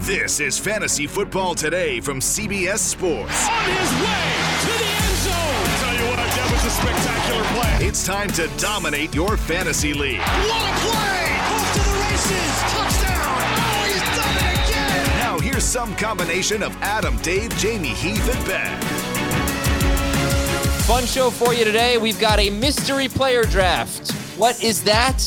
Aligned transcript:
This 0.00 0.40
is 0.40 0.58
Fantasy 0.58 1.06
Football 1.06 1.54
Today 1.54 2.00
from 2.00 2.20
CBS 2.20 2.78
Sports. 2.78 3.46
On 3.46 3.64
his 3.64 3.92
way 4.00 4.32
to 4.62 4.72
the 4.78 4.88
end 4.96 5.16
zone. 5.20 5.68
Tell 5.76 5.94
you 5.94 6.06
what, 6.08 6.16
that 6.16 6.48
was 6.50 6.64
a 6.64 6.70
spectacular 6.70 7.44
play. 7.52 7.86
It's 7.86 8.06
time 8.06 8.28
to 8.30 8.48
dominate 8.56 9.14
your 9.14 9.36
fantasy 9.36 9.92
league. 9.92 10.20
What 10.20 10.62
a 10.62 10.72
play! 10.80 11.36
Off 11.52 11.72
to 11.74 11.80
the 11.84 11.92
races. 12.00 12.52
Touchdown. 12.72 13.44
Oh, 13.60 13.84
he's 13.84 14.00
done 14.16 14.36
it 14.40 14.70
again. 14.70 15.18
Now 15.18 15.38
here's 15.38 15.64
some 15.64 15.94
combination 15.96 16.62
of 16.62 16.74
Adam, 16.80 17.18
Dave, 17.18 17.54
Jamie, 17.58 17.88
Heath, 17.88 18.34
and 18.34 18.46
Ben. 18.46 18.80
Fun 20.84 21.04
show 21.04 21.28
for 21.28 21.52
you 21.52 21.64
today. 21.64 21.98
We've 21.98 22.18
got 22.18 22.38
a 22.38 22.48
mystery 22.48 23.08
player 23.08 23.44
draft. 23.44 24.12
What 24.38 24.64
is 24.64 24.82
that? 24.84 25.20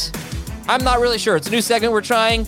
I'm 0.67 0.83
not 0.83 0.99
really 0.99 1.19
sure. 1.19 1.35
It's 1.35 1.47
a 1.47 1.51
new 1.51 1.61
segment 1.61 1.93
we're 1.93 2.01
trying. 2.01 2.47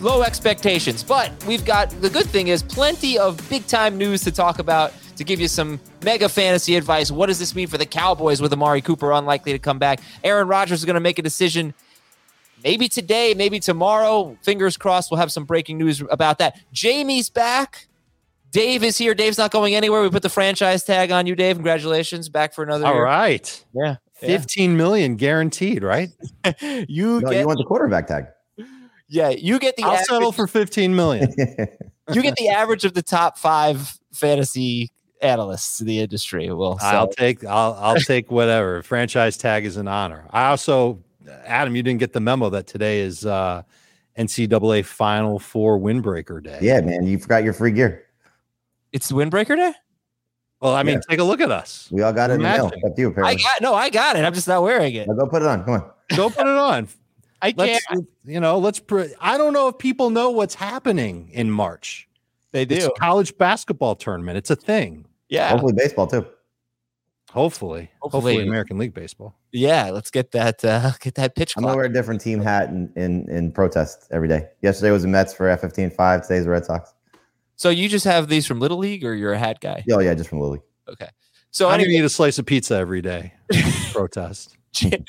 Low 0.00 0.22
expectations, 0.22 1.02
but 1.02 1.32
we've 1.44 1.64
got 1.64 1.90
the 2.00 2.08
good 2.08 2.26
thing 2.26 2.48
is 2.48 2.62
plenty 2.62 3.18
of 3.18 3.36
big 3.50 3.66
time 3.66 3.98
news 3.98 4.22
to 4.22 4.30
talk 4.30 4.60
about 4.60 4.92
to 5.16 5.24
give 5.24 5.40
you 5.40 5.48
some 5.48 5.80
mega 6.04 6.28
fantasy 6.28 6.76
advice. 6.76 7.10
What 7.10 7.26
does 7.26 7.40
this 7.40 7.52
mean 7.54 7.66
for 7.66 7.78
the 7.78 7.86
Cowboys 7.86 8.40
with 8.40 8.52
Amari 8.52 8.80
Cooper 8.80 9.10
unlikely 9.10 9.52
to 9.52 9.58
come 9.58 9.80
back? 9.80 10.00
Aaron 10.22 10.46
Rodgers 10.46 10.78
is 10.78 10.84
going 10.84 10.94
to 10.94 11.00
make 11.00 11.18
a 11.18 11.22
decision 11.22 11.74
maybe 12.62 12.88
today, 12.88 13.34
maybe 13.34 13.58
tomorrow. 13.58 14.38
Fingers 14.42 14.76
crossed, 14.76 15.10
we'll 15.10 15.18
have 15.18 15.32
some 15.32 15.44
breaking 15.44 15.78
news 15.78 16.00
about 16.10 16.38
that. 16.38 16.60
Jamie's 16.72 17.28
back. 17.28 17.88
Dave 18.52 18.84
is 18.84 18.96
here. 18.96 19.14
Dave's 19.14 19.36
not 19.36 19.50
going 19.50 19.74
anywhere. 19.74 20.00
We 20.00 20.10
put 20.10 20.22
the 20.22 20.28
franchise 20.30 20.84
tag 20.84 21.10
on 21.10 21.26
you, 21.26 21.34
Dave. 21.34 21.56
Congratulations, 21.56 22.28
back 22.28 22.54
for 22.54 22.62
another. 22.62 22.86
All 22.86 22.94
year. 22.94 23.04
right. 23.04 23.64
Yeah. 23.74 23.96
Fifteen 24.14 24.76
million 24.76 25.16
guaranteed, 25.16 25.82
right? 25.82 26.08
You 26.60 27.20
No, 27.20 27.30
get 27.30 27.40
you 27.40 27.46
want 27.46 27.58
the 27.58 27.64
quarterback 27.64 28.06
tag. 28.06 28.26
Yeah, 29.08 29.30
you 29.30 29.58
get 29.58 29.76
the 29.76 29.84
I'll 29.84 29.92
average, 29.92 30.06
settle 30.06 30.32
for 30.32 30.46
15 30.46 30.94
million. 30.94 31.32
you 32.12 32.22
get 32.22 32.36
the 32.36 32.48
average 32.48 32.84
of 32.84 32.94
the 32.94 33.02
top 33.02 33.38
five 33.38 33.98
fantasy 34.12 34.90
analysts 35.22 35.80
in 35.80 35.86
the 35.86 36.00
industry. 36.00 36.50
Well, 36.52 36.78
I'll 36.80 37.08
take 37.08 37.44
I'll 37.44 37.74
I'll 37.80 37.96
take 37.96 38.30
whatever. 38.30 38.82
Franchise 38.82 39.36
tag 39.36 39.64
is 39.64 39.76
an 39.76 39.88
honor. 39.88 40.24
I 40.30 40.46
also 40.48 41.02
Adam, 41.44 41.74
you 41.76 41.82
didn't 41.82 42.00
get 42.00 42.12
the 42.12 42.20
memo 42.20 42.50
that 42.50 42.66
today 42.66 43.00
is 43.00 43.26
uh 43.26 43.62
NCAA 44.16 44.84
Final 44.84 45.38
Four 45.38 45.78
windbreaker 45.78 46.42
day. 46.42 46.58
yeah, 46.60 46.80
man, 46.80 47.04
you 47.06 47.18
forgot 47.18 47.44
your 47.44 47.52
free 47.52 47.70
gear. 47.72 48.04
it's 48.92 49.12
windbreaker 49.12 49.56
day. 49.56 49.72
Well, 50.60 50.74
I 50.74 50.82
mean, 50.82 50.96
Yeah. 50.96 51.00
take 51.08 51.20
a 51.20 51.24
look 51.24 51.40
at 51.40 51.52
us. 51.52 51.88
We 51.92 52.02
all 52.02 52.12
got 52.12 52.30
it 52.30 52.34
in 52.34 52.40
the 52.40 52.48
mail. 52.48 52.70
Except 52.74 52.98
you, 52.98 53.14
I 53.16 53.36
got 53.36 53.60
no, 53.60 53.74
I 53.74 53.90
got 53.90 54.16
it. 54.16 54.24
I'm 54.24 54.34
just 54.34 54.48
not 54.48 54.62
wearing 54.62 54.94
it. 54.94 55.06
Now 55.06 55.14
go 55.14 55.26
put 55.28 55.42
it 55.42 55.46
on. 55.48 55.64
Come 55.64 55.74
on. 55.74 55.90
Go 56.16 56.30
put 56.30 56.46
it 56.46 56.58
on. 56.58 56.88
I 57.40 57.54
Let's 57.56 57.84
can't. 57.86 58.06
you 58.24 58.40
know, 58.40 58.58
let's 58.58 58.80
pre- 58.80 59.14
I 59.20 59.38
don't 59.38 59.52
know 59.52 59.68
if 59.68 59.78
people 59.78 60.10
know 60.10 60.30
what's 60.30 60.54
happening 60.54 61.30
in 61.32 61.50
March. 61.50 62.08
They 62.52 62.62
It's 62.62 62.86
do. 62.86 62.90
a 62.90 62.98
college 62.98 63.36
basketball 63.38 63.94
tournament. 63.94 64.38
It's 64.38 64.50
a 64.50 64.56
thing. 64.56 65.06
Yeah. 65.28 65.50
Hopefully 65.50 65.74
baseball 65.76 66.06
too. 66.06 66.26
Hopefully. 67.30 67.90
Hopefully. 68.00 68.32
Hopefully 68.32 68.42
American 68.48 68.78
League 68.78 68.94
baseball. 68.94 69.36
Yeah. 69.52 69.90
Let's 69.90 70.10
get 70.10 70.30
that. 70.32 70.64
Uh, 70.64 70.92
get 71.00 71.14
that 71.16 71.36
pitch 71.36 71.54
I'm 71.56 71.62
gonna 71.62 71.76
wear 71.76 71.84
a 71.84 71.92
different 71.92 72.20
team 72.20 72.40
hat 72.40 72.70
in, 72.70 72.90
in, 72.96 73.28
in 73.28 73.52
protest 73.52 74.08
every 74.10 74.28
day. 74.28 74.46
Yesterday 74.62 74.90
was 74.90 75.02
the 75.02 75.08
Mets 75.08 75.34
for 75.34 75.46
F15 75.46 75.94
5. 75.94 76.22
Today's 76.26 76.44
the 76.44 76.50
Red 76.50 76.64
Sox. 76.64 76.94
So 77.56 77.70
you 77.70 77.88
just 77.88 78.04
have 78.04 78.28
these 78.28 78.46
from 78.46 78.60
Little 78.60 78.78
League, 78.78 79.04
or 79.04 79.14
you're 79.14 79.32
a 79.32 79.38
hat 79.38 79.60
guy? 79.60 79.84
Oh, 79.92 79.98
yeah, 79.98 80.14
just 80.14 80.30
from 80.30 80.38
Little 80.38 80.52
League. 80.54 80.62
Okay. 80.88 81.08
So 81.50 81.66
I'm 81.66 81.72
gonna 81.72 81.82
anyway, 81.84 81.98
eat 81.98 82.04
a 82.04 82.08
slice 82.08 82.38
of 82.38 82.46
pizza 82.46 82.76
every 82.76 83.02
day. 83.02 83.32
Protest. 83.92 84.56
J- 84.72 85.02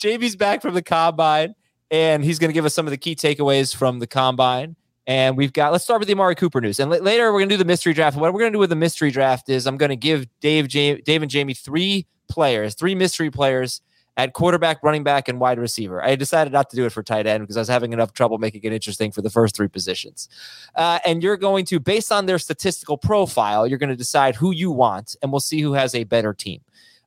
JB's 0.00 0.36
back 0.36 0.62
from 0.62 0.74
the 0.74 0.82
combine, 0.82 1.54
and 1.92 2.24
he's 2.24 2.40
going 2.40 2.48
to 2.48 2.54
give 2.54 2.64
us 2.64 2.74
some 2.74 2.86
of 2.86 2.90
the 2.90 2.96
key 2.96 3.14
takeaways 3.14 3.76
from 3.76 4.00
the 4.00 4.06
combine. 4.08 4.74
And 5.06 5.36
we've 5.36 5.52
got, 5.52 5.72
let's 5.72 5.84
start 5.84 6.00
with 6.00 6.06
the 6.06 6.14
Amari 6.14 6.34
Cooper 6.34 6.60
news. 6.60 6.80
And 6.80 6.90
la- 6.90 6.96
later, 6.96 7.32
we're 7.32 7.40
going 7.40 7.50
to 7.50 7.54
do 7.54 7.58
the 7.58 7.64
mystery 7.64 7.92
draft. 7.92 8.16
What 8.16 8.32
we're 8.32 8.40
going 8.40 8.52
to 8.52 8.56
do 8.56 8.60
with 8.60 8.70
the 8.70 8.76
mystery 8.76 9.10
draft 9.10 9.48
is 9.48 9.66
I'm 9.66 9.76
going 9.76 9.90
to 9.90 9.96
give 9.96 10.26
Dave, 10.40 10.68
Dave 10.68 11.22
and 11.22 11.30
Jamie 11.30 11.54
three 11.54 12.06
players, 12.28 12.74
three 12.74 12.94
mystery 12.94 13.30
players 13.30 13.82
at 14.16 14.32
quarterback, 14.32 14.82
running 14.82 15.02
back, 15.02 15.28
and 15.28 15.40
wide 15.40 15.58
receiver. 15.58 16.02
I 16.02 16.16
decided 16.16 16.52
not 16.52 16.70
to 16.70 16.76
do 16.76 16.86
it 16.86 16.92
for 16.92 17.02
tight 17.02 17.26
end 17.26 17.42
because 17.42 17.56
I 17.56 17.60
was 17.60 17.68
having 17.68 17.92
enough 17.92 18.12
trouble 18.12 18.38
making 18.38 18.62
it 18.62 18.72
interesting 18.72 19.10
for 19.10 19.22
the 19.22 19.30
first 19.30 19.56
three 19.56 19.68
positions. 19.68 20.28
Uh, 20.74 20.98
and 21.04 21.22
you're 21.22 21.36
going 21.36 21.64
to, 21.66 21.80
based 21.80 22.12
on 22.12 22.26
their 22.26 22.38
statistical 22.38 22.96
profile, 22.96 23.66
you're 23.66 23.78
going 23.78 23.90
to 23.90 23.96
decide 23.96 24.36
who 24.36 24.50
you 24.50 24.70
want, 24.70 25.16
and 25.20 25.32
we'll 25.32 25.40
see 25.40 25.60
who 25.60 25.72
has 25.72 25.94
a 25.94 26.04
better 26.04 26.32
team 26.32 26.60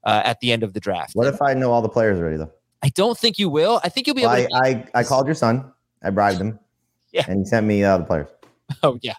uh, 0.04 0.22
at 0.26 0.40
the 0.42 0.52
end 0.52 0.64
of 0.64 0.74
the 0.74 0.80
draft. 0.80 1.16
What 1.16 1.28
if 1.28 1.42
I 1.42 1.54
know 1.54 1.72
all 1.72 1.82
the 1.82 1.90
players 1.90 2.20
already 2.20 2.38
though? 2.38 2.52
I 2.86 2.90
don't 2.90 3.18
think 3.18 3.40
you 3.40 3.50
will. 3.50 3.82
I 3.84 3.90
think 3.90 4.06
you'll 4.06 4.16
be 4.16 4.22
able 4.22 4.34
Well, 4.34 4.48
to. 4.48 4.56
I, 4.56 4.68
I 4.94 5.00
I 5.00 5.04
called 5.04 5.26
your 5.26 5.34
son. 5.34 5.72
I 6.04 6.12
bribed 6.12 6.40
him. 6.40 6.60
Yeah. 7.12 7.24
And 7.30 7.40
he 7.40 7.46
sent 7.46 7.66
me 7.66 7.82
uh, 7.82 7.98
the 8.00 8.04
players. 8.04 8.28
oh 8.84 9.00
yeah, 9.02 9.14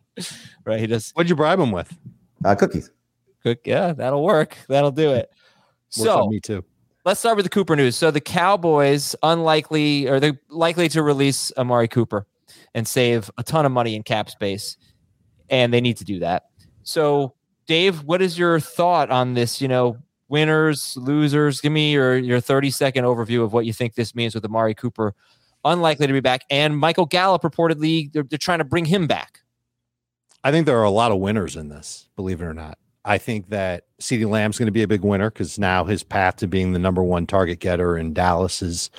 right. 0.67 0.79
He 0.79 0.87
does. 0.87 1.13
What'd 1.13 1.31
you 1.31 1.35
bribe 1.37 1.59
him 1.59 1.73
with? 1.73 1.91
Uh, 2.45 2.55
cookies. 2.55 2.91
Cook. 3.43 3.61
Yeah, 3.65 3.95
that'll 3.95 4.23
work. 4.23 4.55
That'll 4.69 4.91
do 4.93 5.13
it. 5.13 5.31
So 5.89 6.29
me 6.29 6.41
too. 6.41 6.63
let's 7.07 7.21
start 7.21 7.37
with 7.37 7.47
the 7.47 7.51
Cooper 7.51 7.75
news. 7.75 7.97
So 7.97 8.11
the 8.11 8.21
Cowboys 8.21 9.17
unlikely 9.23 10.09
or 10.09 10.21
they're 10.21 10.39
likely 10.51 10.91
to 10.91 11.03
release 11.03 11.51
Amari 11.57 11.89
Cooper 11.89 12.27
and 12.75 12.87
save 12.87 13.31
a 13.39 13.43
ton 13.43 13.65
of 13.65 13.73
money 13.73 13.95
in 13.97 14.03
cap 14.03 14.29
space, 14.29 14.77
and 15.49 15.73
they 15.73 15.81
need 15.81 15.97
to 15.97 16.05
do 16.05 16.19
that. 16.19 16.51
So 16.83 17.33
Dave, 17.67 18.03
what 18.03 18.21
is 18.21 18.39
your 18.39 18.61
thought 18.61 19.11
on 19.11 19.33
this? 19.33 19.63
You 19.63 19.69
know, 19.69 19.97
winners, 20.29 20.97
losers. 20.97 21.61
Give 21.61 21.73
me 21.73 21.93
your 21.93 22.17
your 22.17 22.41
thirty 22.41 22.71
second 22.71 23.05
overview 23.05 23.43
of 23.43 23.53
what 23.53 23.67
you 23.67 23.73
think 23.73 23.95
this 23.95 24.15
means 24.15 24.35
with 24.35 24.45
Amari 24.45 24.75
Cooper 24.75 25.15
unlikely 25.65 26.07
to 26.07 26.13
be 26.13 26.21
back, 26.21 26.43
and 26.51 26.79
Michael 26.79 27.07
Gallup 27.07 27.43
reportedly 27.43 28.13
they're, 28.13 28.23
they're 28.23 28.39
trying 28.39 28.59
to 28.59 28.65
bring 28.65 28.85
him 28.85 29.07
back. 29.07 29.41
I 30.45 30.53
think 30.53 30.67
there 30.67 30.79
are 30.79 30.85
a 30.85 30.91
lot 30.91 31.11
of 31.11 31.19
winners 31.19 31.57
in 31.57 31.69
this, 31.69 32.09
believe 32.15 32.41
it 32.41 32.45
or 32.45 32.55
not. 32.55 32.79
I 33.05 33.19
think 33.19 33.51
that 33.51 33.85
CeeDee 34.01 34.29
Lamb's 34.29 34.59
going 34.59 34.67
to 34.67 34.73
be 34.73 34.83
a 34.83 34.89
big 34.89 35.03
winner 35.03 35.31
because 35.31 35.59
now 35.59 35.85
his 35.85 36.03
path 36.03 36.37
to 36.37 36.49
being 36.49 36.73
the 36.73 36.79
number 36.79 37.03
one 37.03 37.27
target 37.27 37.61
getter 37.61 37.97
in 37.97 38.13
Dallas 38.13 38.63
is 38.63 38.91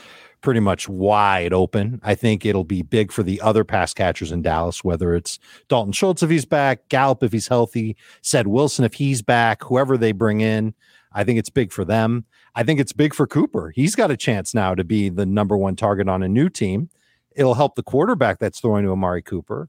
pretty 0.42 0.60
much 0.60 0.88
wide 0.88 1.52
open. 1.52 2.00
I 2.04 2.16
think 2.16 2.46
it'll 2.46 2.64
be 2.64 2.82
big 2.82 3.12
for 3.12 3.24
the 3.24 3.42
other 3.42 3.64
pass 3.64 3.94
catchers 3.94 4.32
in 4.32 4.42
Dallas, 4.42 4.84
whether 4.84 5.16
it's 5.16 5.40
Dalton 5.68 5.92
Schultz 5.92 6.24
if 6.24 6.30
he's 6.30 6.46
back, 6.46 6.88
Gallup 6.90 7.24
if 7.24 7.32
he's 7.32 7.48
healthy, 7.48 7.98
Cedrick 8.22 8.48
Wilson 8.48 8.86
if 8.86 8.94
he's 8.94 9.22
back, 9.22 9.64
whoever 9.64 9.98
they 9.98 10.12
bring 10.12 10.42
in. 10.42 10.74
I 11.18 11.24
think 11.24 11.40
it's 11.40 11.50
big 11.50 11.72
for 11.72 11.84
them. 11.84 12.26
I 12.54 12.62
think 12.62 12.80
it's 12.80 12.94
big 12.94 13.16
for 13.16 13.26
Cooper. 13.26 13.72
He's 13.76 13.96
got 13.96 14.12
a 14.12 14.16
chance 14.16 14.54
now 14.54 14.76
to 14.76 14.84
be 14.84 15.10
the 15.10 15.26
number 15.26 15.58
one 15.58 15.76
target 15.76 16.08
on 16.08 16.22
a 16.22 16.30
new 16.30 16.48
team. 16.48 16.92
It'll 17.36 17.56
help 17.56 17.74
the 17.74 17.82
quarterback 17.82 18.38
that's 18.38 18.60
throwing 18.60 18.86
to 18.86 18.92
Amari 18.92 19.24
Cooper. 19.24 19.68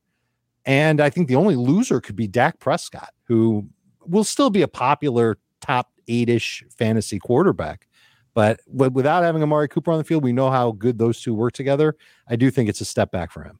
And 0.67 1.00
I 1.00 1.09
think 1.09 1.27
the 1.27 1.37
only 1.37 1.56
loser 1.56 2.03
could 2.03 2.17
be 2.17 2.27
Dak 2.29 2.61
Prescott, 2.61 3.15
who 3.25 3.67
will 4.06 4.25
still 4.25 4.50
be 4.50 4.61
a 4.61 4.69
popular 4.69 5.39
top 5.62 5.89
eight 6.06 6.29
ish 6.29 6.65
fantasy 6.77 7.19
quarterback. 7.19 7.89
But 8.35 8.61
without 8.71 9.23
having 9.23 9.43
Amari 9.43 9.69
Cooper 9.69 9.91
on 9.91 9.97
the 9.97 10.05
field, 10.05 10.25
we 10.25 10.35
know 10.35 10.50
how 10.50 10.73
good 10.73 10.99
those 10.99 11.23
two 11.23 11.33
work 11.33 11.55
together. 11.55 11.97
I 12.29 12.37
do 12.37 12.50
think 12.50 12.69
it's 12.69 12.83
a 12.83 12.85
step 12.85 13.11
back 13.11 13.33
for 13.33 13.43
him. 13.43 13.59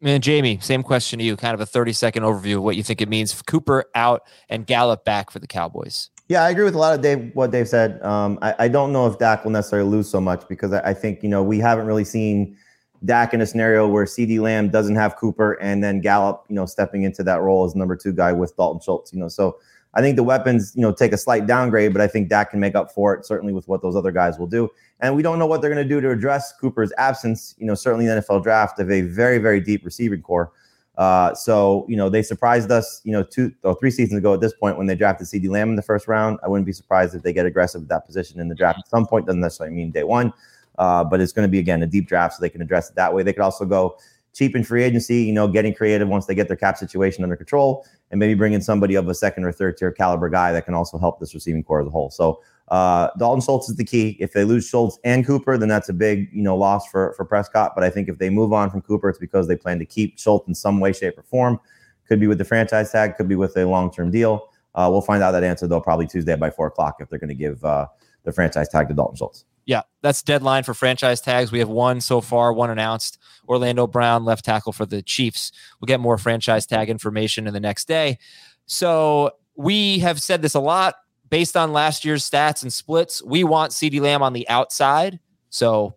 And 0.00 0.22
Jamie, 0.22 0.58
same 0.62 0.82
question 0.82 1.18
to 1.18 1.24
you. 1.24 1.36
Kind 1.36 1.52
of 1.52 1.60
a 1.60 1.66
30 1.66 1.92
second 1.92 2.22
overview 2.22 2.56
of 2.56 2.62
what 2.62 2.76
you 2.76 2.82
think 2.82 3.02
it 3.02 3.10
means. 3.10 3.42
Cooper 3.42 3.84
out 3.94 4.22
and 4.48 4.66
Gallup 4.66 5.04
back 5.04 5.30
for 5.30 5.38
the 5.38 5.46
Cowboys. 5.46 6.08
Yeah, 6.28 6.44
I 6.44 6.50
agree 6.50 6.64
with 6.64 6.74
a 6.74 6.78
lot 6.78 6.94
of 6.94 7.00
Dave 7.00 7.30
what 7.34 7.50
Dave 7.50 7.68
said. 7.68 8.02
Um, 8.02 8.38
I, 8.42 8.54
I 8.58 8.68
don't 8.68 8.92
know 8.92 9.06
if 9.06 9.18
Dak 9.18 9.44
will 9.44 9.50
necessarily 9.50 9.88
lose 9.88 10.10
so 10.10 10.20
much 10.20 10.46
because 10.46 10.72
I, 10.74 10.90
I 10.90 10.94
think 10.94 11.22
you 11.22 11.28
know 11.28 11.42
we 11.42 11.58
haven't 11.58 11.86
really 11.86 12.04
seen 12.04 12.56
Dak 13.04 13.32
in 13.32 13.40
a 13.40 13.46
scenario 13.46 13.88
where 13.88 14.04
CeeDee 14.04 14.40
Lamb 14.40 14.68
doesn't 14.68 14.96
have 14.96 15.16
Cooper 15.16 15.54
and 15.54 15.82
then 15.82 16.00
Gallup, 16.00 16.44
you 16.48 16.54
know, 16.54 16.66
stepping 16.66 17.02
into 17.02 17.22
that 17.22 17.40
role 17.40 17.64
as 17.64 17.74
number 17.74 17.96
two 17.96 18.12
guy 18.12 18.32
with 18.32 18.56
Dalton 18.56 18.80
Schultz, 18.80 19.12
you 19.12 19.18
know. 19.18 19.28
So 19.28 19.58
I 19.94 20.02
think 20.02 20.16
the 20.16 20.22
weapons, 20.22 20.72
you 20.74 20.82
know, 20.82 20.92
take 20.92 21.12
a 21.12 21.16
slight 21.16 21.46
downgrade, 21.46 21.92
but 21.92 22.02
I 22.02 22.08
think 22.08 22.28
Dak 22.28 22.50
can 22.50 22.60
make 22.60 22.74
up 22.74 22.92
for 22.92 23.14
it, 23.14 23.24
certainly 23.24 23.52
with 23.52 23.66
what 23.66 23.80
those 23.80 23.96
other 23.96 24.12
guys 24.12 24.38
will 24.38 24.46
do. 24.46 24.68
And 25.00 25.16
we 25.16 25.22
don't 25.22 25.38
know 25.38 25.46
what 25.46 25.62
they're 25.62 25.72
going 25.72 25.82
to 25.82 25.88
do 25.88 26.00
to 26.00 26.10
address 26.10 26.52
Cooper's 26.60 26.92
absence. 26.98 27.54
You 27.58 27.66
know, 27.66 27.74
certainly 27.74 28.06
in 28.06 28.14
the 28.14 28.20
NFL 28.20 28.42
draft 28.42 28.78
of 28.80 28.90
a 28.90 29.02
very, 29.02 29.38
very 29.38 29.60
deep 29.60 29.84
receiving 29.84 30.20
core. 30.20 30.52
Uh, 30.98 31.32
so, 31.32 31.86
you 31.88 31.96
know, 31.96 32.08
they 32.08 32.22
surprised 32.22 32.72
us, 32.72 33.00
you 33.04 33.12
know, 33.12 33.22
two 33.22 33.52
or 33.62 33.78
three 33.78 33.90
seasons 33.90 34.18
ago 34.18 34.34
at 34.34 34.40
this 34.40 34.52
point 34.52 34.76
when 34.76 34.88
they 34.88 34.96
drafted 34.96 35.28
CeeDee 35.28 35.48
Lamb 35.48 35.70
in 35.70 35.76
the 35.76 35.82
first 35.82 36.08
round. 36.08 36.40
I 36.42 36.48
wouldn't 36.48 36.66
be 36.66 36.72
surprised 36.72 37.14
if 37.14 37.22
they 37.22 37.32
get 37.32 37.46
aggressive 37.46 37.82
at 37.82 37.88
that 37.88 38.04
position 38.04 38.40
in 38.40 38.48
the 38.48 38.54
draft 38.54 38.80
at 38.80 38.88
some 38.88 39.06
point. 39.06 39.24
Doesn't 39.24 39.40
necessarily 39.40 39.76
mean 39.76 39.92
day 39.92 40.02
one, 40.02 40.32
uh, 40.76 41.04
but 41.04 41.20
it's 41.20 41.32
going 41.32 41.46
to 41.46 41.50
be, 41.50 41.60
again, 41.60 41.82
a 41.84 41.86
deep 41.86 42.08
draft 42.08 42.34
so 42.34 42.40
they 42.40 42.50
can 42.50 42.60
address 42.60 42.90
it 42.90 42.96
that 42.96 43.14
way. 43.14 43.22
They 43.22 43.32
could 43.32 43.42
also 43.42 43.64
go 43.64 43.96
cheap 44.34 44.56
in 44.56 44.64
free 44.64 44.82
agency, 44.82 45.22
you 45.22 45.32
know, 45.32 45.46
getting 45.46 45.72
creative 45.72 46.08
once 46.08 46.26
they 46.26 46.34
get 46.34 46.48
their 46.48 46.56
cap 46.56 46.76
situation 46.76 47.22
under 47.22 47.36
control 47.36 47.86
and 48.10 48.18
maybe 48.18 48.34
bring 48.34 48.52
in 48.52 48.60
somebody 48.60 48.96
of 48.96 49.08
a 49.08 49.14
second 49.14 49.44
or 49.44 49.52
third 49.52 49.76
tier 49.76 49.92
caliber 49.92 50.28
guy 50.28 50.52
that 50.52 50.64
can 50.64 50.74
also 50.74 50.98
help 50.98 51.20
this 51.20 51.32
receiving 51.32 51.62
core 51.62 51.80
as 51.80 51.86
a 51.86 51.90
whole. 51.90 52.10
So 52.10 52.40
uh, 52.70 53.08
Dalton 53.18 53.40
Schultz 53.40 53.68
is 53.68 53.76
the 53.76 53.84
key. 53.84 54.16
If 54.20 54.32
they 54.32 54.44
lose 54.44 54.68
Schultz 54.68 54.98
and 55.04 55.26
Cooper, 55.26 55.56
then 55.56 55.68
that's 55.68 55.88
a 55.88 55.94
big, 55.94 56.28
you 56.32 56.42
know, 56.42 56.56
loss 56.56 56.86
for 56.88 57.14
for 57.16 57.24
Prescott. 57.24 57.72
But 57.74 57.84
I 57.84 57.90
think 57.90 58.08
if 58.08 58.18
they 58.18 58.30
move 58.30 58.52
on 58.52 58.70
from 58.70 58.82
Cooper, 58.82 59.08
it's 59.08 59.18
because 59.18 59.48
they 59.48 59.56
plan 59.56 59.78
to 59.78 59.86
keep 59.86 60.18
Schultz 60.18 60.46
in 60.48 60.54
some 60.54 60.80
way, 60.80 60.92
shape, 60.92 61.16
or 61.18 61.22
form. 61.22 61.58
Could 62.06 62.20
be 62.20 62.26
with 62.26 62.38
the 62.38 62.44
franchise 62.44 62.90
tag, 62.90 63.16
could 63.16 63.28
be 63.28 63.36
with 63.36 63.56
a 63.56 63.64
long 63.64 63.90
term 63.90 64.10
deal. 64.10 64.50
Uh, 64.74 64.88
we'll 64.90 65.00
find 65.00 65.22
out 65.22 65.32
that 65.32 65.44
answer 65.44 65.66
though 65.66 65.80
probably 65.80 66.06
Tuesday 66.06 66.36
by 66.36 66.50
four 66.50 66.66
o'clock 66.66 66.96
if 67.00 67.08
they're 67.08 67.18
going 67.18 67.28
to 67.28 67.34
give 67.34 67.64
uh, 67.64 67.86
the 68.24 68.32
franchise 68.32 68.68
tag 68.68 68.88
to 68.88 68.94
Dalton 68.94 69.16
Schultz. 69.16 69.44
Yeah, 69.64 69.82
that's 70.00 70.22
deadline 70.22 70.62
for 70.62 70.72
franchise 70.72 71.20
tags. 71.20 71.52
We 71.52 71.58
have 71.58 71.68
one 71.68 72.00
so 72.00 72.22
far, 72.22 72.54
one 72.54 72.70
announced. 72.70 73.18
Orlando 73.46 73.86
Brown, 73.86 74.24
left 74.24 74.44
tackle 74.44 74.72
for 74.72 74.86
the 74.86 75.02
Chiefs. 75.02 75.52
We'll 75.78 75.86
get 75.86 76.00
more 76.00 76.16
franchise 76.16 76.64
tag 76.64 76.88
information 76.88 77.46
in 77.46 77.52
the 77.52 77.60
next 77.60 77.86
day. 77.86 78.18
So 78.64 79.32
we 79.56 79.98
have 79.98 80.22
said 80.22 80.40
this 80.40 80.54
a 80.54 80.60
lot 80.60 80.94
based 81.30 81.56
on 81.56 81.72
last 81.72 82.04
year's 82.04 82.28
stats 82.28 82.62
and 82.62 82.72
splits. 82.72 83.22
We 83.22 83.44
want 83.44 83.72
CeeDee 83.72 84.00
Lamb 84.00 84.22
on 84.22 84.32
the 84.32 84.48
outside. 84.48 85.20
So, 85.50 85.94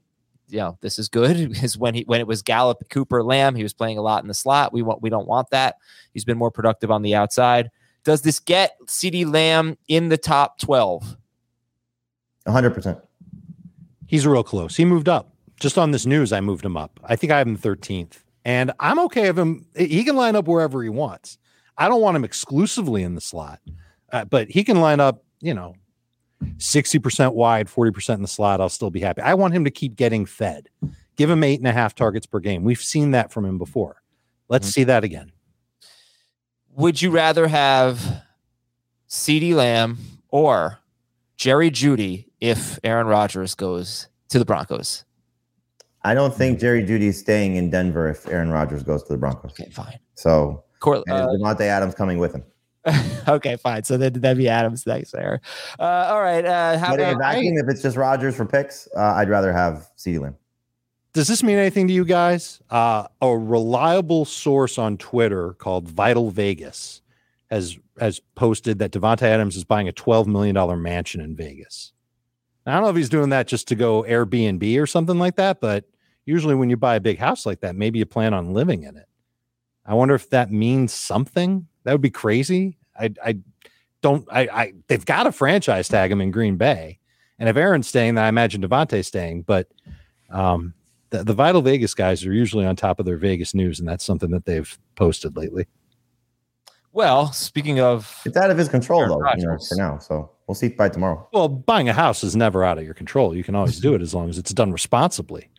you 0.48 0.58
know, 0.58 0.78
this 0.82 1.00
is 1.00 1.10
good 1.10 1.50
because 1.54 1.78
when 1.78 1.94
he 1.94 2.04
when 2.04 2.20
it 2.20 2.28
was 2.28 2.42
Gallup, 2.42 2.84
Cooper, 2.90 3.24
Lamb, 3.24 3.56
he 3.56 3.64
was 3.64 3.74
playing 3.74 3.98
a 3.98 4.02
lot 4.02 4.24
in 4.24 4.28
the 4.28 4.34
slot. 4.34 4.74
We 4.74 4.82
want 4.82 5.02
we 5.02 5.10
don't 5.10 5.28
want 5.28 5.50
that. 5.52 5.76
He's 6.14 6.26
been 6.26 6.38
more 6.38 6.52
productive 6.52 6.92
on 6.92 7.02
the 7.02 7.16
outside. 7.16 7.72
Does 8.04 8.22
this 8.22 8.40
get 8.40 8.78
CeeDee 8.88 9.32
Lamb 9.32 9.78
in 9.88 10.10
the 10.10 10.18
top 10.18 10.58
12? 10.60 11.18
100%. 12.48 13.02
He's 14.08 14.26
real 14.26 14.44
close. 14.44 14.76
He 14.76 14.86
moved 14.86 15.08
up. 15.08 15.34
Just 15.60 15.78
on 15.78 15.92
this 15.92 16.08
news, 16.08 16.34
I 16.34 16.42
moved 16.42 16.66
him 16.66 16.76
up. 16.76 17.00
I 17.04 17.16
think 17.16 17.32
I 17.32 17.38
have 17.38 17.48
him 17.48 17.58
13th. 17.58 18.24
And 18.44 18.72
I'm 18.80 19.00
okay 19.02 19.28
with 19.28 19.38
him. 19.38 19.68
He 19.78 20.04
can 20.04 20.16
line 20.16 20.36
up 20.36 20.48
wherever 20.48 20.82
he 20.82 20.90
wants. 20.90 21.38
I 21.78 21.88
don't 21.88 22.02
want 22.02 22.16
him 22.16 22.24
exclusively 22.24 23.04
in 23.04 23.16
the 23.16 23.22
slot, 23.22 23.60
uh, 24.12 24.26
but 24.26 24.50
he 24.50 24.64
can 24.64 24.82
line 24.82 25.00
up, 25.00 25.24
you 25.40 25.54
know, 25.54 25.76
60% 26.58 27.34
wide, 27.34 27.68
40% 27.68 28.16
in 28.16 28.22
the 28.22 28.28
slot. 28.28 28.62
I'll 28.62 28.70
still 28.70 28.90
be 28.90 29.00
happy. 29.00 29.22
I 29.22 29.34
want 29.34 29.54
him 29.54 29.64
to 29.66 29.72
keep 29.72 29.96
getting 29.96 30.26
fed. 30.26 30.70
Give 31.16 31.30
him 31.30 31.44
eight 31.44 31.60
and 31.60 31.68
a 31.68 31.72
half 31.72 31.94
targets 31.94 32.26
per 32.26 32.40
game. 32.40 32.64
We've 32.64 32.82
seen 32.82 33.12
that 33.12 33.32
from 33.32 33.46
him 33.46 33.58
before. 33.58 34.02
Let's 34.50 34.68
mm-hmm. 34.68 34.72
see 34.72 34.84
that 34.86 35.04
again. 35.04 35.32
Would 36.76 37.02
you 37.02 37.12
rather 37.12 37.48
have 37.48 38.24
CeeDee 39.10 39.54
Lamb 39.54 39.98
or 40.30 40.80
Jerry 41.36 41.70
Jeudy 41.70 42.28
if 42.40 42.80
Aaron 42.84 43.08
Rodgers 43.08 43.56
goes 43.56 44.08
to 44.30 44.40
the 44.40 44.46
Broncos? 44.46 45.04
I 46.04 46.14
don't 46.14 46.34
think 46.34 46.60
Jerry 46.60 46.84
Jeudy 46.84 47.08
is 47.08 47.20
staying 47.20 47.56
in 47.58 47.70
Denver 47.70 48.10
if 48.10 48.28
Aaron 48.28 48.50
Rodgers 48.50 48.84
goes 48.84 49.04
to 49.04 49.14
the 49.14 49.18
Broncos. 49.18 49.52
Okay, 49.52 49.70
fine. 49.70 50.00
So 50.16 50.64
Cor- 50.80 50.98
uh, 50.98 51.28
Davante 51.28 51.62
Adams 51.62 51.94
coming 51.94 52.18
with 52.18 52.34
him. 52.34 52.44
okay, 53.28 53.56
fine. 53.58 53.84
So 53.84 53.98
then 53.98 54.14
that'd 54.14 54.38
be 54.38 54.50
Adams 54.50 54.86
next 54.88 55.12
there. 55.12 55.42
Uh, 55.80 56.10
all 56.10 56.22
right. 56.22 56.44
Uh, 56.44 56.78
how 56.78 56.92
but 56.92 57.00
about 57.00 57.22
I, 57.22 57.38
if 57.38 57.70
it's 57.70 57.82
just 57.82 57.98
Rodgers 57.98 58.36
for 58.36 58.46
picks, 58.46 58.88
uh, 58.96 59.14
I'd 59.16 59.30
rather 59.30 59.54
have 59.54 59.88
CeeDee 59.98 60.20
Lamb. 60.20 60.36
Does 61.14 61.28
this 61.28 61.44
mean 61.44 61.58
anything 61.58 61.88
to 61.88 61.94
you 61.94 62.06
guys? 62.06 62.62
Uh, 62.70 63.08
a 63.22 63.38
reliable 63.38 64.24
source 64.26 64.78
on 64.78 64.98
Twitter 64.98 65.54
called 65.54 65.90
Vital 65.90 66.32
Vegas 66.32 67.02
has 67.50 67.78
has 68.00 68.22
posted 68.36 68.80
that 68.80 68.92
Davante 68.92 69.24
Adams 69.24 69.58
is 69.58 69.66
buying 69.66 69.88
a 69.88 69.92
twelve 69.92 70.28
million 70.28 70.56
dollar 70.56 70.78
mansion 70.78 71.22
in 71.22 71.36
Vegas. 71.36 71.92
I 72.66 72.74
don't 72.74 72.84
know 72.84 72.90
if 72.90 72.96
he's 72.96 73.10
doing 73.10 73.30
that 73.30 73.48
just 73.48 73.68
to 73.70 73.76
go 73.76 74.04
Airbnb 74.04 74.82
or 74.82 74.86
something 74.86 75.18
like 75.18 75.36
that, 75.36 75.60
but 75.60 75.86
usually 76.26 76.56
when 76.56 76.70
you 76.70 76.78
buy 76.78 76.96
a 76.96 77.00
big 77.00 77.18
house 77.18 77.46
like 77.46 77.62
that, 77.62 77.76
maybe 77.76 78.00
you 78.00 78.06
plan 78.06 78.34
on 78.34 78.54
living 78.54 78.84
in 78.84 78.96
it. 78.96 79.08
I 79.92 79.94
wonder 79.94 80.16
if 80.16 80.30
that 80.30 80.50
means 80.50 80.94
something. 80.94 81.68
That 81.84 81.92
would 81.92 82.02
be 82.02 82.10
crazy. 82.10 82.78
I, 82.98 83.14
I 83.22 83.40
don't. 84.02 84.26
I, 84.32 84.42
I 84.48 84.74
they've 84.88 85.06
got 85.06 85.24
to 85.24 85.34
franchise 85.34 85.90
tag 85.90 86.10
him 86.10 86.22
in 86.22 86.32
Green 86.32 86.56
Bay, 86.56 86.98
and 87.38 87.50
if 87.50 87.58
Aaron's 87.58 87.90
staying, 87.90 88.16
then 88.16 88.24
I 88.24 88.30
imagine 88.30 88.62
Davante's 88.62 89.08
staying. 89.08 89.42
But 89.42 89.68
um, 90.30 90.74
the, 91.10 91.26
the 91.26 91.34
Vital 91.34 91.62
Vegas 91.62 91.94
guys 91.94 92.26
are 92.26 92.32
usually 92.32 92.66
on 92.66 92.78
top 92.78 93.02
of 93.02 93.06
their 93.06 93.18
Vegas 93.18 93.54
news, 93.54 93.80
and 93.80 93.90
that's 93.90 94.06
something 94.06 94.32
that 94.32 94.46
they've 94.46 94.80
posted 94.96 95.36
lately. 95.36 95.68
Well, 96.94 97.34
speaking 97.34 97.82
of, 97.82 98.22
it's 98.26 98.38
out 98.38 98.50
of 98.50 98.58
his 98.58 98.70
control 98.70 99.06
though, 99.06 99.30
you 99.36 99.46
know, 99.46 99.58
for 99.58 99.76
now. 99.76 99.98
So 99.98 100.32
we'll 100.48 100.56
see 100.56 100.70
by 100.70 100.88
tomorrow. 100.88 101.28
Well, 101.34 101.50
buying 101.50 101.90
a 101.90 101.94
house 101.94 102.24
is 102.24 102.34
never 102.34 102.64
out 102.64 102.78
of 102.78 102.86
your 102.86 102.94
control. 102.94 103.36
You 103.36 103.44
can 103.44 103.56
always 103.56 103.82
do 103.82 103.94
it 103.94 104.02
as 104.02 104.14
long 104.14 104.30
as 104.30 104.38
it's 104.38 104.54
done 104.54 104.72
responsibly. 104.72 105.50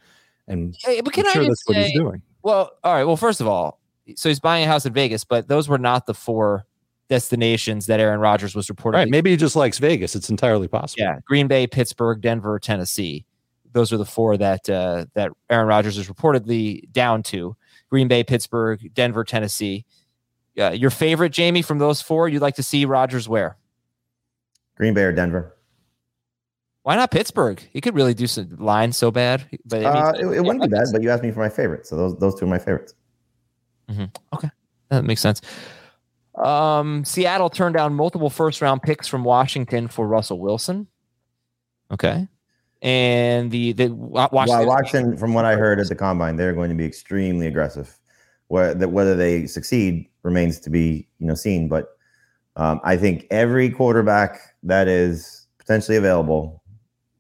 And 0.49 0.75
hey, 0.83 1.03
but 1.03 1.13
can 1.13 1.27
I'm 1.27 1.33
sure 1.33 1.43
I 1.43 1.49
that's 1.49 1.67
say, 1.67 1.75
what 1.75 1.77
he's 1.77 1.93
doing. 1.93 2.23
Well, 2.43 2.71
all 2.83 2.95
right. 2.95 3.05
Well, 3.05 3.19
first 3.19 3.43
of 3.43 3.47
all, 3.47 3.79
so 4.17 4.29
he's 4.29 4.41
buying 4.41 4.65
a 4.65 4.67
house 4.67 4.87
in 4.87 4.93
Vegas, 4.93 5.25
but 5.25 5.49
those 5.49 5.69
were 5.69 5.79
not 5.79 6.07
the 6.07 6.15
four 6.15 6.67
destinations 7.09 7.87
that 7.87 8.01
Aaron 8.01 8.21
Rodgers 8.21 8.55
was 8.55 8.69
reported. 8.69 8.99
Right. 8.99 9.09
Maybe 9.09 9.31
he 9.31 9.37
just 9.37 9.57
likes 9.57 9.79
Vegas. 9.79 10.17
It's 10.17 10.31
entirely 10.31 10.69
possible. 10.69 11.03
Yeah. 11.03 11.19
Green 11.25 11.47
Bay, 11.47 11.67
Pittsburgh, 11.67 12.21
Denver, 12.21 12.59
Tennessee. 12.59 13.27
Those 13.73 13.93
are 13.93 13.97
the 13.97 14.07
four 14.07 14.37
that 14.37 14.69
uh, 14.69 15.07
that 15.15 15.31
Aaron 15.49 15.67
Rodgers 15.67 15.97
is 15.97 16.09
reportedly 16.09 16.91
down 16.91 17.23
to. 17.25 17.57
Green 17.91 18.09
Bay, 18.09 18.25
Pittsburgh, 18.25 18.91
Denver, 18.95 19.25
Tennessee. 19.25 19.85
Uh, 20.59 20.71
your 20.71 20.91
favorite, 20.91 21.33
Jamie, 21.33 21.63
from 21.63 21.79
those 21.79 22.03
four, 22.03 22.29
you'd 22.29 22.43
like 22.43 22.57
to 22.57 22.63
see 22.63 22.85
Rodgers 22.85 23.29
where? 23.29 23.57
Green 24.77 24.95
Bay 24.95 25.03
or 25.03 25.13
Denver. 25.13 25.57
Why 26.83 26.97
not 26.97 27.11
Pittsburgh? 27.11 27.63
He 27.73 27.81
could 27.81 27.95
really 27.95 28.15
do 28.15 28.27
some 28.27 28.57
lines 28.59 28.97
so 28.97 29.11
bad, 29.11 29.47
but 29.65 29.85
uh, 29.85 30.13
it, 30.17 30.27
it, 30.27 30.41
wouldn't 30.41 30.63
be 30.63 30.69
bad. 30.69 30.87
But 30.93 31.03
you 31.03 31.11
asked 31.11 31.23
me 31.23 31.31
for 31.31 31.39
my 31.39 31.49
favorite, 31.49 31.87
so 31.87 31.97
those 31.97 32.19
those 32.19 32.35
two 32.39 32.45
are 32.45 32.49
my 32.49 32.59
favorites. 32.59 32.95
Mm-hmm. 33.91 34.05
Okay, 34.35 34.51
that 34.89 35.05
makes 35.05 35.21
sense. 35.21 35.41
Um, 36.37 37.05
Seattle 37.05 37.51
turned 37.51 37.75
down 37.75 37.95
multiple 37.95 38.31
first 38.31 38.63
round 38.63 38.83
picks 38.83 39.07
from 39.07 39.25
Washington 39.25 39.89
for 39.89 40.07
Russell 40.07 40.39
Wilson. 40.39 40.87
Okay, 41.91 42.27
and 42.83 43.51
the 43.51 43.73
the 43.73 43.89
Washington, 43.89 44.47
well, 44.47 44.67
Washington, 44.67 45.17
from 45.17 45.35
what 45.35 45.45
I 45.45 45.55
heard 45.55 45.79
at 45.79 45.89
the 45.89 45.95
combine, 45.95 46.37
they're 46.37 46.53
going 46.53 46.71
to 46.71 46.75
be 46.75 46.85
extremely 46.85 47.47
aggressive. 47.47 47.97
Whether 48.49 48.89
whether 48.89 49.15
they 49.15 49.47
succeed 49.47 50.09
remains 50.25 50.59
to 50.61 50.71
be 50.71 51.07
you 51.19 51.27
know 51.27 51.35
seen, 51.35 51.69
but 51.69 51.97
um, 52.57 52.81
I 52.83 52.97
think 52.97 53.27
every 53.31 53.71
quarterback 53.71 54.41
that 54.65 54.89
is 54.89 55.47
potentially 55.59 55.97
available 55.97 56.63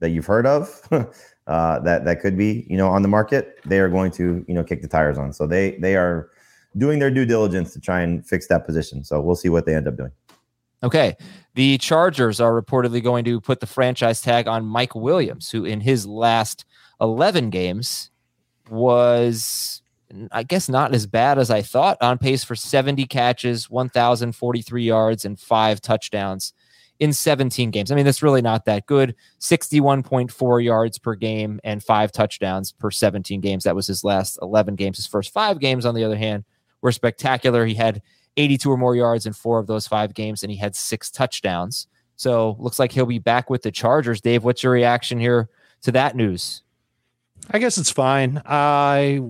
that 0.00 0.10
you've 0.10 0.26
heard 0.26 0.46
of 0.46 0.80
uh, 1.46 1.78
that 1.80 2.04
that 2.04 2.20
could 2.20 2.36
be 2.36 2.66
you 2.68 2.76
know 2.76 2.88
on 2.88 3.02
the 3.02 3.08
market, 3.08 3.58
they 3.64 3.78
are 3.78 3.88
going 3.88 4.10
to 4.12 4.44
you 4.48 4.54
know 4.54 4.64
kick 4.64 4.82
the 4.82 4.88
tires 4.88 5.16
on. 5.16 5.32
So 5.32 5.46
they 5.46 5.76
they 5.78 5.96
are 5.96 6.31
doing 6.76 6.98
their 6.98 7.10
due 7.10 7.24
diligence 7.24 7.72
to 7.74 7.80
try 7.80 8.00
and 8.00 8.26
fix 8.26 8.46
that 8.48 8.64
position. 8.64 9.04
So 9.04 9.20
we'll 9.20 9.36
see 9.36 9.48
what 9.48 9.66
they 9.66 9.74
end 9.74 9.88
up 9.88 9.96
doing. 9.96 10.12
Okay. 10.82 11.16
The 11.54 11.78
Chargers 11.78 12.40
are 12.40 12.60
reportedly 12.60 13.02
going 13.02 13.24
to 13.24 13.40
put 13.40 13.60
the 13.60 13.66
franchise 13.66 14.20
tag 14.20 14.48
on 14.48 14.64
Mike 14.64 14.94
Williams, 14.94 15.50
who 15.50 15.64
in 15.64 15.80
his 15.80 16.06
last 16.06 16.64
11 17.00 17.50
games 17.50 18.10
was 18.70 19.82
I 20.30 20.42
guess 20.42 20.68
not 20.68 20.94
as 20.94 21.06
bad 21.06 21.38
as 21.38 21.50
I 21.50 21.62
thought. 21.62 21.96
On 22.00 22.18
pace 22.18 22.44
for 22.44 22.54
70 22.54 23.06
catches, 23.06 23.70
1,043 23.70 24.82
yards, 24.82 25.24
and 25.24 25.40
five 25.40 25.80
touchdowns 25.80 26.52
in 26.98 27.12
17 27.12 27.70
games. 27.70 27.90
I 27.90 27.94
mean, 27.94 28.04
that's 28.04 28.22
really 28.22 28.42
not 28.42 28.64
that 28.66 28.86
good. 28.86 29.14
61.4 29.40 30.64
yards 30.64 30.98
per 30.98 31.14
game 31.14 31.60
and 31.64 31.82
five 31.82 32.12
touchdowns 32.12 32.72
per 32.72 32.90
17 32.90 33.40
games. 33.40 33.64
That 33.64 33.74
was 33.74 33.86
his 33.86 34.04
last 34.04 34.38
11 34.42 34.76
games. 34.76 34.98
His 34.98 35.06
first 35.06 35.32
five 35.32 35.58
games, 35.58 35.86
on 35.86 35.94
the 35.94 36.04
other 36.04 36.16
hand, 36.16 36.44
were 36.82 36.92
spectacular. 36.92 37.64
He 37.64 37.74
had 37.74 38.02
82 38.36 38.70
or 38.70 38.76
more 38.76 38.96
yards 38.96 39.26
in 39.26 39.32
four 39.32 39.58
of 39.58 39.66
those 39.66 39.86
five 39.86 40.14
games, 40.14 40.42
and 40.42 40.50
he 40.50 40.58
had 40.58 40.76
six 40.76 41.10
touchdowns. 41.10 41.86
So 42.16 42.56
looks 42.58 42.78
like 42.78 42.92
he'll 42.92 43.06
be 43.06 43.18
back 43.18 43.50
with 43.50 43.62
the 43.62 43.70
Chargers. 43.70 44.20
Dave, 44.20 44.44
what's 44.44 44.62
your 44.62 44.72
reaction 44.72 45.18
here 45.18 45.48
to 45.82 45.92
that 45.92 46.14
news? 46.14 46.62
I 47.50 47.58
guess 47.58 47.78
it's 47.78 47.90
fine. 47.90 48.40
I 48.44 49.20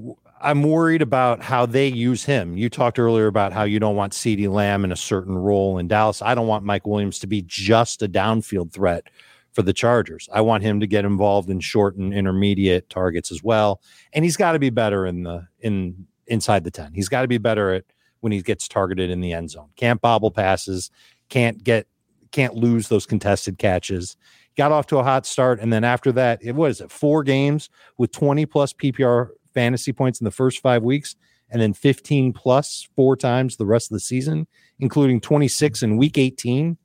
I'm 0.42 0.64
worried 0.64 1.02
about 1.02 1.40
how 1.40 1.66
they 1.66 1.86
use 1.86 2.24
him. 2.24 2.56
You 2.56 2.68
talked 2.68 2.98
earlier 2.98 3.28
about 3.28 3.52
how 3.52 3.62
you 3.62 3.78
don't 3.78 3.94
want 3.94 4.12
CeeDee 4.12 4.52
Lamb 4.52 4.84
in 4.84 4.90
a 4.90 4.96
certain 4.96 5.38
role 5.38 5.78
in 5.78 5.86
Dallas. 5.86 6.20
I 6.20 6.34
don't 6.34 6.48
want 6.48 6.64
Mike 6.64 6.86
Williams 6.86 7.20
to 7.20 7.28
be 7.28 7.42
just 7.46 8.02
a 8.02 8.08
downfield 8.08 8.72
threat 8.72 9.04
for 9.52 9.62
the 9.62 9.72
Chargers. 9.72 10.28
I 10.32 10.40
want 10.40 10.64
him 10.64 10.80
to 10.80 10.86
get 10.86 11.04
involved 11.04 11.48
in 11.48 11.60
short 11.60 11.96
and 11.96 12.12
intermediate 12.12 12.90
targets 12.90 13.30
as 13.30 13.42
well. 13.42 13.80
And 14.12 14.24
he's 14.24 14.36
got 14.36 14.52
to 14.52 14.58
be 14.58 14.70
better 14.70 15.06
in 15.06 15.22
the 15.22 15.46
in 15.60 16.06
inside 16.26 16.64
the 16.64 16.70
10. 16.70 16.92
He's 16.94 17.08
got 17.08 17.22
to 17.22 17.28
be 17.28 17.38
better 17.38 17.72
at 17.72 17.84
when 18.20 18.32
he 18.32 18.40
gets 18.42 18.68
targeted 18.68 19.10
in 19.10 19.20
the 19.20 19.32
end 19.32 19.50
zone. 19.50 19.70
Can't 19.76 20.00
bobble 20.00 20.30
passes, 20.30 20.90
can't 21.28 21.62
get 21.62 21.86
can't 22.30 22.54
lose 22.54 22.88
those 22.88 23.04
contested 23.04 23.58
catches. 23.58 24.16
Got 24.56 24.72
off 24.72 24.86
to 24.86 24.98
a 24.98 25.02
hot 25.02 25.26
start 25.26 25.60
and 25.60 25.72
then 25.72 25.84
after 25.84 26.12
that, 26.12 26.38
it 26.42 26.54
was 26.54 26.80
it 26.80 26.90
four 26.90 27.22
games 27.22 27.68
with 27.98 28.12
20 28.12 28.46
plus 28.46 28.72
PPR 28.72 29.28
fantasy 29.52 29.92
points 29.92 30.20
in 30.20 30.24
the 30.24 30.30
first 30.30 30.60
5 30.60 30.82
weeks 30.82 31.14
and 31.50 31.60
then 31.60 31.74
15 31.74 32.32
plus 32.32 32.88
four 32.96 33.16
times 33.16 33.56
the 33.56 33.66
rest 33.66 33.90
of 33.90 33.94
the 33.94 34.00
season, 34.00 34.46
including 34.78 35.20
26 35.20 35.82
in 35.82 35.98
week 35.98 36.16
18 36.16 36.78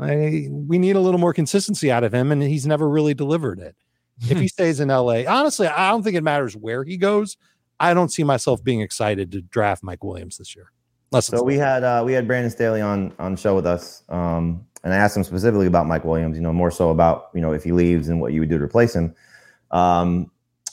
I, 0.00 0.48
we 0.50 0.78
need 0.78 0.96
a 0.96 1.00
little 1.00 1.20
more 1.20 1.34
consistency 1.34 1.90
out 1.90 2.04
of 2.04 2.14
him, 2.14 2.32
and 2.32 2.42
he's 2.42 2.66
never 2.66 2.88
really 2.88 3.14
delivered 3.14 3.58
it. 3.60 3.76
if 4.22 4.38
he 4.38 4.48
stays 4.48 4.80
in 4.80 4.88
LA, 4.88 5.22
honestly, 5.28 5.66
I 5.66 5.90
don't 5.90 6.02
think 6.02 6.16
it 6.16 6.24
matters 6.24 6.56
where 6.56 6.84
he 6.84 6.96
goes. 6.96 7.36
I 7.80 7.94
don't 7.94 8.10
see 8.10 8.22
myself 8.22 8.62
being 8.62 8.80
excited 8.80 9.32
to 9.32 9.40
draft 9.40 9.82
Mike 9.82 10.04
Williams 10.04 10.38
this 10.38 10.54
year. 10.54 10.70
so 11.20 11.42
we 11.42 11.56
had 11.56 11.82
uh, 11.82 12.02
we 12.04 12.12
had 12.12 12.26
Brandon 12.26 12.50
Staley 12.50 12.80
on 12.80 13.12
on 13.18 13.36
show 13.36 13.56
with 13.56 13.66
us, 13.66 14.04
um, 14.08 14.64
and 14.84 14.92
I 14.92 14.96
asked 14.96 15.16
him 15.16 15.24
specifically 15.24 15.66
about 15.66 15.86
Mike 15.86 16.04
Williams. 16.04 16.36
You 16.36 16.42
know, 16.42 16.52
more 16.52 16.70
so 16.70 16.90
about 16.90 17.30
you 17.34 17.40
know 17.40 17.52
if 17.52 17.64
he 17.64 17.72
leaves 17.72 18.08
and 18.08 18.20
what 18.20 18.32
you 18.32 18.40
would 18.40 18.48
do 18.48 18.58
to 18.58 18.64
replace 18.64 18.94
him. 18.94 19.14
Um, 19.70 20.30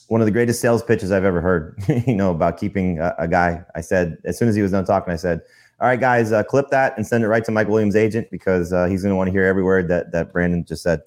one 0.10 0.22
of 0.22 0.26
the 0.26 0.32
greatest 0.32 0.62
sales 0.62 0.84
pitches 0.84 1.12
I've 1.12 1.26
ever 1.26 1.42
heard. 1.42 1.82
you 2.08 2.16
know 2.16 2.32
about 2.32 2.58
keeping 2.58 3.00
a, 3.00 3.16
a 3.18 3.28
guy. 3.28 3.64
I 3.74 3.82
said 3.82 4.18
as 4.26 4.38
soon 4.38 4.50
as 4.50 4.56
he 4.56 4.62
was 4.62 4.72
done 4.72 4.86
talking, 4.86 5.12
I 5.12 5.18
said 5.18 5.42
all 5.80 5.88
right, 5.88 6.00
guys, 6.00 6.32
uh, 6.32 6.44
clip 6.44 6.70
that 6.70 6.98
and 6.98 7.06
send 7.06 7.24
it 7.24 7.28
right 7.28 7.44
to 7.46 7.52
Mike 7.52 7.68
Williams' 7.68 7.96
agent 7.96 8.32
because 8.32 8.74
uh, 8.74 8.88
he's 8.88 9.04
going 9.04 9.12
to 9.12 9.16
want 9.16 9.28
to 9.28 9.32
hear 9.32 9.44
every 9.44 9.64
word 9.64 9.88
that 9.90 10.12
that 10.12 10.34
Brandon 10.34 10.66
just 10.66 10.84
said. 10.84 11.02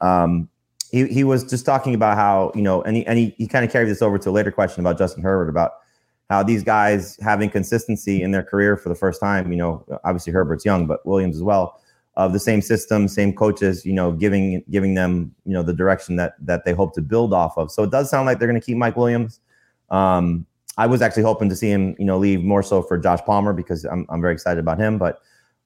Um, 0.00 0.48
he 0.94 1.08
he 1.08 1.24
was 1.24 1.42
just 1.42 1.66
talking 1.66 1.92
about 1.92 2.16
how 2.16 2.52
you 2.54 2.62
know, 2.62 2.80
and 2.82 2.96
he 2.96 3.06
and 3.06 3.18
he, 3.18 3.34
he 3.36 3.48
kind 3.48 3.64
of 3.64 3.72
carried 3.72 3.88
this 3.88 4.00
over 4.00 4.16
to 4.16 4.30
a 4.30 4.32
later 4.32 4.52
question 4.52 4.80
about 4.80 4.96
Justin 4.96 5.24
Herbert 5.24 5.48
about 5.48 5.72
how 6.30 6.42
these 6.42 6.62
guys 6.62 7.18
having 7.20 7.50
consistency 7.50 8.22
in 8.22 8.30
their 8.30 8.44
career 8.44 8.76
for 8.76 8.90
the 8.90 8.94
first 8.94 9.20
time. 9.20 9.50
You 9.50 9.58
know, 9.58 10.00
obviously 10.04 10.32
Herbert's 10.32 10.64
young, 10.64 10.86
but 10.86 11.04
Williams 11.04 11.34
as 11.36 11.42
well. 11.42 11.80
Of 12.16 12.32
the 12.32 12.38
same 12.38 12.62
system, 12.62 13.08
same 13.08 13.34
coaches, 13.34 13.84
you 13.84 13.92
know, 13.92 14.12
giving 14.12 14.62
giving 14.70 14.94
them 14.94 15.34
you 15.44 15.52
know 15.52 15.64
the 15.64 15.72
direction 15.72 16.14
that 16.16 16.34
that 16.40 16.64
they 16.64 16.72
hope 16.72 16.94
to 16.94 17.02
build 17.02 17.34
off 17.34 17.58
of. 17.58 17.72
So 17.72 17.82
it 17.82 17.90
does 17.90 18.08
sound 18.08 18.26
like 18.26 18.38
they're 18.38 18.46
going 18.46 18.60
to 18.60 18.64
keep 18.64 18.76
Mike 18.76 18.96
Williams. 18.96 19.40
Um, 19.90 20.46
I 20.78 20.86
was 20.86 21.02
actually 21.02 21.24
hoping 21.24 21.48
to 21.48 21.56
see 21.56 21.70
him, 21.70 21.96
you 21.98 22.04
know, 22.04 22.18
leave 22.18 22.44
more 22.44 22.62
so 22.62 22.82
for 22.82 22.98
Josh 22.98 23.20
Palmer 23.26 23.52
because 23.52 23.84
I'm, 23.84 24.06
I'm 24.08 24.20
very 24.20 24.32
excited 24.32 24.60
about 24.60 24.78
him. 24.78 24.98
But 24.98 25.20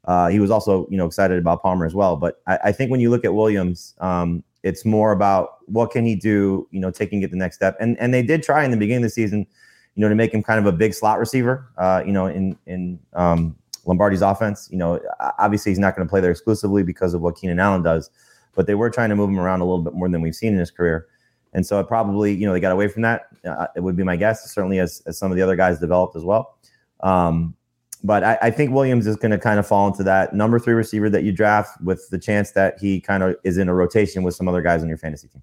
uh, 0.06 0.28
he 0.28 0.40
was 0.40 0.50
also, 0.50 0.86
you 0.90 0.96
know, 0.96 1.04
excited 1.04 1.38
about 1.38 1.62
Palmer 1.62 1.84
as 1.84 1.94
well. 1.94 2.16
But 2.16 2.40
I, 2.46 2.58
I 2.64 2.72
think 2.72 2.90
when 2.90 3.00
you 3.00 3.10
look 3.10 3.26
at 3.26 3.34
Williams, 3.34 3.94
um, 4.00 4.42
it's 4.68 4.84
more 4.84 5.12
about 5.12 5.58
what 5.66 5.90
can 5.90 6.04
he 6.04 6.14
do, 6.14 6.68
you 6.70 6.80
know, 6.80 6.90
taking 6.90 7.22
it 7.22 7.30
the 7.30 7.36
next 7.36 7.56
step. 7.56 7.76
And 7.80 7.98
and 7.98 8.12
they 8.12 8.22
did 8.22 8.42
try 8.42 8.64
in 8.64 8.70
the 8.70 8.76
beginning 8.76 9.04
of 9.04 9.10
the 9.10 9.14
season, 9.14 9.46
you 9.94 10.00
know, 10.02 10.08
to 10.08 10.14
make 10.14 10.32
him 10.32 10.42
kind 10.42 10.60
of 10.60 10.66
a 10.66 10.76
big 10.76 10.94
slot 10.94 11.18
receiver, 11.18 11.70
uh, 11.78 12.02
you 12.06 12.12
know, 12.12 12.26
in 12.26 12.56
in 12.66 12.98
um, 13.14 13.56
Lombardi's 13.86 14.22
offense. 14.22 14.68
You 14.70 14.78
know, 14.78 15.00
obviously 15.38 15.72
he's 15.72 15.78
not 15.78 15.96
going 15.96 16.06
to 16.06 16.10
play 16.10 16.20
there 16.20 16.30
exclusively 16.30 16.82
because 16.82 17.14
of 17.14 17.20
what 17.20 17.36
Keenan 17.36 17.58
Allen 17.58 17.82
does, 17.82 18.10
but 18.54 18.66
they 18.66 18.74
were 18.74 18.90
trying 18.90 19.08
to 19.08 19.16
move 19.16 19.30
him 19.30 19.40
around 19.40 19.60
a 19.60 19.64
little 19.64 19.82
bit 19.82 19.94
more 19.94 20.08
than 20.08 20.20
we've 20.20 20.36
seen 20.36 20.52
in 20.52 20.58
his 20.58 20.70
career. 20.70 21.06
And 21.54 21.66
so 21.66 21.80
it 21.80 21.88
probably, 21.88 22.34
you 22.34 22.46
know, 22.46 22.52
they 22.52 22.60
got 22.60 22.72
away 22.72 22.88
from 22.88 23.02
that. 23.02 23.28
Uh, 23.44 23.66
it 23.74 23.80
would 23.80 23.96
be 23.96 24.04
my 24.04 24.16
guess, 24.16 24.50
certainly 24.52 24.78
as, 24.80 25.02
as 25.06 25.16
some 25.16 25.30
of 25.30 25.36
the 25.36 25.42
other 25.42 25.56
guys 25.56 25.80
developed 25.80 26.14
as 26.14 26.22
well. 26.22 26.58
Um, 27.00 27.54
but 28.02 28.24
I, 28.24 28.38
I, 28.42 28.50
think 28.50 28.72
Williams 28.72 29.06
is 29.06 29.16
going 29.16 29.30
to 29.30 29.38
kind 29.38 29.58
of 29.58 29.66
fall 29.66 29.86
into 29.88 30.02
that 30.04 30.34
number 30.34 30.58
three 30.58 30.74
receiver 30.74 31.10
that 31.10 31.24
you 31.24 31.32
draft 31.32 31.80
with 31.82 32.08
the 32.10 32.18
chance 32.18 32.52
that 32.52 32.78
he 32.78 33.00
kind 33.00 33.22
of 33.22 33.36
is 33.44 33.58
in 33.58 33.68
a 33.68 33.74
rotation 33.74 34.22
with 34.22 34.34
some 34.34 34.48
other 34.48 34.62
guys 34.62 34.82
on 34.82 34.88
your 34.88 34.98
fantasy 34.98 35.28
team. 35.28 35.42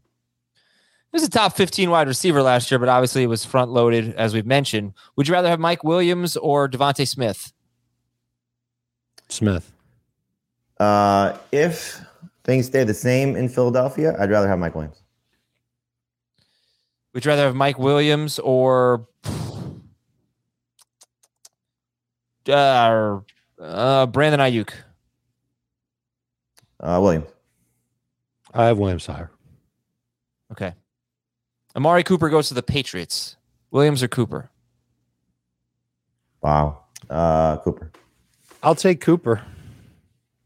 He 0.54 1.18
was 1.18 1.24
a 1.24 1.30
top 1.30 1.56
15 1.56 1.90
wide 1.90 2.08
receiver 2.08 2.42
last 2.42 2.70
year, 2.72 2.80
but 2.80 2.90
obviously 2.90 3.24
it 3.24 3.28
was 3.28 3.46
front 3.46 3.72
loaded, 3.72 4.14
as 4.16 4.34
we've 4.34 4.46
mentioned. 4.46 4.94
Would 5.16 5.28
you 5.28 5.34
rather 5.34 5.50
have 5.50 5.60
Mike 5.60 5.84
Williams 5.84 6.36
or 6.38 6.68
DeVonta 6.68 7.08
Smith? 7.08 7.54
Smith. 9.30 9.72
Uh, 10.80 11.38
if 11.52 12.02
things 12.44 12.66
stay 12.66 12.84
the 12.84 12.94
same 12.94 13.36
in 13.36 13.50
Philadelphia, 13.50 14.16
I'd 14.20 14.30
rather 14.30 14.48
have 14.48 14.60
Mike 14.60 14.76
Williams. 14.76 15.02
Would 17.14 17.24
you 17.24 17.30
rather 17.30 17.44
have 17.44 17.56
Mike 17.56 17.80
Williams 17.80 18.40
or 18.40 19.08
uh, 22.50 23.20
uh, 23.60 24.06
Brandon 24.08 24.40
Aiyuk. 24.40 24.72
Uh, 26.80 27.00
Williams. 27.02 27.30
I 28.54 28.66
have 28.66 28.78
Williams 28.78 29.06
higher. 29.06 29.32
Okay. 30.52 30.74
Amari 31.76 32.04
Cooper 32.04 32.30
goes 32.30 32.48
to 32.48 32.54
the 32.54 32.64
Patriots. 32.64 33.36
Williams 33.72 34.02
or 34.02 34.08
Cooper? 34.08 34.50
Wow. 36.42 36.84
Uh, 37.10 37.58
Cooper. 37.58 37.92
I'll 38.64 38.76
take 38.76 39.02
Cooper. 39.02 39.42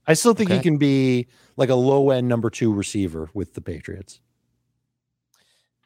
I 0.08 0.14
still 0.14 0.34
think 0.34 0.50
okay. 0.50 0.58
he 0.58 0.64
can 0.64 0.78
be 0.78 1.28
like 1.56 1.70
a 1.70 1.76
low 1.76 2.10
end 2.10 2.28
number 2.28 2.50
two 2.50 2.74
receiver 2.74 3.30
with 3.34 3.54
the 3.54 3.62
Patriots. 3.62 4.20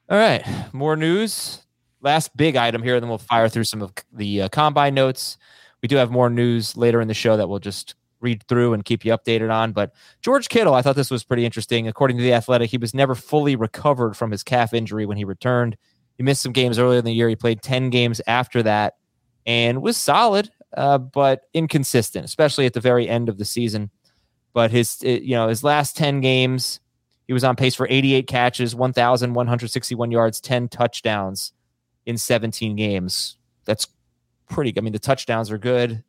All 0.10 0.18
right, 0.18 0.46
more 0.74 0.96
news. 0.96 1.60
Last 2.02 2.36
big 2.36 2.56
item 2.56 2.84
here, 2.84 3.00
then 3.00 3.10
we'll 3.10 3.18
fire 3.18 3.50
through 3.50 3.64
some 3.64 3.82
of 3.82 3.94
the 4.12 4.44
uh, 4.44 4.50
combine 4.50 4.94
notes. 4.94 5.38
We 5.84 5.88
do 5.90 5.98
have 5.98 6.10
more 6.10 6.30
news 6.30 6.76
later 6.76 7.02
in 7.02 7.10
the 7.10 7.14
show 7.14 7.38
that 7.38 7.50
we'll 7.50 7.60
just 7.60 7.94
read 8.22 8.42
through 8.48 8.74
and 8.74 8.86
keep 8.86 9.04
you 9.04 9.12
updated 9.12 9.54
on. 9.54 9.74
But 9.74 9.94
George 10.22 10.48
Kittle, 10.48 10.74
I 10.74 10.82
thought 10.82 10.96
this 10.96 11.12
was 11.12 11.26
pretty 11.26 11.46
interesting. 11.46 11.90
According 11.90 12.18
to 12.18 12.24
the 12.24 12.34
Athletic, 12.34 12.72
he 12.72 12.78
was 12.78 12.94
never 12.94 13.14
fully 13.14 13.58
recovered 13.58 14.16
from 14.16 14.32
his 14.32 14.44
calf 14.44 14.74
injury 14.74 15.06
when 15.06 15.18
he 15.18 15.26
returned. 15.26 15.76
He 16.18 16.24
missed 16.24 16.42
some 16.42 16.54
games 16.54 16.80
earlier 16.80 17.00
in 17.00 17.06
the 17.06 17.14
year. 17.14 17.28
He 17.28 17.36
played 17.36 17.62
10 17.62 17.90
games 17.90 18.22
after 18.26 18.64
that 18.64 18.96
and 19.46 19.82
was 19.82 19.98
solid, 19.98 20.50
uh, 20.76 21.00
but 21.00 21.42
inconsistent, 21.54 22.24
especially 22.24 22.66
at 22.66 22.74
the 22.74 22.80
very 22.80 23.10
end 23.10 23.28
of 23.28 23.38
the 23.38 23.46
season. 23.46 23.92
But 24.54 24.72
his, 24.72 25.02
it, 25.04 25.24
you 25.24 25.36
know, 25.36 25.50
his 25.50 25.66
last 25.66 25.98
10 25.98 26.22
games, 26.22 26.80
he 27.28 27.34
was 27.34 27.44
on 27.44 27.58
pace 27.58 27.76
for 27.76 27.88
88 27.90 28.26
catches, 28.26 28.74
1,161 28.74 30.12
yards, 30.12 30.40
10 30.40 30.70
touchdowns 30.70 31.52
in 32.06 32.18
17 32.18 32.78
games. 32.78 33.36
That's 33.66 33.88
pretty. 34.50 34.74
I 34.78 34.82
mean, 34.82 34.94
the 34.94 35.00
touchdowns 35.00 35.52
are 35.52 35.58
good. 35.58 36.04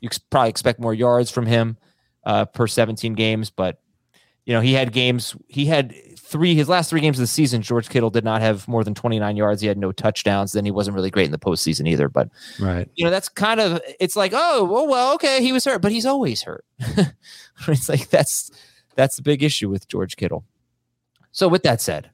You 0.00 0.08
probably 0.30 0.50
expect 0.50 0.80
more 0.80 0.94
yards 0.94 1.30
from 1.30 1.46
him 1.46 1.78
uh, 2.24 2.44
per 2.44 2.66
17 2.66 3.14
games, 3.14 3.50
but 3.50 3.80
you 4.44 4.52
know 4.52 4.60
he 4.60 4.74
had 4.74 4.92
games. 4.92 5.34
He 5.48 5.66
had 5.66 5.94
three. 6.18 6.54
His 6.54 6.68
last 6.68 6.90
three 6.90 7.00
games 7.00 7.18
of 7.18 7.22
the 7.22 7.28
season, 7.28 7.62
George 7.62 7.88
Kittle 7.88 8.10
did 8.10 8.24
not 8.24 8.42
have 8.42 8.68
more 8.68 8.84
than 8.84 8.94
29 8.94 9.36
yards. 9.36 9.60
He 9.60 9.68
had 9.68 9.78
no 9.78 9.92
touchdowns. 9.92 10.52
Then 10.52 10.64
he 10.64 10.70
wasn't 10.70 10.94
really 10.94 11.10
great 11.10 11.26
in 11.26 11.32
the 11.32 11.38
postseason 11.38 11.88
either. 11.88 12.08
But 12.08 12.28
right, 12.60 12.88
you 12.94 13.04
know 13.04 13.10
that's 13.10 13.28
kind 13.28 13.60
of. 13.60 13.80
It's 13.98 14.16
like, 14.16 14.32
oh, 14.34 14.64
well, 14.64 14.86
well, 14.86 15.14
okay, 15.14 15.42
he 15.42 15.52
was 15.52 15.64
hurt, 15.64 15.82
but 15.82 15.92
he's 15.92 16.06
always 16.06 16.42
hurt. 16.42 16.64
it's 17.68 17.88
like 17.88 18.08
that's 18.08 18.50
that's 18.94 19.16
the 19.16 19.22
big 19.22 19.42
issue 19.42 19.68
with 19.68 19.88
George 19.88 20.16
Kittle. 20.16 20.44
So, 21.32 21.48
with 21.48 21.62
that 21.64 21.80
said, 21.80 22.10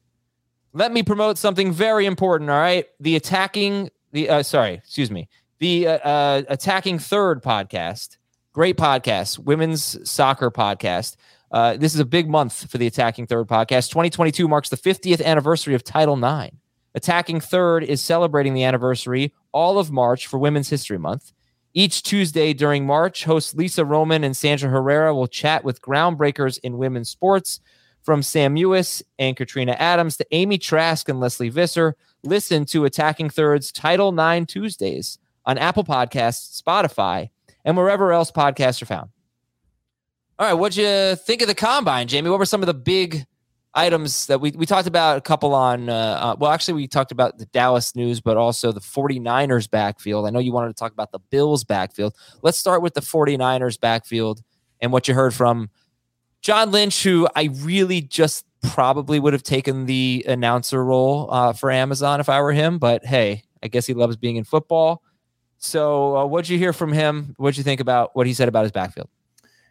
let 0.73 0.93
me 0.93 1.03
promote 1.03 1.39
something 1.39 1.73
very 1.73 2.07
important. 2.07 2.51
All 2.51 2.57
right, 2.57 2.87
the 3.01 3.17
attacking 3.17 3.91
the 4.13 4.29
uh, 4.29 4.43
sorry, 4.43 4.75
excuse 4.75 5.11
me, 5.11 5.29
the 5.63 5.87
uh, 5.87 5.99
uh, 5.99 6.43
attacking 6.49 6.99
third 6.99 7.41
podcast, 7.41 8.17
great 8.53 8.77
podcast, 8.77 9.39
women's 9.39 9.97
soccer 10.11 10.51
podcast. 10.51 11.15
Uh, 11.53 11.77
this 11.77 11.95
is 11.95 12.01
a 12.01 12.05
big 12.05 12.29
month 12.29 12.69
for 12.69 12.79
the 12.79 12.87
Attacking 12.89 13.29
Third 13.29 13.47
podcast. 13.47 13.89
2022 13.91 14.49
marks 14.49 14.71
the 14.71 14.77
50th 14.77 15.23
anniversary 15.23 15.77
of 15.77 15.85
Title 15.85 16.17
IX. 16.17 16.57
Attacking 16.97 17.39
Third 17.41 17.85
is 17.85 18.01
celebrating 18.01 18.55
the 18.55 18.65
anniversary 18.65 19.33
all 19.53 19.79
of 19.79 19.93
March 19.93 20.27
for 20.27 20.39
Women's 20.39 20.69
History 20.69 20.99
Month. 20.99 21.33
Each 21.75 22.03
Tuesday 22.03 22.53
during 22.53 22.85
March, 22.85 23.23
hosts 23.23 23.55
Lisa 23.55 23.85
Roman 23.85 24.25
and 24.25 24.37
Sandra 24.37 24.69
Herrera 24.69 25.15
will 25.15 25.29
chat 25.29 25.63
with 25.63 25.81
groundbreakers 25.81 26.59
in 26.65 26.77
women's 26.77 27.09
sports, 27.09 27.61
from 28.03 28.21
Sam 28.21 28.57
Mewis 28.57 29.01
and 29.21 29.37
Katrina 29.37 29.77
Adams 29.79 30.17
to 30.17 30.27
Amy 30.33 30.59
Trask 30.59 31.09
and 31.09 31.21
Lesley 31.21 31.51
Visser. 31.51 31.95
Listen 32.25 32.65
to 32.65 32.85
Attacking 32.85 33.31
Third's 33.31 33.71
Title 33.71 34.19
IX 34.19 34.45
Tuesdays 34.53 35.21
on 35.45 35.59
Apple 35.59 35.85
Podcasts, 35.85 36.61
Spotify, 36.61 37.31
and 37.65 37.77
wherever 37.77 38.13
else 38.13 38.31
podcasts 38.31 38.83
are 38.83 38.87
found. 38.87 39.11
All 40.39 40.47
right, 40.47 40.55
what'd 40.55 40.77
you 40.77 41.17
think 41.17 41.43
of 41.43 41.49
the 41.49 41.55
combine, 41.55 42.09
Jamie? 42.09 42.31
What 42.31 42.39
were 42.39 42.47
some 42.47 42.63
of 42.63 42.67
the 42.67 42.75
big 42.75 43.27
items 43.75 44.27
that 44.27 44.41
we, 44.41 44.51
we 44.53 44.67
talked 44.67 44.87
about 44.87 45.17
a 45.17 45.21
couple 45.21 45.55
on 45.55 45.89
uh, 45.89 45.95
uh, 45.95 46.37
well 46.39 46.51
actually 46.51 46.75
we 46.75 46.87
talked 46.87 47.11
about 47.11 47.39
the 47.39 47.47
dallas 47.47 47.97
news 47.97 48.21
but 48.21 48.37
also 48.37 48.71
the 48.71 48.81
49ers 48.81 49.71
backfield 49.71 50.27
i 50.27 50.31
know 50.31 50.39
you 50.39 50.53
wanted 50.53 50.69
to 50.69 50.75
talk 50.75 50.93
about 50.93 51.11
the 51.11 51.19
bills 51.31 51.65
backfield 51.65 52.15
let's 52.43 52.59
start 52.59 52.83
with 52.83 52.95
the 52.95 53.01
49ers 53.01 53.81
backfield 53.81 54.43
and 54.81 54.93
what 54.93 55.09
you 55.09 55.15
heard 55.15 55.33
from 55.33 55.71
john 56.43 56.71
lynch 56.71 57.03
who 57.03 57.27
i 57.35 57.49
really 57.61 58.03
just 58.03 58.45
probably 58.63 59.19
would 59.19 59.33
have 59.33 59.43
taken 59.43 59.87
the 59.87 60.25
announcer 60.29 60.85
role 60.85 61.33
uh, 61.33 61.53
for 61.55 61.71
amazon 61.71 62.21
if 62.21 62.29
i 62.29 62.41
were 62.43 62.53
him 62.53 62.79
but 62.79 63.05
hey 63.07 63.43
i 63.63 63.69
guess 63.69 63.87
he 63.87 63.95
loves 63.95 64.17
being 64.17 64.37
in 64.37 64.45
football 64.45 65.03
so 65.63 66.17
uh, 66.17 66.27
what'd 66.27 66.49
you 66.49 66.59
hear 66.59 66.73
from 66.73 66.93
him 66.93 67.35
what'd 67.39 67.57
you 67.57 67.65
think 67.65 67.81
about 67.81 68.15
what 68.15 68.27
he 68.27 68.35
said 68.35 68.49
about 68.49 68.63
his 68.63 68.73
backfield 68.73 69.09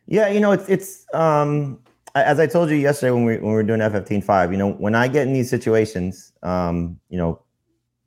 yeah 0.08 0.28
you 0.30 0.40
know 0.40 0.52
it's 0.52 0.68
it's 0.70 1.06
um 1.14 1.80
as 2.16 2.40
I 2.40 2.48
told 2.48 2.70
you 2.70 2.76
yesterday 2.76 3.12
when 3.12 3.26
we 3.26 3.38
when 3.38 3.48
we 3.48 3.54
were 3.54 3.64
doing 3.64 3.80
FFteen 3.80 4.24
five, 4.24 4.52
you 4.52 4.58
know, 4.58 4.72
when 4.74 4.96
I 4.96 5.08
get 5.08 5.28
in 5.28 5.34
these 5.34 5.50
situations, 5.50 6.34
um, 6.44 7.00
you 7.10 7.18
know, 7.18 7.42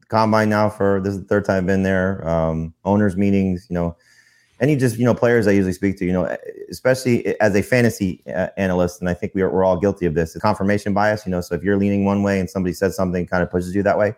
combine 0.08 0.50
now 0.50 0.68
for 0.68 1.00
this 1.02 1.14
is 1.14 1.20
the 1.20 1.26
third 1.26 1.44
time 1.44 1.58
I've 1.58 1.66
been 1.66 1.82
there, 1.82 2.26
um, 2.28 2.74
owners 2.84 3.16
meetings, 3.16 3.66
you 3.70 3.74
know, 3.74 3.96
any 4.60 4.76
just 4.76 4.98
you 4.98 5.04
know 5.04 5.14
players 5.14 5.46
I 5.46 5.52
usually 5.52 5.72
speak 5.72 5.96
to, 5.98 6.04
you 6.04 6.12
know, 6.12 6.36
especially 6.70 7.38
as 7.40 7.54
a 7.54 7.62
fantasy 7.62 8.22
uh, 8.26 8.48
analyst, 8.56 9.00
and 9.00 9.08
I 9.08 9.14
think 9.14 9.34
we 9.34 9.42
are, 9.42 9.50
we're 9.50 9.64
all 9.64 9.78
guilty 9.78 10.06
of 10.06 10.14
this. 10.14 10.36
confirmation 10.38 10.92
bias, 10.92 11.24
you 11.24 11.30
know. 11.30 11.40
So 11.40 11.54
if 11.54 11.62
you're 11.62 11.78
leaning 11.78 12.04
one 12.04 12.22
way 12.22 12.40
and 12.40 12.48
somebody 12.48 12.74
says 12.74 12.94
something, 12.94 13.26
kind 13.26 13.42
of 13.42 13.50
pushes 13.50 13.74
you 13.74 13.82
that 13.84 13.98
way. 13.98 14.14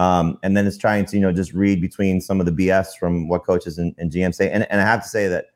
Um, 0.00 0.38
and 0.42 0.56
then 0.56 0.66
it's 0.66 0.78
trying 0.78 1.04
to 1.04 1.16
you 1.16 1.20
know 1.20 1.32
just 1.32 1.52
read 1.52 1.80
between 1.80 2.20
some 2.22 2.40
of 2.40 2.46
the 2.46 2.52
BS 2.52 2.96
from 2.98 3.28
what 3.28 3.44
coaches 3.44 3.76
and, 3.76 3.94
and 3.98 4.10
GM 4.10 4.34
say. 4.34 4.50
And, 4.50 4.66
and 4.70 4.80
I 4.80 4.84
have 4.84 5.02
to 5.02 5.08
say 5.08 5.28
that 5.28 5.46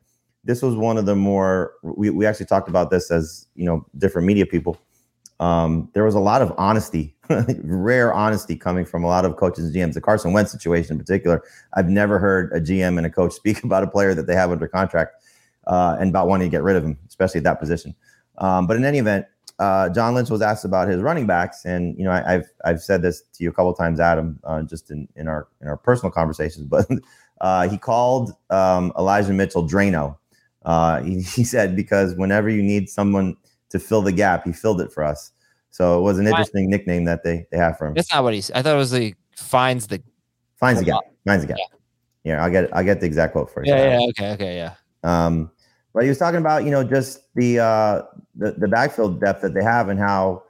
this 0.43 0.61
was 0.61 0.75
one 0.75 0.97
of 0.97 1.07
the 1.07 1.15
more 1.15 1.73
we, 1.81 2.11
we 2.11 2.27
actually 2.27 2.45
talked 2.45 2.69
about 2.69 2.91
this 2.91 3.09
as 3.09 3.47
you 3.55 3.65
know 3.65 3.85
different 3.97 4.27
media 4.27 4.45
people. 4.45 4.77
Um, 5.39 5.89
there 5.93 6.03
was 6.05 6.15
a 6.15 6.19
lot 6.19 6.41
of 6.41 6.53
honesty 6.57 7.15
rare 7.63 8.13
honesty 8.13 8.55
coming 8.55 8.85
from 8.85 9.03
a 9.03 9.07
lot 9.07 9.25
of 9.25 9.35
coaches 9.35 9.65
and 9.65 9.75
gms 9.75 9.93
the 9.93 9.99
carson 9.99 10.31
wentz 10.31 10.49
situation 10.49 10.93
in 10.93 10.97
particular 10.97 11.43
i've 11.73 11.89
never 11.89 12.19
heard 12.19 12.53
a 12.53 12.61
gm 12.61 12.97
and 12.97 13.05
a 13.05 13.09
coach 13.09 13.33
speak 13.41 13.61
about 13.61 13.83
a 13.83 13.87
player 13.87 14.13
that 14.13 14.27
they 14.27 14.33
have 14.35 14.49
under 14.49 14.65
contract 14.65 15.11
uh, 15.67 15.97
and 15.99 16.09
about 16.09 16.29
wanting 16.29 16.47
to 16.47 16.51
get 16.51 16.63
rid 16.63 16.77
of 16.77 16.85
him 16.85 16.97
especially 17.07 17.39
at 17.39 17.43
that 17.43 17.59
position. 17.59 17.95
Um, 18.37 18.67
but 18.67 18.77
in 18.77 18.85
any 18.85 18.99
event 18.99 19.25
uh, 19.59 19.89
John 19.89 20.15
Lynch 20.15 20.29
was 20.29 20.41
asked 20.41 20.65
about 20.65 20.87
his 20.87 21.01
running 21.01 21.27
backs, 21.27 21.65
and 21.65 21.97
you 21.97 22.03
know 22.03 22.11
I, 22.11 22.31
have 22.33 22.45
I've 22.63 22.81
said 22.81 23.01
this 23.01 23.21
to 23.21 23.43
you 23.43 23.49
a 23.49 23.53
couple 23.53 23.73
times, 23.73 23.99
Adam, 23.99 24.39
uh, 24.43 24.61
just 24.63 24.91
in, 24.91 25.07
in 25.15 25.27
our 25.27 25.47
in 25.61 25.67
our 25.67 25.77
personal 25.77 26.11
conversations. 26.11 26.67
But 26.69 26.87
uh, 27.41 27.67
he 27.67 27.77
called 27.77 28.31
um, 28.49 28.91
Elijah 28.97 29.33
Mitchell 29.33 29.67
Drano, 29.67 30.17
uh, 30.65 31.01
he, 31.03 31.21
he, 31.21 31.43
said 31.43 31.75
because 31.75 32.15
whenever 32.15 32.49
you 32.49 32.61
need 32.61 32.89
someone 32.89 33.37
to 33.69 33.79
fill 33.79 34.01
the 34.01 34.11
gap, 34.11 34.45
he 34.45 34.51
filled 34.51 34.81
it 34.81 34.91
for 34.91 35.03
us. 35.03 35.31
So 35.69 35.99
it 35.99 36.01
was 36.01 36.19
an 36.19 36.27
interesting 36.27 36.65
Why? 36.65 36.77
nickname 36.77 37.05
that 37.05 37.23
they 37.23 37.45
they 37.51 37.57
have 37.57 37.77
for 37.77 37.87
him. 37.87 37.93
That's 37.93 38.11
not 38.13 38.23
what 38.23 38.33
he's. 38.33 38.51
I 38.51 38.61
thought 38.61 38.75
it 38.75 38.77
was 38.77 38.91
the 38.91 39.13
finds 39.35 39.87
the 39.87 40.01
finds 40.57 40.79
the 40.79 40.85
gap. 40.85 41.01
Finds 41.25 41.43
the 41.43 41.47
gap. 41.49 41.57
Yeah. 42.23 42.35
yeah, 42.35 42.43
I'll 42.43 42.51
get 42.51 42.75
I'll 42.75 42.83
get 42.83 42.99
the 42.99 43.05
exact 43.05 43.33
quote 43.33 43.51
for 43.51 43.65
you. 43.65 43.73
Yeah, 43.73 43.99
yeah, 43.99 44.07
okay, 44.09 44.31
okay, 44.31 44.55
yeah. 44.55 44.73
Um, 45.03 45.51
but 45.95 46.03
he 46.03 46.09
was 46.09 46.19
talking 46.19 46.39
about 46.39 46.63
you 46.63 46.69
know 46.69 46.83
just 46.83 47.33
the 47.33 47.57
uh 47.57 48.03
the 48.35 48.51
the 48.51 48.67
backfield 48.67 49.19
depth 49.19 49.41
that 49.41 49.55
they 49.55 49.63
have 49.63 49.89
and 49.89 49.99
how 49.99 50.43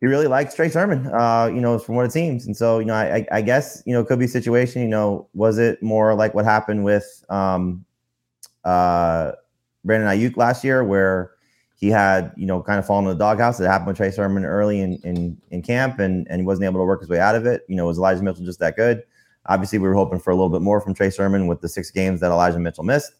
he 0.00 0.06
really 0.06 0.26
likes 0.26 0.54
Trey 0.54 0.68
Sermon, 0.68 1.06
uh, 1.06 1.46
you 1.46 1.58
know, 1.58 1.78
from 1.78 1.94
what 1.94 2.04
it 2.04 2.12
seems. 2.12 2.46
And 2.46 2.54
so, 2.54 2.80
you 2.80 2.84
know, 2.84 2.92
I, 2.92 3.26
I 3.32 3.40
guess, 3.40 3.82
you 3.86 3.94
know, 3.94 4.00
it 4.00 4.06
could 4.06 4.18
be 4.18 4.26
a 4.26 4.28
situation, 4.28 4.82
you 4.82 4.88
know, 4.88 5.26
was 5.32 5.56
it 5.56 5.82
more 5.82 6.14
like 6.14 6.34
what 6.34 6.44
happened 6.44 6.84
with 6.84 7.24
um, 7.30 7.82
uh, 8.62 9.32
Brandon 9.86 10.08
Aiyuk 10.08 10.36
last 10.36 10.64
year, 10.64 10.84
where 10.84 11.32
he 11.76 11.88
had 11.88 12.32
you 12.36 12.46
know 12.46 12.62
kind 12.62 12.78
of 12.78 12.86
fallen 12.86 13.04
in 13.04 13.10
the 13.10 13.18
doghouse. 13.18 13.60
It 13.60 13.66
happened 13.66 13.88
with 13.88 13.96
Trey 13.96 14.10
Sermon 14.10 14.44
early 14.44 14.80
in, 14.80 14.96
in 15.04 15.40
in 15.50 15.62
camp, 15.62 15.98
and 15.98 16.26
and 16.28 16.40
he 16.40 16.46
wasn't 16.46 16.64
able 16.64 16.80
to 16.80 16.84
work 16.84 17.00
his 17.00 17.08
way 17.08 17.20
out 17.20 17.34
of 17.34 17.46
it. 17.46 17.62
You 17.68 17.76
know, 17.76 17.86
was 17.86 17.98
Elijah 17.98 18.22
Mitchell 18.22 18.44
just 18.44 18.58
that 18.60 18.76
good? 18.76 19.02
Obviously, 19.46 19.78
we 19.78 19.86
were 19.86 19.94
hoping 19.94 20.18
for 20.18 20.30
a 20.30 20.34
little 20.34 20.50
bit 20.50 20.62
more 20.62 20.80
from 20.80 20.92
Trey 20.92 21.10
Sermon 21.10 21.46
with 21.46 21.60
the 21.60 21.68
six 21.68 21.90
games 21.90 22.20
that 22.20 22.30
Elijah 22.30 22.58
Mitchell 22.58 22.84
missed, 22.84 23.12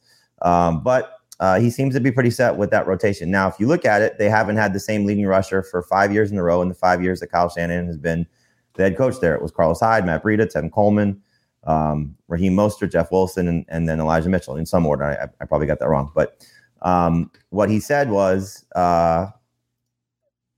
um, 0.42 0.82
but. 0.82 1.12
Uh, 1.38 1.60
he 1.60 1.68
seems 1.68 1.94
to 1.94 2.00
be 2.00 2.10
pretty 2.10 2.30
set 2.30 2.56
with 2.56 2.70
that 2.70 2.86
rotation. 2.86 3.30
Now, 3.30 3.48
if 3.48 3.60
you 3.60 3.66
look 3.66 3.84
at 3.84 4.00
it, 4.00 4.18
they 4.18 4.28
haven't 4.28 4.56
had 4.56 4.72
the 4.72 4.80
same 4.80 5.04
leading 5.04 5.26
rusher 5.26 5.62
for 5.62 5.82
five 5.82 6.12
years 6.12 6.30
in 6.30 6.38
a 6.38 6.42
row 6.42 6.62
in 6.62 6.68
the 6.68 6.74
five 6.74 7.02
years 7.02 7.20
that 7.20 7.26
Kyle 7.26 7.50
Shanahan 7.50 7.86
has 7.86 7.98
been 7.98 8.26
the 8.74 8.84
head 8.84 8.96
coach 8.96 9.20
there. 9.20 9.34
It 9.34 9.42
was 9.42 9.50
Carlos 9.50 9.80
Hyde, 9.80 10.06
Matt 10.06 10.22
Breida, 10.22 10.50
Tim 10.50 10.70
Coleman, 10.70 11.20
um, 11.64 12.16
Raheem 12.28 12.54
Mostert, 12.54 12.90
Jeff 12.90 13.10
Wilson, 13.10 13.48
and, 13.48 13.66
and 13.68 13.88
then 13.88 14.00
Elijah 14.00 14.30
Mitchell 14.30 14.56
in 14.56 14.64
some 14.64 14.86
order. 14.86 15.04
I, 15.04 15.28
I 15.42 15.46
probably 15.46 15.66
got 15.66 15.78
that 15.80 15.88
wrong, 15.88 16.10
but 16.14 16.46
um, 16.82 17.30
what 17.50 17.68
he 17.68 17.80
said 17.80 18.10
was 18.10 18.64
uh, 18.74 19.26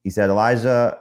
he 0.04 0.10
said 0.10 0.30
Elijah, 0.30 0.98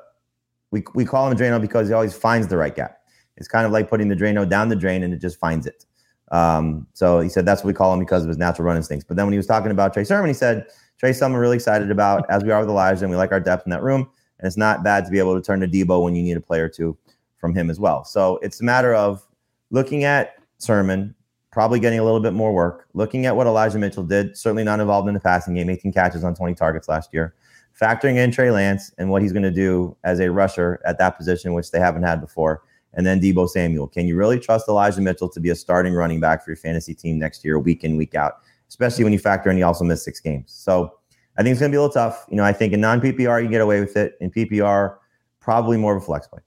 we 0.72 0.84
we 0.96 1.05
call 1.05 1.29
him 1.29 1.38
Drano 1.38 1.62
because 1.62 1.88
he 1.88 1.93
always 1.93 2.13
finds 2.13 2.48
the 2.48 2.57
right 2.57 2.75
gap. 2.75 3.00
It's 3.36 3.48
kind 3.48 3.65
of 3.65 3.72
like 3.72 3.89
putting 3.89 4.07
the 4.10 4.15
Drano 4.15 4.48
down 4.48 4.69
the 4.69 4.75
drain 4.75 5.03
and 5.03 5.13
it 5.13 5.22
just 5.22 5.39
finds 5.39 5.67
it. 5.67 5.86
Um, 6.31 6.88
so 6.93 7.19
he 7.19 7.29
said 7.29 7.46
that's 7.46 7.63
what 7.63 7.67
we 7.67 7.74
call 7.74 7.93
him 7.93 8.00
because 8.00 8.24
of 8.24 8.27
his 8.27 8.38
natural 8.38 8.65
run 8.65 8.77
instincts. 8.77 9.05
But 9.07 9.17
then 9.17 9.25
when 9.25 9.34
he 9.34 9.38
was 9.38 9.48
talking 9.48 9.72
about 9.72 9.93
Trey 9.93 10.03
Sermon, 10.03 10.28
he 10.28 10.34
said 10.34 10.67
Trey 10.97 11.13
Sermon 11.13 11.38
really 11.38 11.56
excited 11.56 11.91
about 11.91 12.25
as 12.30 12.43
we 12.43 12.51
are 12.51 12.60
with 12.60 12.69
Elijah, 12.69 13.04
and 13.04 13.12
we 13.12 13.17
like 13.17 13.32
our 13.32 13.39
depth 13.39 13.65
in 13.65 13.71
that 13.71 13.84
room. 13.84 14.10
And 14.39 14.47
it's 14.47 14.58
not 14.58 14.84
bad 14.84 15.06
to 15.06 15.12
be 15.12 15.19
able 15.19 15.36
to 15.36 15.41
turn 15.41 15.60
to 15.62 15.67
Deebo 15.67 16.04
when 16.04 16.15
you 16.15 16.23
need 16.23 16.38
a 16.38 16.41
player 16.41 16.65
or 16.65 16.69
two 16.69 16.97
from 17.38 17.56
him 17.56 17.69
as 17.69 17.80
well. 17.80 18.04
So 18.04 18.38
it's 18.41 18.62
a 18.62 18.63
matter 18.63 18.93
of 18.93 19.25
looking 19.71 20.04
at 20.04 20.36
Sermon, 20.58 21.15
probably 21.51 21.80
getting 21.80 21.99
a 21.99 22.04
little 22.04 22.19
bit 22.19 22.34
more 22.34 22.54
work, 22.54 22.88
looking 22.93 23.25
at 23.25 23.36
what 23.36 23.47
Elijah 23.47 23.80
Mitchell 23.80 24.04
did, 24.04 24.38
certainly 24.38 24.63
not 24.63 24.80
involved 24.80 25.08
in 25.08 25.13
the 25.13 25.19
passing 25.19 25.56
game, 25.56 25.69
18 25.69 25.91
catches 25.93 26.23
on 26.23 26.36
20 26.36 26.54
targets 26.56 26.88
last 26.88 27.13
year, 27.13 27.36
factoring 27.80 28.17
in 28.17 28.32
Trey 28.32 28.51
Lance 28.51 28.91
and 28.97 29.10
what 29.10 29.21
he's 29.21 29.32
going 29.32 29.43
to 29.43 29.51
do 29.51 29.95
as 30.04 30.19
a 30.19 30.32
rusher 30.32 30.80
at 30.86 30.97
that 30.99 31.17
position, 31.17 31.54
which 31.54 31.71
they 31.71 31.80
haven't 31.80 32.04
had 32.04 32.21
before. 32.21 32.63
And 32.97 33.05
then 33.05 33.21
Deebo 33.21 33.47
Samuel. 33.47 33.88
Can 33.88 34.07
you 34.07 34.17
really 34.17 34.39
trust 34.39 34.67
Elijah 34.67 34.99
Mitchell 34.99 35.29
to 35.29 35.39
be 35.39 35.49
a 35.49 35.55
starting 35.55 35.93
running 35.93 36.19
back 36.19 36.43
for 36.43 36.49
your 36.49 36.57
fantasy 36.57 36.93
team 36.93 37.19
next 37.19 37.45
year, 37.45 37.60
week 37.60 37.83
in, 37.83 37.95
week 37.95 38.15
out, 38.15 38.39
especially 38.67 39.03
when 39.03 39.13
you 39.13 39.19
factor 39.19 39.49
in 39.49 39.55
he 39.55 39.63
also 39.63 39.86
missed 39.86 40.03
six 40.03 40.19
games? 40.19 40.51
So 40.51 40.97
I 41.38 41.43
think 41.43 41.53
it's 41.53 41.60
going 41.60 41.71
to 41.71 41.75
be 41.75 41.77
a 41.77 41.81
little 41.81 41.93
tough. 41.93 42.25
You 42.29 42.38
know, 42.38 42.43
I 42.43 42.51
think 42.51 42.73
in 42.73 42.81
non 42.81 42.99
PPR, 42.99 43.39
you 43.39 43.45
can 43.45 43.51
get 43.51 43.62
away 43.62 43.79
with 43.79 43.95
it. 43.95 44.17
In 44.19 44.31
PPR, 44.31 44.97
probably 45.39 45.77
more 45.77 45.95
of 45.95 46.01
a 46.01 46.05
flex 46.05 46.27
play. 46.27 46.41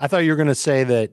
I 0.00 0.08
thought 0.08 0.18
you 0.18 0.32
were 0.32 0.36
going 0.36 0.48
to 0.48 0.54
say 0.54 0.82
that 0.82 1.12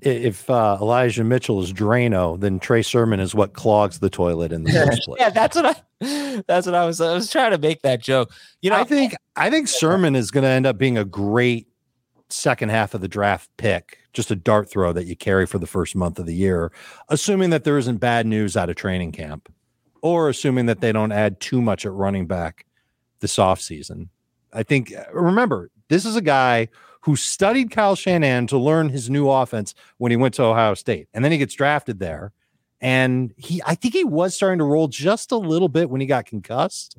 if 0.00 0.50
uh, 0.50 0.76
Elijah 0.80 1.24
Mitchell 1.24 1.62
is 1.62 1.72
Drano, 1.72 2.38
then 2.38 2.58
Trey 2.58 2.82
Sermon 2.82 3.20
is 3.20 3.34
what 3.34 3.54
clogs 3.54 4.00
the 4.00 4.10
toilet 4.10 4.52
in 4.52 4.64
the 4.64 4.72
first 4.86 5.02
place. 5.02 5.20
yeah, 5.20 5.30
that's 5.30 5.56
what 5.56 5.66
I. 5.66 6.42
That's 6.48 6.66
what 6.66 6.74
I 6.74 6.84
was. 6.84 7.00
I 7.00 7.14
was 7.14 7.30
trying 7.30 7.52
to 7.52 7.58
make 7.58 7.82
that 7.82 8.02
joke. 8.02 8.32
You 8.60 8.70
know, 8.70 8.76
I 8.76 8.84
think 8.84 9.14
I 9.36 9.48
think 9.48 9.68
Sermon 9.68 10.16
is 10.16 10.30
going 10.30 10.42
to 10.42 10.50
end 10.50 10.66
up 10.66 10.76
being 10.76 10.98
a 10.98 11.04
great 11.04 11.68
second 12.34 12.70
half 12.70 12.94
of 12.94 13.00
the 13.00 13.08
draft 13.08 13.48
pick, 13.56 13.98
just 14.12 14.30
a 14.30 14.36
dart 14.36 14.70
throw 14.70 14.92
that 14.92 15.06
you 15.06 15.16
carry 15.16 15.46
for 15.46 15.58
the 15.58 15.66
first 15.66 15.94
month 15.96 16.18
of 16.18 16.26
the 16.26 16.34
year, 16.34 16.72
assuming 17.08 17.50
that 17.50 17.64
there 17.64 17.78
isn't 17.78 17.98
bad 17.98 18.26
news 18.26 18.56
out 18.56 18.70
of 18.70 18.76
training 18.76 19.12
camp, 19.12 19.52
or 20.02 20.28
assuming 20.28 20.66
that 20.66 20.80
they 20.80 20.92
don't 20.92 21.12
add 21.12 21.40
too 21.40 21.62
much 21.62 21.86
at 21.86 21.92
running 21.92 22.26
back 22.26 22.66
this 23.20 23.36
offseason. 23.36 24.08
I 24.52 24.62
think 24.62 24.92
uh, 24.94 25.04
remember 25.12 25.70
this 25.88 26.04
is 26.04 26.16
a 26.16 26.22
guy 26.22 26.68
who 27.02 27.16
studied 27.16 27.70
Kyle 27.70 27.94
Shanahan 27.94 28.46
to 28.46 28.56
learn 28.58 28.88
his 28.88 29.10
new 29.10 29.28
offense 29.28 29.74
when 29.98 30.10
he 30.10 30.16
went 30.16 30.34
to 30.34 30.42
Ohio 30.42 30.74
State. 30.74 31.08
And 31.12 31.22
then 31.22 31.32
he 31.32 31.38
gets 31.38 31.54
drafted 31.54 31.98
there. 31.98 32.32
And 32.80 33.34
he, 33.36 33.62
I 33.66 33.74
think 33.74 33.94
he 33.94 34.04
was 34.04 34.34
starting 34.34 34.58
to 34.58 34.64
roll 34.64 34.88
just 34.88 35.30
a 35.30 35.36
little 35.36 35.68
bit 35.68 35.90
when 35.90 36.00
he 36.00 36.06
got 36.06 36.24
concussed. 36.24 36.98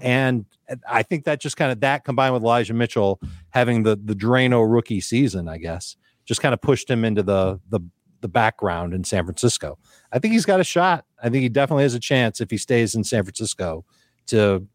And 0.00 0.46
I 0.88 1.02
think 1.02 1.24
that 1.24 1.40
just 1.40 1.56
kind 1.56 1.70
of 1.70 1.80
that 1.80 2.04
combined 2.04 2.34
with 2.34 2.42
Elijah 2.42 2.74
Mitchell 2.74 3.20
having 3.50 3.84
the 3.84 3.96
the 3.96 4.14
Drano 4.14 4.64
rookie 4.68 5.00
season, 5.00 5.48
I 5.48 5.58
guess, 5.58 5.96
just 6.24 6.40
kind 6.40 6.52
of 6.52 6.60
pushed 6.60 6.90
him 6.90 7.04
into 7.04 7.22
the 7.22 7.60
the 7.68 7.80
the 8.20 8.28
background 8.28 8.94
in 8.94 9.04
San 9.04 9.24
Francisco. 9.24 9.78
I 10.12 10.18
think 10.18 10.32
he's 10.32 10.46
got 10.46 10.58
a 10.58 10.64
shot. 10.64 11.04
I 11.22 11.28
think 11.28 11.42
he 11.42 11.48
definitely 11.48 11.84
has 11.84 11.94
a 11.94 12.00
chance 12.00 12.40
if 12.40 12.50
he 12.50 12.58
stays 12.58 12.94
in 12.94 13.04
San 13.04 13.22
Francisco 13.22 13.84
to 14.26 14.66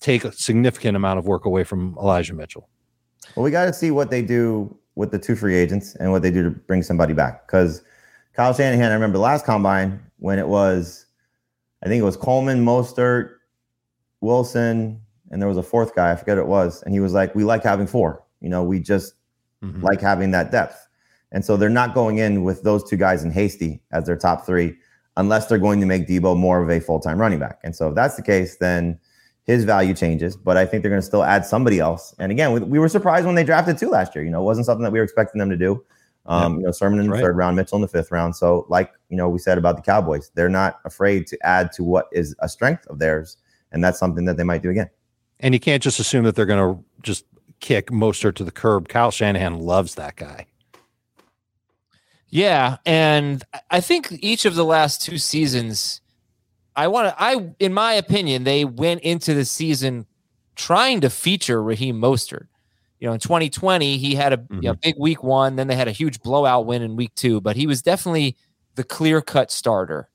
take 0.00 0.24
a 0.24 0.32
significant 0.32 0.96
amount 0.96 1.18
of 1.18 1.26
work 1.26 1.44
away 1.44 1.64
from 1.64 1.96
Elijah 1.98 2.34
Mitchell. 2.34 2.68
Well, 3.34 3.44
we 3.44 3.50
got 3.50 3.66
to 3.66 3.72
see 3.72 3.90
what 3.90 4.10
they 4.10 4.22
do 4.22 4.76
with 4.94 5.10
the 5.10 5.18
two 5.18 5.36
free 5.36 5.56
agents 5.56 5.94
and 5.96 6.12
what 6.12 6.22
they 6.22 6.30
do 6.30 6.42
to 6.42 6.50
bring 6.50 6.82
somebody 6.82 7.14
back. 7.14 7.46
Because 7.46 7.82
Kyle 8.34 8.52
Shanahan, 8.52 8.90
I 8.90 8.94
remember 8.94 9.18
the 9.18 9.22
last 9.22 9.44
combine 9.44 10.00
when 10.18 10.38
it 10.38 10.48
was, 10.48 11.06
I 11.82 11.86
think 11.86 12.00
it 12.00 12.04
was 12.04 12.16
Coleman, 12.16 12.64
Mostert, 12.64 13.30
Wilson, 14.20 15.00
and 15.30 15.40
there 15.40 15.48
was 15.48 15.58
a 15.58 15.62
fourth 15.62 15.94
guy. 15.94 16.12
I 16.12 16.16
forget 16.16 16.38
it 16.38 16.46
was. 16.46 16.82
And 16.82 16.94
he 16.94 17.00
was 17.00 17.12
like, 17.12 17.34
"We 17.34 17.44
like 17.44 17.62
having 17.62 17.86
four. 17.86 18.24
You 18.40 18.48
know, 18.48 18.62
we 18.64 18.80
just 18.80 19.14
mm-hmm. 19.62 19.82
like 19.82 20.00
having 20.00 20.30
that 20.32 20.50
depth." 20.50 20.86
And 21.32 21.44
so 21.44 21.56
they're 21.56 21.68
not 21.68 21.94
going 21.94 22.18
in 22.18 22.42
with 22.42 22.62
those 22.62 22.88
two 22.88 22.96
guys 22.96 23.22
in 23.22 23.30
Hasty 23.30 23.82
as 23.92 24.04
their 24.06 24.16
top 24.16 24.46
three, 24.46 24.76
unless 25.16 25.46
they're 25.46 25.58
going 25.58 25.80
to 25.80 25.86
make 25.86 26.08
Deebo 26.08 26.36
more 26.36 26.62
of 26.62 26.70
a 26.70 26.80
full 26.80 27.00
time 27.00 27.18
running 27.18 27.38
back. 27.38 27.60
And 27.64 27.76
so 27.76 27.88
if 27.88 27.94
that's 27.94 28.16
the 28.16 28.22
case, 28.22 28.56
then 28.56 28.98
his 29.48 29.64
value 29.64 29.94
changes, 29.94 30.36
but 30.36 30.58
I 30.58 30.66
think 30.66 30.82
they're 30.82 30.90
going 30.90 31.00
to 31.00 31.06
still 31.06 31.24
add 31.24 31.44
somebody 31.46 31.80
else. 31.80 32.14
And 32.18 32.30
again, 32.30 32.52
we, 32.52 32.60
we, 32.60 32.78
were 32.78 32.88
surprised 32.88 33.24
when 33.24 33.34
they 33.34 33.44
drafted 33.44 33.78
two 33.78 33.88
last 33.88 34.14
year. 34.14 34.22
You 34.22 34.30
know, 34.30 34.42
it 34.42 34.44
wasn't 34.44 34.66
something 34.66 34.84
that 34.84 34.92
we 34.92 34.98
were 34.98 35.04
expecting 35.04 35.38
them 35.38 35.48
to 35.48 35.56
do. 35.56 35.82
Um, 36.26 36.58
You 36.58 36.66
know, 36.66 36.70
Sermon 36.70 37.00
in 37.00 37.06
the 37.06 37.12
right. 37.12 37.22
third 37.22 37.34
round, 37.34 37.56
Mitchell 37.56 37.76
in 37.76 37.82
the 37.82 37.88
fifth 37.88 38.12
round. 38.12 38.36
So, 38.36 38.66
like 38.68 38.92
you 39.08 39.16
know, 39.16 39.30
we 39.30 39.38
said 39.38 39.56
about 39.56 39.76
the 39.76 39.82
Cowboys, 39.82 40.30
they're 40.34 40.50
not 40.50 40.80
afraid 40.84 41.26
to 41.28 41.38
add 41.42 41.72
to 41.72 41.84
what 41.84 42.08
is 42.12 42.36
a 42.40 42.48
strength 42.48 42.86
of 42.88 42.98
theirs, 42.98 43.38
and 43.72 43.82
that's 43.82 43.98
something 43.98 44.24
that 44.26 44.36
they 44.36 44.44
might 44.44 44.62
do 44.62 44.70
again. 44.70 44.90
And 45.40 45.54
you 45.54 45.60
can't 45.60 45.82
just 45.82 46.00
assume 46.00 46.24
that 46.24 46.34
they're 46.34 46.46
going 46.46 46.76
to 46.76 46.84
just 47.02 47.24
kick 47.60 47.90
Mostert 47.90 48.34
to 48.36 48.44
the 48.44 48.50
curb. 48.50 48.88
Kyle 48.88 49.10
Shanahan 49.10 49.60
loves 49.60 49.94
that 49.94 50.16
guy. 50.16 50.46
Yeah, 52.30 52.76
and 52.84 53.42
I 53.70 53.80
think 53.80 54.12
each 54.20 54.44
of 54.44 54.54
the 54.54 54.64
last 54.64 55.00
two 55.00 55.16
seasons 55.16 56.02
I 56.78 56.86
want 56.86 57.08
to. 57.08 57.20
I, 57.20 57.54
in 57.58 57.74
my 57.74 57.94
opinion, 57.94 58.44
they 58.44 58.64
went 58.64 59.00
into 59.00 59.34
the 59.34 59.44
season 59.44 60.06
trying 60.54 61.00
to 61.00 61.10
feature 61.10 61.60
Raheem 61.60 62.00
Mostert. 62.00 62.46
You 63.00 63.08
know, 63.08 63.14
in 63.14 63.20
2020, 63.20 63.98
he 63.98 64.14
had 64.14 64.32
a 64.32 64.36
mm-hmm. 64.36 64.54
you 64.56 64.68
know, 64.68 64.74
big 64.74 64.94
week 64.96 65.24
one. 65.24 65.56
Then 65.56 65.66
they 65.66 65.74
had 65.74 65.88
a 65.88 65.92
huge 65.92 66.20
blowout 66.20 66.66
win 66.66 66.82
in 66.82 66.94
week 66.94 67.14
two, 67.16 67.40
but 67.40 67.56
he 67.56 67.66
was 67.66 67.82
definitely 67.82 68.36
the 68.76 68.84
clear 68.84 69.20
cut 69.20 69.50
starter. 69.50 70.08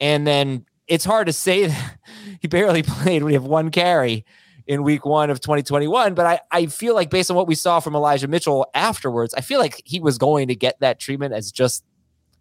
And 0.00 0.24
then 0.24 0.66
it's 0.86 1.04
hard 1.04 1.26
to 1.26 1.32
say 1.32 1.66
that 1.68 1.98
he 2.40 2.48
barely 2.48 2.82
played 2.82 3.22
when 3.22 3.32
you 3.32 3.38
have 3.38 3.48
one 3.48 3.70
carry 3.70 4.24
in 4.66 4.82
week 4.82 5.04
one 5.04 5.30
of 5.30 5.40
2021. 5.40 6.14
But 6.14 6.26
I, 6.26 6.40
I 6.50 6.66
feel 6.66 6.94
like 6.94 7.10
based 7.10 7.30
on 7.30 7.36
what 7.36 7.46
we 7.46 7.54
saw 7.54 7.80
from 7.80 7.94
Elijah 7.94 8.28
Mitchell 8.28 8.66
afterwards, 8.74 9.34
I 9.34 9.40
feel 9.40 9.58
like 9.58 9.82
he 9.84 10.00
was 10.00 10.18
going 10.18 10.48
to 10.48 10.54
get 10.54 10.80
that 10.80 10.98
treatment 10.98 11.34
as 11.34 11.52
just 11.52 11.84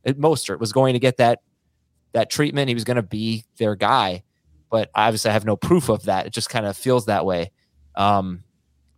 Mostert 0.06 0.60
was 0.60 0.72
going 0.72 0.94
to 0.94 1.00
get 1.00 1.18
that 1.18 1.40
that 2.14 2.30
treatment. 2.30 2.70
He 2.70 2.76
was 2.76 2.84
going 2.84 2.98
to 2.98 3.04
be 3.04 3.46
their 3.58 3.76
guy. 3.76 4.24
But 4.70 4.90
obviously 4.96 5.30
I 5.30 5.34
have 5.34 5.46
no 5.46 5.56
proof 5.56 5.90
of 5.90 6.04
that. 6.04 6.26
It 6.26 6.34
just 6.34 6.50
kind 6.50 6.66
of 6.66 6.76
feels 6.78 7.06
that 7.06 7.26
way. 7.26 7.52
Um, 7.96 8.44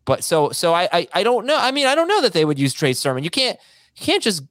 but 0.06 0.24
so 0.24 0.52
so 0.52 0.74
I, 0.74 0.88
I 0.92 1.08
I 1.14 1.24
don't 1.24 1.46
know. 1.46 1.58
I 1.60 1.72
mean, 1.72 1.88
I 1.88 1.96
don't 1.96 2.08
know 2.08 2.22
that 2.22 2.34
they 2.34 2.46
would 2.46 2.60
use 2.60 2.74
Trey 2.74 2.94
Sermon. 2.94 3.24
You 3.24 3.30
can't 3.30 3.58
you 3.96 4.06
can't 4.06 4.22
just 4.22 4.44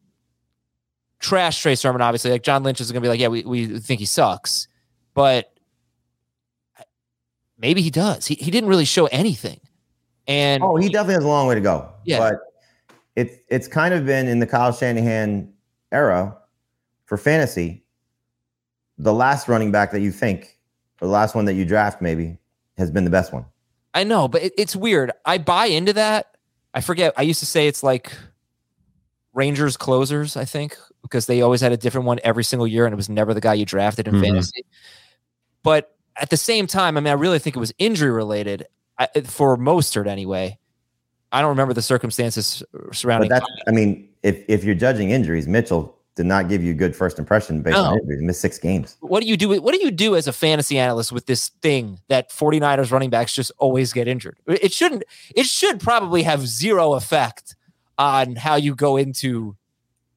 trash 1.21 1.63
Trey 1.63 1.77
Sermon, 1.77 2.03
obviously. 2.03 2.33
Like 2.33 2.43
John 2.43 2.63
Lynch 2.65 2.81
is 2.81 2.91
gonna 2.91 3.01
be 3.01 3.09
like, 3.09 3.21
yeah, 3.21 3.29
we, 3.29 3.43
we 3.45 3.79
think 3.79 4.01
he 4.01 4.07
sucks. 4.07 4.69
But 5.15 5.53
maybe 7.59 7.83
he 7.83 7.91
does. 7.91 8.27
He, 8.27 8.35
he 8.35 8.51
didn't 8.51 8.69
really 8.69 8.85
show 8.85 9.07
anything. 9.07 9.61
And 10.27 10.63
oh, 10.63 10.77
he 10.77 10.89
definitely 10.89 11.15
has 11.15 11.25
a 11.25 11.29
long 11.29 11.47
way 11.47 11.55
to 11.55 11.61
go. 11.61 11.89
Yeah. 12.05 12.19
But 12.19 12.41
it's 13.17 13.37
it's 13.49 13.69
kind 13.69 13.95
of 13.95 14.05
been 14.07 14.27
in 14.27 14.39
the 14.41 14.47
Kyle 14.47 14.73
Shanahan 14.73 15.53
era 15.93 16.37
for 17.07 17.17
fantasy. 17.17 17.85
The 18.99 19.13
last 19.13 19.49
running 19.49 19.71
back 19.73 19.93
that 19.93 20.01
you 20.01 20.13
think, 20.13 20.59
or 21.01 21.09
the 21.09 21.13
last 21.13 21.35
one 21.35 21.45
that 21.47 21.55
you 21.55 21.65
draft, 21.65 22.01
maybe, 22.01 22.39
has 22.79 22.91
been 22.91 23.05
the 23.05 23.11
best 23.11 23.33
one. 23.33 23.45
I 23.93 24.05
know, 24.05 24.29
but 24.29 24.43
it, 24.43 24.53
it's 24.57 24.75
weird. 24.75 25.13
I 25.25 25.39
buy 25.39 25.67
into 25.67 25.93
that. 25.93 26.37
I 26.75 26.81
forget. 26.81 27.13
I 27.17 27.23
used 27.23 27.41
to 27.41 27.47
say 27.47 27.69
it's 27.69 27.83
like 27.83 28.13
Rangers 29.33 29.77
closers, 29.77 30.37
I 30.37 30.45
think, 30.45 30.77
because 31.03 31.27
they 31.27 31.43
always 31.43 31.61
had 31.61 31.73
a 31.73 31.77
different 31.77 32.07
one 32.07 32.19
every 32.25 32.45
single 32.45 32.67
year, 32.67 32.87
and 32.87 32.93
it 32.93 32.97
was 32.97 33.09
never 33.09 33.35
the 33.35 33.41
guy 33.41 33.55
you 33.55 33.67
drafted 33.67 34.09
in 34.09 34.15
Mhm. 34.15 34.23
fantasy. 34.23 34.65
But 35.65 35.97
at 36.17 36.31
the 36.31 36.37
same 36.37 36.69
time, 36.69 36.97
I 36.97 37.01
mean, 37.01 37.11
I 37.11 37.15
really 37.15 37.41
think 37.41 37.57
it 37.57 37.59
was 37.59 37.73
injury 37.79 38.13
related 38.13 38.67
I, 38.99 39.09
for 39.25 39.57
Mostert 39.57 40.07
anyway. 40.07 40.59
I 41.33 41.41
don't 41.41 41.49
remember 41.51 41.75
the 41.75 41.83
circumstances 41.83 42.63
But 42.73 42.95
surrounding. 42.95 43.29
that's, 43.31 43.47
I 43.67 43.73
mean, 43.73 44.09
if 44.23 44.45
if 44.47 44.63
you're 44.63 44.77
judging 44.77 45.11
injuries, 45.11 45.49
Mitchell 45.49 45.97
did 46.15 46.27
not 46.27 46.49
give 46.49 46.63
you 46.63 46.71
a 46.71 46.75
good 46.77 46.95
first 46.95 47.19
impression 47.19 47.61
based 47.61 47.77
on 47.77 47.91
No. 47.91 47.99
injuries. 48.01 48.21
He 48.21 48.27
missed 48.27 48.41
six 48.41 48.57
games. 48.57 48.97
what 49.01 49.21
do 49.21 49.27
you 49.29 49.37
do? 49.37 49.61
What 49.61 49.75
do 49.75 49.81
you 49.85 49.91
do 49.91 50.15
as 50.15 50.29
a 50.29 50.33
fantasy 50.33 50.79
analyst 50.79 51.11
with 51.11 51.27
this 51.27 51.49
thing 51.61 51.99
that 52.07 52.31
49ers 52.31 52.93
running 52.93 53.11
backs 53.11 53.33
just 53.35 53.51
always 53.59 53.93
get 53.93 54.07
injured? 54.07 54.39
It 54.47 54.73
shouldn't. 54.73 55.03
It 55.35 55.47
should 55.47 55.81
probably 55.81 56.23
have 56.23 56.47
zero 56.47 56.95
effect 56.95 57.57
on 57.99 58.37
how 58.37 58.55
you 58.55 58.77
go 58.77 58.97
into 58.97 59.57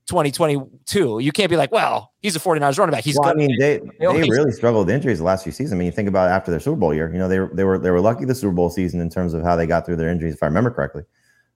2022. 0.08 1.20
You 1.20 1.32
can't 1.32 1.50
be 1.50 1.58
like, 1.58 1.72
well, 1.72 2.12
he's 2.22 2.36
a 2.36 2.39
49ers 2.39 2.78
running 2.80 2.91
back. 2.93 3.04
He's 3.04 3.17
well, 3.20 3.30
I 3.30 3.34
mean, 3.34 3.58
they 3.60 3.80
they 4.00 4.06
always- 4.06 4.30
really 4.30 4.52
struggled 4.52 4.88
with 4.88 4.96
injuries 4.96 5.20
the 5.20 5.24
last 5.26 5.43
few 5.43 5.52
seasons. 5.52 5.74
I 5.74 5.76
mean, 5.78 5.86
you 5.86 5.91
think 5.91 6.08
about 6.10 6.30
after 6.30 6.52
their 6.52 6.60
Super 6.60 6.78
Bowl 6.78 6.93
year. 6.93 7.12
You 7.12 7.20
know, 7.20 7.28
they 7.28 7.39
were 7.39 7.52
they 7.54 7.63
were 7.63 7.78
they 7.78 7.91
were 7.91 8.02
lucky 8.02 8.26
the 8.26 8.36
Super 8.36 8.54
Bowl 8.54 8.70
season 8.70 9.00
in 9.02 9.10
terms 9.10 9.34
of 9.34 9.43
how 9.43 9.56
they 9.56 9.67
got 9.67 9.86
through 9.86 9.98
their 9.98 10.10
injuries, 10.10 10.34
if 10.34 10.41
I 10.43 10.48
remember 10.48 10.72
correctly. 10.72 11.04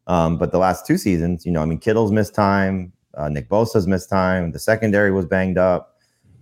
Um, 0.07 0.37
but 0.37 0.51
the 0.51 0.57
last 0.57 0.85
two 0.85 0.97
seasons, 0.97 1.45
you 1.45 1.51
know, 1.51 1.61
I 1.61 1.65
mean, 1.65 1.77
Kittle's 1.79 2.11
missed 2.11 2.33
time, 2.35 2.91
uh, 3.15 3.29
Nick 3.29 3.49
Bosa's 3.49 3.87
missed 3.87 4.09
time, 4.09 4.51
the 4.51 4.59
secondary 4.59 5.11
was 5.11 5.25
banged 5.25 5.57
up. 5.57 5.95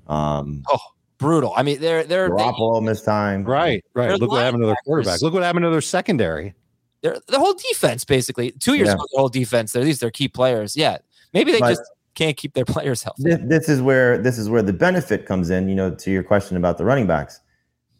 Um, 0.07 0.63
oh, 0.71 0.79
brutal. 1.17 1.53
I 1.55 1.63
mean, 1.63 1.79
they're 1.79 2.03
they're 2.03 2.29
they, 2.29 2.33
Oh, 2.43 2.51
Garoppolo 2.53 2.83
missed 2.83 3.05
time. 3.05 3.43
Right, 3.43 3.83
right. 3.93 4.19
Look 4.19 4.31
what 4.31 4.43
happened 4.43 4.63
to 4.63 4.67
their 4.67 4.75
quarterback. 4.85 5.21
Look 5.21 5.33
what 5.33 5.43
happened 5.43 5.63
to 5.63 5.69
their 5.69 5.81
secondary. 5.81 6.55
they're 7.01 7.17
the 7.27 7.39
whole 7.39 7.53
defense 7.53 8.03
basically. 8.05 8.51
Two 8.51 8.73
years 8.75 8.87
Yeah. 8.87 8.93
ago, 8.95 9.03
the 9.13 9.19
whole 9.19 9.29
defense. 9.29 9.71
They're 9.73 9.83
these 9.83 10.01
are 10.03 10.09
key 10.11 10.27
players. 10.27 10.75
Yeah, 10.75 10.97
maybe 11.33 11.51
they 11.51 11.59
But- 11.59 11.69
just 11.69 11.81
can't 12.19 12.37
keep 12.37 12.53
their 12.53 12.65
players 12.75 13.01
healthy. 13.01 13.23
This, 13.23 13.39
this 13.43 13.69
is 13.69 13.81
where 13.81 14.17
this 14.17 14.37
is 14.37 14.49
where 14.49 14.61
the 14.61 14.73
benefit 14.73 15.25
comes 15.25 15.49
in. 15.49 15.69
You 15.69 15.75
know, 15.75 15.95
to 15.95 16.11
your 16.11 16.23
question 16.23 16.57
about 16.57 16.77
the 16.77 16.85
running 16.85 17.07
backs, 17.07 17.39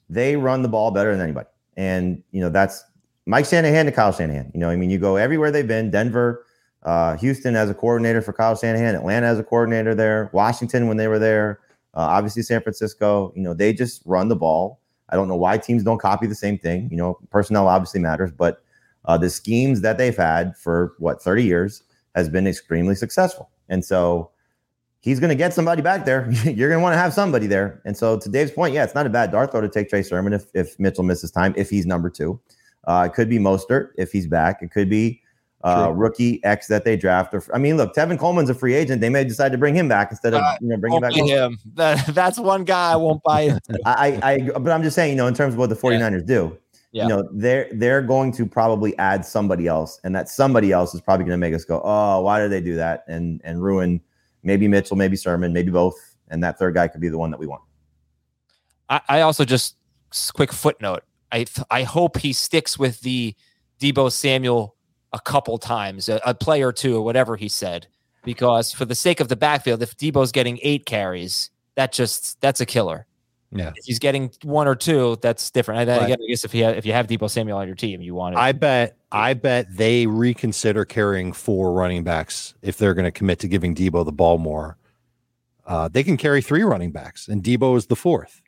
they 0.09 0.35
run 0.35 0.61
the 0.61 0.69
ball 0.69 0.91
better 0.91 1.11
than 1.11 1.21
anybody, 1.21 1.47
and 1.77 2.21
you 2.31 2.41
know 2.41 2.49
that's 2.49 2.83
Mike 3.25 3.45
Shanahan 3.45 3.85
to 3.85 3.91
Kyle 3.91 4.11
Shanahan. 4.11 4.51
You 4.53 4.59
know, 4.59 4.69
I 4.69 4.75
mean, 4.75 4.89
you 4.89 4.99
go 4.99 5.15
everywhere 5.15 5.51
they've 5.51 5.67
been. 5.67 5.89
Denver, 5.89 6.45
uh, 6.83 7.15
Houston 7.17 7.55
as 7.55 7.69
a 7.69 7.73
coordinator 7.73 8.21
for 8.21 8.33
Kyle 8.33 8.55
Shanahan, 8.55 8.95
Atlanta 8.95 9.27
as 9.27 9.39
a 9.39 9.43
coordinator 9.43 9.95
there, 9.95 10.29
Washington 10.33 10.87
when 10.87 10.97
they 10.97 11.07
were 11.07 11.19
there, 11.19 11.59
uh, 11.95 12.01
obviously 12.01 12.43
San 12.43 12.61
Francisco. 12.61 13.31
You 13.35 13.41
know, 13.41 13.53
they 13.53 13.73
just 13.73 14.01
run 14.05 14.27
the 14.27 14.35
ball. 14.35 14.79
I 15.11 15.15
don't 15.15 15.27
know 15.27 15.35
why 15.35 15.57
teams 15.57 15.83
don't 15.83 15.99
copy 15.99 16.27
the 16.27 16.35
same 16.35 16.59
thing. 16.59 16.87
You 16.91 16.97
know, 16.97 17.17
personnel 17.31 17.67
obviously 17.67 17.99
matters, 17.99 18.31
but 18.31 18.63
uh, 19.05 19.17
the 19.17 19.29
schemes 19.29 19.81
that 19.81 19.97
they've 19.97 20.15
had 20.15 20.55
for 20.55 20.93
what 20.99 21.19
30 21.19 21.43
years 21.43 21.81
has 22.13 22.29
been 22.29 22.45
extremely 22.45 22.93
successful. 22.93 23.49
And 23.69 23.83
so 23.85 24.31
he's 24.99 25.19
going 25.19 25.29
to 25.29 25.35
get 25.35 25.53
somebody 25.53 25.81
back 25.81 26.05
there. 26.05 26.29
You're 26.43 26.69
going 26.69 26.79
to 26.79 26.83
want 26.83 26.93
to 26.93 26.97
have 26.97 27.13
somebody 27.13 27.47
there. 27.47 27.81
And 27.85 27.95
so 27.95 28.17
to 28.19 28.29
Dave's 28.29 28.51
point, 28.51 28.73
yeah, 28.73 28.83
it's 28.83 28.95
not 28.95 29.05
a 29.05 29.09
bad 29.09 29.31
dart 29.31 29.51
throw 29.51 29.61
to 29.61 29.69
take 29.69 29.89
Trey 29.89 30.03
Sermon 30.03 30.33
if, 30.33 30.45
if 30.53 30.77
Mitchell 30.79 31.03
misses 31.03 31.31
time, 31.31 31.53
if 31.55 31.69
he's 31.69 31.85
number 31.85 32.09
two. 32.09 32.39
Uh, 32.87 33.07
it 33.09 33.13
could 33.15 33.29
be 33.29 33.37
Mostert 33.39 33.89
if 33.97 34.11
he's 34.11 34.25
back. 34.27 34.61
It 34.61 34.71
could 34.71 34.89
be 34.89 35.21
uh, 35.63 35.91
rookie 35.93 36.43
X 36.43 36.67
that 36.67 36.85
they 36.85 36.95
draft. 36.95 37.33
Or, 37.33 37.43
I 37.53 37.57
mean, 37.57 37.77
look, 37.77 37.93
Tevin 37.93 38.17
Coleman's 38.17 38.49
a 38.49 38.53
free 38.53 38.73
agent. 38.73 39.01
They 39.01 39.09
may 39.09 39.23
decide 39.23 39.51
to 39.51 39.57
bring 39.57 39.75
him 39.75 39.87
back 39.87 40.09
instead 40.11 40.33
of 40.33 40.41
Uh, 40.41 40.57
you 40.61 40.69
know 40.69 40.77
bringing 40.77 41.01
back. 41.01 41.13
him. 41.13 41.57
That, 41.75 42.07
that's 42.15 42.39
one 42.39 42.63
guy 42.63 42.93
I 42.93 42.95
won't 42.95 43.21
buy. 43.23 43.41
into. 43.41 43.79
I, 43.85 44.19
I, 44.23 44.31
I, 44.33 44.39
but 44.57 44.71
I'm 44.71 44.81
just 44.81 44.95
saying, 44.95 45.11
you 45.11 45.17
know, 45.17 45.27
in 45.27 45.33
terms 45.33 45.53
of 45.53 45.59
what 45.59 45.69
the 45.69 45.75
49ers 45.75 46.25
do, 46.25 46.57
Yeah. 46.91 47.03
you 47.03 47.09
know, 47.09 47.29
they're 47.31 47.69
they're 47.73 48.01
going 48.01 48.31
to 48.33 48.45
probably 48.45 48.97
add 48.97 49.23
somebody 49.23 49.67
else, 49.67 49.99
and 50.03 50.15
that 50.15 50.27
somebody 50.27 50.71
else 50.71 50.95
is 50.95 51.01
probably 51.01 51.25
going 51.25 51.37
to 51.37 51.37
make 51.37 51.53
us 51.53 51.63
go, 51.63 51.81
oh, 51.83 52.21
why 52.21 52.39
did 52.39 52.51
they 52.51 52.61
do 52.61 52.75
that, 52.75 53.03
and 53.07 53.41
and 53.43 53.61
ruin 53.61 54.01
maybe 54.43 54.67
Mitchell, 54.67 54.97
maybe 54.97 55.15
Sermon, 55.15 55.53
maybe 55.53 55.71
both, 55.71 55.95
and 56.29 56.43
that 56.43 56.57
third 56.57 56.73
guy 56.73 56.87
could 56.87 57.01
be 57.01 57.09
the 57.09 57.17
one 57.17 57.31
that 57.31 57.39
we 57.39 57.47
want. 57.47 57.61
I, 58.89 59.01
I 59.07 59.21
also 59.21 59.45
just 59.45 59.75
quick 60.33 60.51
footnote. 60.51 61.03
I 61.31 61.43
th- 61.43 61.67
I 61.69 61.83
hope 61.83 62.17
he 62.17 62.33
sticks 62.33 62.79
with 62.79 63.01
the 63.01 63.35
Deebo 63.79 64.11
Samuel 64.11 64.75
a 65.13 65.19
couple 65.19 65.57
times, 65.57 66.09
a, 66.09 66.19
a 66.25 66.33
play 66.33 66.63
or 66.63 66.71
two, 66.71 66.95
or 66.95 67.01
whatever 67.01 67.35
he 67.35 67.49
said, 67.49 67.87
because 68.23 68.71
for 68.71 68.85
the 68.85 68.95
sake 68.95 69.19
of 69.19 69.27
the 69.27 69.35
backfield, 69.35 69.81
if 69.81 69.95
Deebo's 69.95 70.31
getting 70.31 70.59
eight 70.63 70.85
carries, 70.85 71.51
that 71.75 71.91
just 71.91 72.41
that's 72.41 72.61
a 72.61 72.65
killer. 72.65 73.05
Yeah. 73.51 73.69
If 73.75 73.85
he's 73.85 73.97
getting 73.99 74.31
one 74.43 74.67
or 74.67 74.75
two, 74.75 75.17
that's 75.21 75.49
different. 75.49 75.89
I, 75.89 75.93
I 75.93 75.97
Right. 75.97 76.07
guess- 76.09 76.17
I 76.23 76.27
guess 76.27 76.45
if 76.45 76.53
you 76.53 76.63
have, 76.65 76.77
if 76.77 76.85
you 76.85 76.93
have 76.93 77.07
Deebo 77.07 77.29
Samuel 77.29 77.57
on 77.57 77.65
your 77.67 77.75
team, 77.75 77.99
you 78.01 78.13
want 78.13 78.35
it. 78.35 78.37
I 78.37 78.51
bet 78.51 78.97
I 79.11 79.33
bet 79.33 79.65
they 79.75 80.05
reconsider 80.05 80.85
carrying 80.85 81.33
four 81.33 81.73
running 81.73 82.03
backs 82.03 82.53
if 82.61 82.77
they're 82.77 82.93
going 82.93 83.05
to 83.05 83.11
commit 83.11 83.39
to 83.39 83.47
giving 83.47 83.73
Deebo 83.73 84.05
the 84.05 84.11
ball 84.11 84.37
more. 84.37 84.77
Uh, 85.65 85.87
they 85.87 86.03
can 86.03 86.15
carry 86.17 86.41
three 86.41 86.63
running 86.63 86.91
backs, 86.91 87.27
and 87.27 87.43
Deebo 87.43 87.75
is 87.75 87.87
the 87.87 87.95
fourth. 87.95 88.41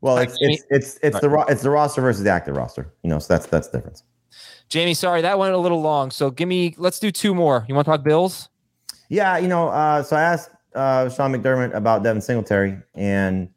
Well, 0.00 0.16
it's 0.18 0.36
it's 0.40 0.64
it's 0.70 0.98
it's 1.02 1.20
the 1.20 1.28
ro- 1.28 1.44
it's 1.48 1.60
the 1.62 1.68
roster 1.70 2.00
versus 2.00 2.24
the 2.24 2.30
active 2.30 2.56
roster, 2.56 2.90
you 3.02 3.10
know, 3.10 3.18
so 3.18 3.34
that's 3.34 3.46
that's 3.46 3.68
the 3.68 3.78
difference. 3.78 4.02
Jamie, 4.70 4.94
sorry 4.94 5.20
that 5.20 5.38
went 5.38 5.52
a 5.52 5.58
little 5.58 5.82
long. 5.82 6.10
So 6.10 6.30
give 6.30 6.48
me, 6.48 6.74
let's 6.78 6.98
do 7.00 7.10
two 7.10 7.34
more. 7.34 7.66
You 7.68 7.74
want 7.74 7.84
to 7.86 7.90
talk 7.90 8.04
Bills? 8.04 8.48
Yeah, 9.08 9.36
you 9.38 9.48
know, 9.48 9.68
uh, 9.68 10.02
so 10.04 10.16
I 10.16 10.22
asked 10.22 10.50
uh, 10.74 11.08
Sean 11.08 11.32
McDermott 11.32 11.74
about 11.74 12.02
Devin 12.02 12.22
Singletary, 12.22 12.78
and 12.94 13.48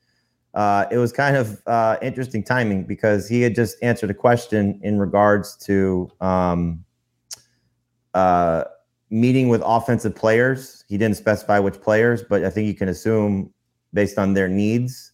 uh, 0.54 0.86
it 0.92 0.98
was 0.98 1.12
kind 1.12 1.36
of 1.36 1.62
uh, 1.66 1.98
interesting 2.02 2.44
timing 2.44 2.84
because 2.84 3.28
he 3.28 3.42
had 3.42 3.56
just 3.56 3.78
answered 3.82 4.10
a 4.10 4.14
question 4.14 4.80
in 4.84 5.00
regards 5.00 5.56
to 5.58 6.10
um, 6.22 6.84
uh, 8.14 8.64
meeting 9.10 9.50
with 9.50 9.62
offensive 9.66 10.16
players. 10.16 10.84
He 10.88 10.98
didn't 10.98 11.18
specify 11.18 11.60
which 11.60 11.82
players, 11.82 12.24
but 12.24 12.44
I 12.44 12.50
think 12.50 12.68
you 12.68 12.76
can 12.76 12.90
assume 12.90 13.52
based 13.94 14.18
on 14.18 14.34
their 14.34 14.48
needs 14.48 15.12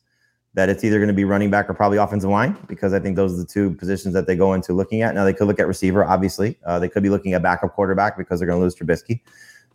that 0.56 0.68
it's 0.68 0.84
either 0.84 0.98
going 0.98 1.10
to 1.10 1.14
be 1.14 1.26
running 1.26 1.50
back 1.50 1.70
or 1.70 1.74
probably 1.74 1.98
offensive 1.98 2.30
line 2.30 2.58
because 2.68 2.92
I 2.92 3.00
think 3.00 3.16
those 3.16 3.34
are 3.34 3.38
the 3.38 3.46
two 3.46 3.72
positions 3.76 4.14
that 4.16 4.26
they 4.26 4.36
go 4.36 4.54
into 4.54 4.74
looking 4.74 5.02
at. 5.04 5.14
Now 5.14 5.24
they 5.24 5.34
could 5.34 5.48
look 5.48 5.60
at 5.60 5.68
receiver, 5.68 6.04
obviously. 6.04 6.58
Uh, 6.66 6.80
they 6.80 6.90
could 6.90 7.04
be 7.04 7.10
looking 7.10 7.34
at 7.34 7.44
backup 7.44 7.74
quarterback 7.76 8.18
because 8.18 8.40
they're 8.40 8.48
going 8.48 8.60
to 8.60 8.64
lose 8.64 8.76
Trubisky. 8.76 9.22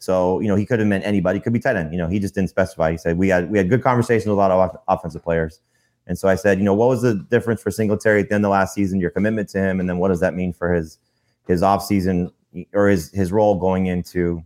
So 0.05 0.41
you 0.41 0.49
know 0.49 0.57
he 0.57 0.67
could 0.67 0.79
have 0.79 0.89
meant 0.89 1.05
anybody. 1.05 1.41
Could 1.41 1.53
be 1.53 1.59
tight 1.59 1.77
end. 1.77 1.93
You 1.93 1.99
know 1.99 2.09
he 2.09 2.19
just 2.19 2.35
didn't 2.35 2.51
specify. 2.51 2.91
He 2.93 2.99
said 2.99 3.17
we 3.17 3.29
had 3.29 3.51
we 3.51 3.59
had 3.59 3.69
good 3.69 3.83
conversations 3.83 4.27
with 4.27 4.35
a 4.35 4.41
lot 4.41 4.51
of 4.51 4.59
off- 4.59 4.83
offensive 4.89 5.23
players. 5.23 5.61
And 6.07 6.19
so 6.19 6.29
I 6.29 6.35
said, 6.35 6.59
you 6.59 6.65
know, 6.65 6.75
what 6.75 6.89
was 6.89 7.01
the 7.01 7.15
difference 7.31 7.63
for 7.63 7.71
Singletary 7.71 8.21
at 8.21 8.29
the 8.29 8.35
end 8.35 8.45
of 8.45 8.51
last 8.51 8.75
season? 8.75 9.01
Your 9.01 9.11
commitment 9.11 9.49
to 9.51 9.59
him, 9.59 9.81
and 9.81 9.89
then 9.89 9.99
what 9.99 10.09
does 10.09 10.21
that 10.21 10.35
mean 10.35 10.53
for 10.53 10.73
his 10.73 10.99
his 11.49 11.63
off 11.63 11.85
season 11.85 12.31
or 12.73 12.89
his 12.89 13.11
his 13.11 13.33
role 13.33 13.59
going 13.59 13.87
into 13.87 14.43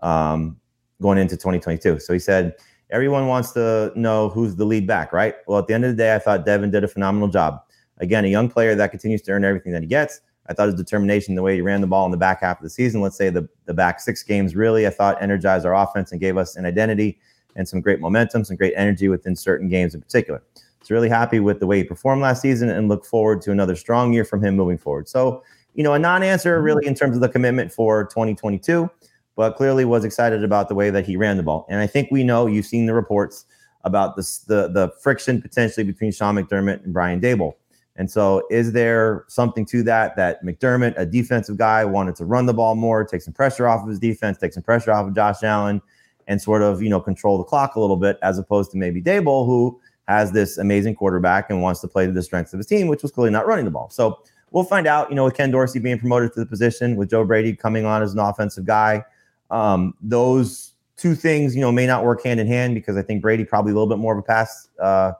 um, 0.00 0.58
going 1.02 1.18
into 1.18 1.36
2022? 1.36 1.98
So 1.98 2.12
he 2.12 2.18
said 2.18 2.54
everyone 2.90 3.26
wants 3.26 3.50
to 3.52 3.92
know 3.96 4.28
who's 4.28 4.54
the 4.54 4.64
lead 4.64 4.86
back, 4.86 5.12
right? 5.12 5.34
Well, 5.48 5.58
at 5.58 5.66
the 5.66 5.74
end 5.74 5.84
of 5.84 5.90
the 5.90 5.96
day, 5.96 6.14
I 6.14 6.20
thought 6.20 6.46
Devin 6.46 6.70
did 6.70 6.84
a 6.84 6.88
phenomenal 6.88 7.28
job. 7.28 7.60
Again, 7.98 8.24
a 8.24 8.28
young 8.28 8.48
player 8.48 8.74
that 8.76 8.90
continues 8.90 9.22
to 9.22 9.32
earn 9.32 9.44
everything 9.44 9.72
that 9.72 9.82
he 9.82 9.88
gets. 9.88 10.20
I 10.48 10.52
thought 10.52 10.66
his 10.66 10.74
determination, 10.74 11.34
the 11.34 11.42
way 11.42 11.54
he 11.54 11.60
ran 11.60 11.80
the 11.80 11.86
ball 11.86 12.04
in 12.04 12.10
the 12.10 12.16
back 12.16 12.40
half 12.40 12.58
of 12.58 12.62
the 12.62 12.70
season, 12.70 13.00
let's 13.00 13.16
say 13.16 13.30
the, 13.30 13.48
the 13.64 13.74
back 13.74 14.00
six 14.00 14.22
games, 14.22 14.54
really, 14.54 14.86
I 14.86 14.90
thought 14.90 15.22
energized 15.22 15.64
our 15.64 15.74
offense 15.74 16.12
and 16.12 16.20
gave 16.20 16.36
us 16.36 16.56
an 16.56 16.66
identity 16.66 17.18
and 17.56 17.66
some 17.66 17.80
great 17.80 18.00
momentum, 18.00 18.44
some 18.44 18.56
great 18.56 18.74
energy 18.76 19.08
within 19.08 19.36
certain 19.36 19.68
games 19.68 19.94
in 19.94 20.00
particular. 20.00 20.42
So 20.82 20.94
really 20.94 21.08
happy 21.08 21.40
with 21.40 21.60
the 21.60 21.66
way 21.66 21.78
he 21.78 21.84
performed 21.84 22.20
last 22.20 22.42
season 22.42 22.68
and 22.68 22.88
look 22.88 23.06
forward 23.06 23.40
to 23.42 23.52
another 23.52 23.74
strong 23.74 24.12
year 24.12 24.24
from 24.24 24.44
him 24.44 24.54
moving 24.54 24.76
forward. 24.76 25.08
So, 25.08 25.42
you 25.72 25.82
know, 25.82 25.94
a 25.94 25.98
non-answer 25.98 26.60
really 26.60 26.86
in 26.86 26.94
terms 26.94 27.16
of 27.16 27.22
the 27.22 27.28
commitment 27.28 27.72
for 27.72 28.04
2022, 28.04 28.90
but 29.34 29.56
clearly 29.56 29.86
was 29.86 30.04
excited 30.04 30.44
about 30.44 30.68
the 30.68 30.74
way 30.74 30.90
that 30.90 31.06
he 31.06 31.16
ran 31.16 31.38
the 31.38 31.42
ball. 31.42 31.66
And 31.70 31.80
I 31.80 31.86
think 31.86 32.10
we 32.10 32.22
know 32.22 32.46
you've 32.46 32.66
seen 32.66 32.84
the 32.84 32.92
reports 32.92 33.46
about 33.84 34.16
this, 34.16 34.38
the 34.38 34.68
the 34.68 34.90
friction 35.02 35.40
potentially 35.40 35.84
between 35.84 36.12
Sean 36.12 36.36
McDermott 36.36 36.84
and 36.84 36.92
Brian 36.92 37.20
Daboll. 37.20 37.54
And 37.96 38.10
so, 38.10 38.44
is 38.50 38.72
there 38.72 39.24
something 39.28 39.64
to 39.66 39.82
that 39.84 40.16
that 40.16 40.44
McDermott, 40.44 40.94
a 40.96 41.06
defensive 41.06 41.56
guy, 41.56 41.84
wanted 41.84 42.16
to 42.16 42.24
run 42.24 42.46
the 42.46 42.54
ball 42.54 42.74
more, 42.74 43.04
take 43.04 43.22
some 43.22 43.34
pressure 43.34 43.68
off 43.68 43.82
of 43.82 43.88
his 43.88 44.00
defense, 44.00 44.36
take 44.38 44.52
some 44.52 44.64
pressure 44.64 44.90
off 44.90 45.06
of 45.06 45.14
Josh 45.14 45.42
Allen, 45.42 45.80
and 46.26 46.42
sort 46.42 46.62
of 46.62 46.82
you 46.82 46.88
know 46.88 47.00
control 47.00 47.38
the 47.38 47.44
clock 47.44 47.76
a 47.76 47.80
little 47.80 47.96
bit, 47.96 48.18
as 48.22 48.38
opposed 48.38 48.72
to 48.72 48.76
maybe 48.76 49.00
Daboll, 49.00 49.46
who 49.46 49.80
has 50.08 50.32
this 50.32 50.58
amazing 50.58 50.94
quarterback 50.94 51.50
and 51.50 51.62
wants 51.62 51.80
to 51.80 51.88
play 51.88 52.06
to 52.06 52.12
the 52.12 52.22
strengths 52.22 52.52
of 52.52 52.58
his 52.58 52.66
team, 52.66 52.88
which 52.88 53.02
was 53.02 53.12
clearly 53.12 53.30
not 53.30 53.46
running 53.46 53.64
the 53.64 53.70
ball. 53.70 53.88
So 53.90 54.18
we'll 54.50 54.64
find 54.64 54.86
out. 54.86 55.08
You 55.08 55.16
know, 55.16 55.24
with 55.24 55.34
Ken 55.34 55.50
Dorsey 55.50 55.78
being 55.78 55.98
promoted 55.98 56.32
to 56.34 56.40
the 56.40 56.46
position, 56.46 56.96
with 56.96 57.10
Joe 57.10 57.24
Brady 57.24 57.54
coming 57.54 57.86
on 57.86 58.02
as 58.02 58.12
an 58.12 58.18
offensive 58.18 58.64
guy, 58.64 59.04
um, 59.50 59.94
those 60.00 60.72
two 60.96 61.14
things, 61.14 61.54
you 61.54 61.60
know, 61.60 61.72
may 61.72 61.86
not 61.86 62.04
work 62.04 62.24
hand 62.24 62.40
in 62.40 62.46
hand 62.46 62.74
because 62.74 62.96
I 62.96 63.02
think 63.02 63.22
Brady 63.22 63.44
probably 63.44 63.72
a 63.72 63.74
little 63.74 63.88
bit 63.88 63.98
more 63.98 64.12
of 64.12 64.18
a 64.18 64.22
pass 64.22 64.68
uh, 64.80 65.12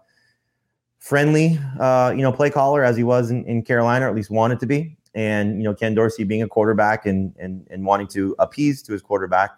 friendly, 1.04 1.60
uh, 1.78 2.14
you 2.16 2.22
know, 2.22 2.32
play 2.32 2.48
caller 2.48 2.82
as 2.82 2.96
he 2.96 3.04
was 3.04 3.30
in, 3.30 3.44
in 3.44 3.62
Carolina, 3.62 4.06
or 4.06 4.08
at 4.08 4.14
least 4.14 4.30
wanted 4.30 4.58
to 4.58 4.64
be. 4.64 4.96
And 5.14 5.58
you 5.58 5.64
know, 5.64 5.74
Ken 5.74 5.94
Dorsey 5.94 6.24
being 6.24 6.42
a 6.42 6.48
quarterback 6.48 7.04
and 7.04 7.34
and 7.38 7.66
and 7.70 7.84
wanting 7.84 8.08
to 8.08 8.34
appease 8.38 8.82
to 8.84 8.92
his 8.92 9.02
quarterback, 9.02 9.50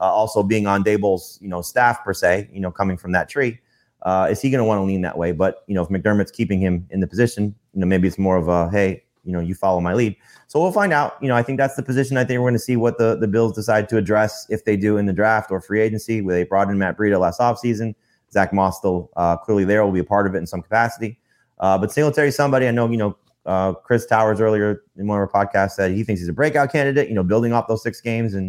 uh, 0.00 0.04
also 0.04 0.42
being 0.42 0.66
on 0.66 0.84
Daboll's 0.84 1.38
you 1.42 1.48
know 1.48 1.62
staff 1.62 2.04
per 2.04 2.14
se, 2.14 2.48
you 2.52 2.60
know, 2.60 2.70
coming 2.70 2.96
from 2.96 3.10
that 3.12 3.28
tree. 3.28 3.58
Uh, 4.02 4.28
is 4.30 4.40
he 4.40 4.50
going 4.50 4.60
to 4.60 4.64
want 4.64 4.78
to 4.78 4.84
lean 4.84 5.00
that 5.00 5.18
way? 5.18 5.32
But 5.32 5.64
you 5.66 5.74
know, 5.74 5.82
if 5.82 5.88
McDermott's 5.88 6.30
keeping 6.30 6.60
him 6.60 6.86
in 6.90 7.00
the 7.00 7.06
position, 7.06 7.54
you 7.74 7.80
know, 7.80 7.86
maybe 7.86 8.06
it's 8.06 8.18
more 8.18 8.36
of 8.36 8.46
a 8.48 8.70
hey, 8.70 9.02
you 9.24 9.32
know, 9.32 9.40
you 9.40 9.54
follow 9.54 9.80
my 9.80 9.94
lead. 9.94 10.16
So 10.46 10.60
we'll 10.60 10.72
find 10.72 10.92
out. 10.92 11.16
You 11.20 11.28
know, 11.28 11.34
I 11.34 11.42
think 11.42 11.58
that's 11.58 11.74
the 11.74 11.82
position. 11.82 12.16
I 12.16 12.24
think 12.24 12.38
we're 12.38 12.44
going 12.44 12.54
to 12.54 12.60
see 12.60 12.76
what 12.76 12.98
the 12.98 13.16
the 13.16 13.28
Bills 13.28 13.52
decide 13.52 13.88
to 13.88 13.96
address 13.96 14.46
if 14.48 14.64
they 14.64 14.76
do 14.76 14.96
in 14.96 15.06
the 15.06 15.12
draft 15.12 15.50
or 15.50 15.60
free 15.60 15.80
agency. 15.80 16.22
Where 16.22 16.36
they 16.36 16.44
brought 16.44 16.70
in 16.70 16.78
Matt 16.78 16.96
Breida 16.96 17.18
last 17.18 17.40
offseason. 17.40 17.96
Zach 18.34 18.52
Moss 18.52 18.78
still 18.78 19.10
uh, 19.16 19.36
clearly 19.36 19.64
there 19.64 19.84
will 19.84 19.92
be 19.92 20.00
a 20.00 20.04
part 20.04 20.26
of 20.26 20.34
it 20.34 20.38
in 20.38 20.46
some 20.46 20.60
capacity. 20.60 21.18
Uh, 21.60 21.78
but 21.78 21.92
Singletary, 21.92 22.32
somebody 22.32 22.66
I 22.66 22.72
know, 22.72 22.90
you 22.90 22.96
know, 22.96 23.16
uh, 23.46 23.72
Chris 23.74 24.06
Towers 24.06 24.40
earlier 24.40 24.82
in 24.96 25.06
one 25.06 25.20
of 25.20 25.28
our 25.32 25.46
podcasts 25.46 25.72
said 25.72 25.92
he 25.92 26.02
thinks 26.02 26.20
he's 26.20 26.28
a 26.28 26.32
breakout 26.32 26.72
candidate. 26.72 27.08
You 27.08 27.14
know, 27.14 27.22
building 27.22 27.52
off 27.52 27.68
those 27.68 27.82
six 27.82 28.00
games 28.00 28.34
and 28.34 28.46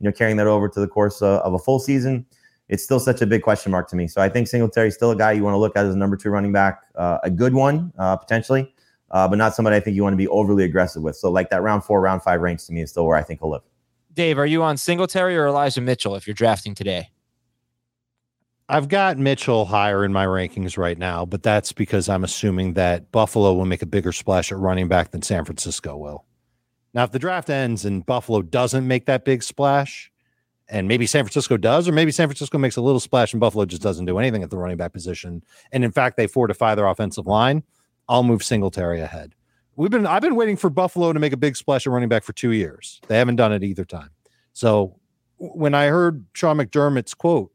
you 0.00 0.04
know 0.04 0.12
carrying 0.12 0.36
that 0.38 0.48
over 0.48 0.68
to 0.68 0.80
the 0.80 0.88
course 0.88 1.22
uh, 1.22 1.40
of 1.40 1.54
a 1.54 1.58
full 1.58 1.78
season. 1.78 2.26
It's 2.68 2.82
still 2.82 3.00
such 3.00 3.20
a 3.20 3.26
big 3.26 3.42
question 3.42 3.70
mark 3.72 3.88
to 3.90 3.96
me. 3.96 4.06
So 4.08 4.20
I 4.20 4.28
think 4.28 4.48
Singletary 4.48 4.88
is 4.88 4.94
still 4.94 5.10
a 5.10 5.16
guy 5.16 5.32
you 5.32 5.44
want 5.44 5.54
to 5.54 5.58
look 5.58 5.76
at 5.76 5.86
as 5.86 5.94
a 5.94 5.98
number 5.98 6.16
two 6.16 6.30
running 6.30 6.52
back, 6.52 6.82
uh, 6.94 7.18
a 7.22 7.30
good 7.30 7.52
one 7.52 7.92
uh, 7.98 8.16
potentially, 8.16 8.72
but 9.10 9.34
not 9.34 9.54
somebody 9.56 9.76
I 9.76 9.80
think 9.80 9.96
you 9.96 10.04
want 10.04 10.12
to 10.12 10.18
be 10.18 10.28
overly 10.28 10.64
aggressive 10.64 11.02
with. 11.02 11.16
So 11.16 11.30
like 11.30 11.50
that 11.50 11.62
round 11.62 11.82
four, 11.82 12.00
round 12.00 12.22
five 12.22 12.40
range 12.40 12.64
to 12.66 12.72
me 12.72 12.82
is 12.82 12.90
still 12.90 13.06
where 13.06 13.16
I 13.16 13.22
think 13.22 13.40
he'll 13.40 13.50
live. 13.50 13.62
Dave, 14.14 14.38
are 14.38 14.46
you 14.46 14.62
on 14.62 14.76
Singletary 14.76 15.36
or 15.36 15.46
Elijah 15.46 15.80
Mitchell 15.80 16.14
if 16.14 16.26
you're 16.26 16.34
drafting 16.34 16.74
today? 16.74 17.10
I've 18.70 18.86
got 18.86 19.18
Mitchell 19.18 19.64
higher 19.64 20.04
in 20.04 20.12
my 20.12 20.24
rankings 20.24 20.78
right 20.78 20.96
now, 20.96 21.26
but 21.26 21.42
that's 21.42 21.72
because 21.72 22.08
I'm 22.08 22.22
assuming 22.22 22.74
that 22.74 23.10
Buffalo 23.10 23.52
will 23.52 23.64
make 23.64 23.82
a 23.82 23.86
bigger 23.86 24.12
splash 24.12 24.52
at 24.52 24.58
running 24.58 24.86
back 24.86 25.10
than 25.10 25.22
San 25.22 25.44
Francisco 25.44 25.96
will. 25.96 26.24
Now, 26.94 27.02
if 27.02 27.10
the 27.10 27.18
draft 27.18 27.50
ends 27.50 27.84
and 27.84 28.06
Buffalo 28.06 28.42
doesn't 28.42 28.86
make 28.86 29.06
that 29.06 29.24
big 29.24 29.42
splash, 29.42 30.12
and 30.68 30.86
maybe 30.86 31.04
San 31.04 31.24
Francisco 31.24 31.56
does, 31.56 31.88
or 31.88 31.92
maybe 31.92 32.12
San 32.12 32.28
Francisco 32.28 32.58
makes 32.58 32.76
a 32.76 32.80
little 32.80 33.00
splash 33.00 33.32
and 33.32 33.40
Buffalo 33.40 33.64
just 33.64 33.82
doesn't 33.82 34.04
do 34.04 34.18
anything 34.18 34.44
at 34.44 34.50
the 34.50 34.56
running 34.56 34.76
back 34.76 34.92
position, 34.92 35.42
and 35.72 35.82
in 35.82 35.90
fact 35.90 36.16
they 36.16 36.28
fortify 36.28 36.76
their 36.76 36.86
offensive 36.86 37.26
line, 37.26 37.64
I'll 38.08 38.22
move 38.22 38.44
Singletary 38.44 39.00
ahead. 39.00 39.34
We've 39.74 39.90
been 39.90 40.06
I've 40.06 40.22
been 40.22 40.36
waiting 40.36 40.56
for 40.56 40.70
Buffalo 40.70 41.12
to 41.12 41.18
make 41.18 41.32
a 41.32 41.36
big 41.36 41.56
splash 41.56 41.88
at 41.88 41.92
running 41.92 42.08
back 42.08 42.22
for 42.22 42.32
two 42.34 42.52
years. 42.52 43.00
They 43.08 43.18
haven't 43.18 43.36
done 43.36 43.52
it 43.52 43.64
either 43.64 43.84
time. 43.84 44.10
So 44.52 44.96
when 45.38 45.74
I 45.74 45.86
heard 45.86 46.24
Sean 46.34 46.58
McDermott's 46.58 47.14
quote 47.14 47.50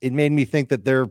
it 0.00 0.12
made 0.12 0.32
me 0.32 0.44
think 0.44 0.68
that 0.68 0.84
they're 0.84 1.08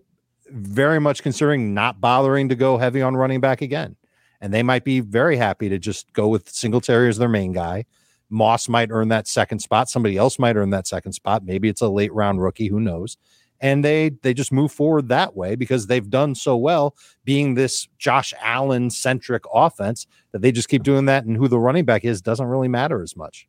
very 0.49 0.99
much 0.99 1.23
considering 1.23 1.73
not 1.73 1.99
bothering 1.99 2.49
to 2.49 2.55
go 2.55 2.77
heavy 2.77 3.01
on 3.01 3.15
running 3.15 3.41
back 3.41 3.61
again. 3.61 3.95
And 4.41 4.53
they 4.53 4.63
might 4.63 4.83
be 4.83 4.99
very 4.99 5.37
happy 5.37 5.69
to 5.69 5.79
just 5.79 6.11
go 6.13 6.27
with 6.27 6.49
Singletary 6.49 7.09
as 7.09 7.17
their 7.17 7.29
main 7.29 7.51
guy. 7.51 7.85
Moss 8.29 8.67
might 8.67 8.91
earn 8.91 9.07
that 9.09 9.27
second 9.27 9.59
spot. 9.59 9.89
Somebody 9.89 10.17
else 10.17 10.37
might 10.39 10.55
earn 10.55 10.71
that 10.71 10.87
second 10.87 11.13
spot. 11.13 11.45
Maybe 11.45 11.69
it's 11.69 11.81
a 11.81 11.89
late 11.89 12.13
round 12.13 12.41
rookie. 12.41 12.67
Who 12.67 12.79
knows? 12.79 13.17
And 13.61 13.85
they 13.85 14.09
they 14.21 14.33
just 14.33 14.51
move 14.51 14.71
forward 14.71 15.07
that 15.09 15.35
way 15.35 15.55
because 15.55 15.87
they've 15.87 16.09
done 16.09 16.35
so 16.35 16.57
well 16.57 16.95
being 17.23 17.55
this 17.55 17.87
Josh 17.97 18.33
Allen 18.41 18.89
centric 18.89 19.43
offense 19.53 20.07
that 20.31 20.41
they 20.41 20.51
just 20.51 20.67
keep 20.67 20.83
doing 20.83 21.05
that. 21.05 21.25
And 21.25 21.37
who 21.37 21.47
the 21.47 21.59
running 21.59 21.85
back 21.85 22.03
is 22.03 22.21
doesn't 22.21 22.45
really 22.45 22.67
matter 22.67 23.01
as 23.01 23.15
much. 23.15 23.47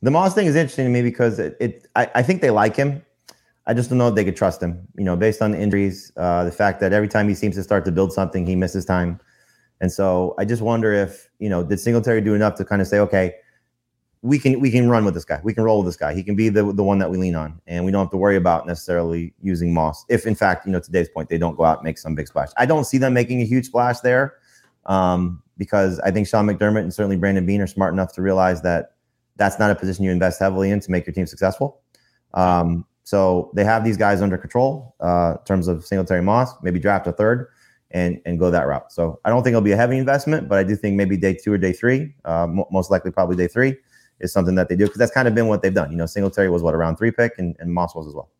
The 0.00 0.10
Moss 0.10 0.34
thing 0.34 0.46
is 0.46 0.56
interesting 0.56 0.86
to 0.86 0.90
me 0.90 1.02
because 1.02 1.38
it, 1.38 1.56
it 1.60 1.86
I, 1.94 2.10
I 2.16 2.22
think 2.22 2.42
they 2.42 2.50
like 2.50 2.74
him. 2.74 3.02
I 3.66 3.74
just 3.74 3.88
don't 3.88 3.98
know 3.98 4.08
if 4.08 4.14
they 4.14 4.24
could 4.24 4.36
trust 4.36 4.62
him. 4.62 4.86
You 4.96 5.04
know, 5.04 5.16
based 5.16 5.40
on 5.40 5.52
the 5.52 5.60
injuries, 5.60 6.12
uh, 6.16 6.44
the 6.44 6.52
fact 6.52 6.80
that 6.80 6.92
every 6.92 7.08
time 7.08 7.28
he 7.28 7.34
seems 7.34 7.54
to 7.56 7.62
start 7.62 7.84
to 7.84 7.92
build 7.92 8.12
something, 8.12 8.46
he 8.46 8.56
misses 8.56 8.84
time. 8.84 9.20
And 9.80 9.90
so 9.90 10.34
I 10.38 10.44
just 10.44 10.62
wonder 10.62 10.92
if 10.92 11.28
you 11.38 11.48
know 11.48 11.64
did 11.64 11.80
Singletary 11.80 12.20
do 12.20 12.34
enough 12.34 12.54
to 12.56 12.64
kind 12.64 12.80
of 12.82 12.88
say, 12.88 12.98
okay, 13.00 13.34
we 14.22 14.38
can 14.38 14.60
we 14.60 14.70
can 14.70 14.88
run 14.88 15.04
with 15.04 15.14
this 15.14 15.24
guy, 15.24 15.40
we 15.42 15.52
can 15.52 15.64
roll 15.64 15.78
with 15.78 15.86
this 15.86 15.96
guy. 15.96 16.14
He 16.14 16.22
can 16.22 16.36
be 16.36 16.48
the 16.48 16.72
the 16.72 16.84
one 16.84 16.98
that 16.98 17.10
we 17.10 17.18
lean 17.18 17.34
on, 17.34 17.60
and 17.66 17.84
we 17.84 17.90
don't 17.90 18.02
have 18.04 18.10
to 18.12 18.16
worry 18.16 18.36
about 18.36 18.66
necessarily 18.66 19.34
using 19.42 19.74
Moss. 19.74 20.04
If 20.08 20.26
in 20.26 20.34
fact, 20.34 20.66
you 20.66 20.72
know, 20.72 20.80
today's 20.80 21.08
point, 21.08 21.28
they 21.28 21.38
don't 21.38 21.56
go 21.56 21.64
out 21.64 21.78
and 21.78 21.84
make 21.84 21.98
some 21.98 22.14
big 22.14 22.28
splash. 22.28 22.48
I 22.56 22.66
don't 22.66 22.84
see 22.84 22.98
them 22.98 23.12
making 23.12 23.42
a 23.42 23.44
huge 23.44 23.66
splash 23.66 24.00
there, 24.00 24.34
um, 24.86 25.42
because 25.58 25.98
I 26.00 26.12
think 26.12 26.28
Sean 26.28 26.46
McDermott 26.46 26.82
and 26.82 26.94
certainly 26.94 27.16
Brandon 27.16 27.44
Beane 27.44 27.60
are 27.60 27.66
smart 27.66 27.92
enough 27.92 28.12
to 28.14 28.22
realize 28.22 28.62
that 28.62 28.94
that's 29.36 29.58
not 29.58 29.70
a 29.72 29.74
position 29.74 30.04
you 30.04 30.12
invest 30.12 30.38
heavily 30.38 30.70
in 30.70 30.78
to 30.80 30.90
make 30.90 31.06
your 31.06 31.14
team 31.14 31.26
successful. 31.26 31.80
Um, 32.34 32.86
so 33.04 33.50
they 33.54 33.64
have 33.64 33.84
these 33.84 33.96
guys 33.96 34.22
under 34.22 34.38
control 34.38 34.94
uh, 35.00 35.36
in 35.38 35.44
terms 35.44 35.68
of 35.68 35.84
Singletary 35.84 36.22
Moss, 36.22 36.50
maybe 36.62 36.78
draft 36.78 37.06
a 37.06 37.12
third 37.12 37.48
and 37.90 38.20
and 38.24 38.38
go 38.38 38.50
that 38.50 38.66
route. 38.66 38.92
So 38.92 39.20
I 39.24 39.30
don't 39.30 39.42
think 39.42 39.52
it'll 39.52 39.60
be 39.62 39.72
a 39.72 39.76
heavy 39.76 39.98
investment, 39.98 40.48
but 40.48 40.58
I 40.58 40.64
do 40.64 40.76
think 40.76 40.96
maybe 40.96 41.16
day 41.16 41.34
two 41.34 41.52
or 41.52 41.58
day 41.58 41.72
three, 41.72 42.14
uh, 42.24 42.46
most 42.70 42.90
likely 42.90 43.10
probably 43.10 43.36
day 43.36 43.48
three, 43.48 43.76
is 44.20 44.32
something 44.32 44.54
that 44.54 44.68
they 44.68 44.76
do 44.76 44.84
because 44.84 44.98
that's 44.98 45.12
kind 45.12 45.28
of 45.28 45.34
been 45.34 45.48
what 45.48 45.62
they've 45.62 45.74
done. 45.74 45.90
You 45.90 45.96
know, 45.96 46.06
Singletary 46.06 46.48
was 46.48 46.62
what 46.62 46.74
around 46.74 46.96
three 46.96 47.10
pick, 47.10 47.32
and, 47.38 47.56
and 47.58 47.72
Moss 47.72 47.94
was 47.94 48.06
as 48.06 48.14
well. 48.14 48.30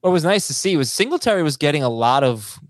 What 0.00 0.12
was 0.12 0.22
nice 0.22 0.46
to 0.46 0.54
see 0.54 0.76
was 0.76 0.92
Singletary 0.92 1.42
was 1.42 1.56
getting 1.56 1.82
a 1.82 1.88
lot 1.88 2.22
of 2.22 2.60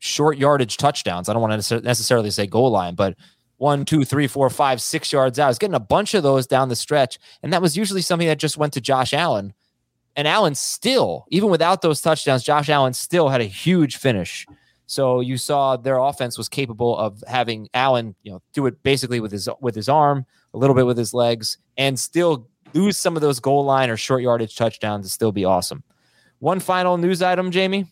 short 0.00 0.36
yardage 0.36 0.76
touchdowns. 0.76 1.28
I 1.28 1.32
don't 1.32 1.40
want 1.40 1.62
to 1.62 1.80
necessarily 1.80 2.30
say 2.30 2.46
goal 2.46 2.70
line, 2.70 2.94
but 2.94 3.16
one, 3.56 3.86
two, 3.86 4.04
three, 4.04 4.26
four, 4.26 4.50
five, 4.50 4.82
six 4.82 5.12
yards 5.12 5.38
out. 5.38 5.46
I 5.46 5.48
was 5.48 5.58
getting 5.58 5.74
a 5.74 5.80
bunch 5.80 6.12
of 6.12 6.22
those 6.22 6.46
down 6.46 6.68
the 6.68 6.76
stretch, 6.76 7.18
and 7.42 7.52
that 7.52 7.62
was 7.62 7.76
usually 7.76 8.02
something 8.02 8.28
that 8.28 8.38
just 8.38 8.58
went 8.58 8.74
to 8.74 8.80
Josh 8.80 9.14
Allen 9.14 9.54
and 10.16 10.28
Allen 10.28 10.54
still, 10.54 11.26
even 11.30 11.50
without 11.50 11.82
those 11.82 12.00
touchdowns, 12.00 12.42
Josh 12.42 12.68
Allen 12.68 12.92
still 12.92 13.28
had 13.28 13.40
a 13.40 13.44
huge 13.44 13.96
finish. 13.96 14.46
So 14.86 15.20
you 15.20 15.38
saw 15.38 15.76
their 15.76 15.98
offense 15.98 16.36
was 16.36 16.48
capable 16.48 16.96
of 16.96 17.24
having 17.26 17.68
Allen, 17.74 18.14
you 18.22 18.32
know, 18.32 18.42
do 18.52 18.66
it 18.66 18.82
basically 18.82 19.18
with 19.20 19.32
his 19.32 19.48
with 19.60 19.74
his 19.74 19.88
arm, 19.88 20.26
a 20.52 20.58
little 20.58 20.76
bit 20.76 20.86
with 20.86 20.98
his 20.98 21.14
legs, 21.14 21.58
and 21.78 21.98
still 21.98 22.48
lose 22.74 22.98
some 22.98 23.16
of 23.16 23.22
those 23.22 23.40
goal 23.40 23.64
line 23.64 23.88
or 23.88 23.96
short 23.96 24.22
yardage 24.22 24.56
touchdowns 24.56 25.06
to 25.06 25.10
still 25.10 25.32
be 25.32 25.44
awesome. 25.44 25.82
One 26.40 26.60
final 26.60 26.98
news 26.98 27.22
item, 27.22 27.50
Jamie. 27.50 27.86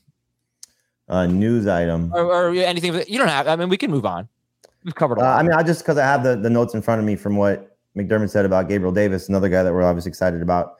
Uh, 1.08 1.26
news 1.26 1.66
item 1.66 2.12
or, 2.14 2.24
or 2.24 2.54
anything 2.54 2.94
you 3.08 3.18
don't 3.18 3.28
have. 3.28 3.48
I 3.48 3.56
mean, 3.56 3.68
we 3.68 3.76
can 3.76 3.90
move 3.90 4.06
on. 4.06 4.28
We've 4.84 4.94
covered. 4.94 5.18
Uh, 5.18 5.24
I 5.24 5.42
mean, 5.42 5.52
I 5.52 5.62
just 5.62 5.80
because 5.80 5.98
I 5.98 6.04
have 6.04 6.22
the 6.22 6.36
the 6.36 6.50
notes 6.50 6.74
in 6.74 6.82
front 6.82 7.00
of 7.00 7.06
me 7.06 7.16
from 7.16 7.36
what 7.36 7.76
McDermott 7.96 8.30
said 8.30 8.44
about 8.44 8.68
Gabriel 8.68 8.92
Davis, 8.92 9.28
another 9.28 9.48
guy 9.48 9.62
that 9.62 9.72
we're 9.72 9.82
obviously 9.82 10.10
excited 10.10 10.42
about. 10.42 10.76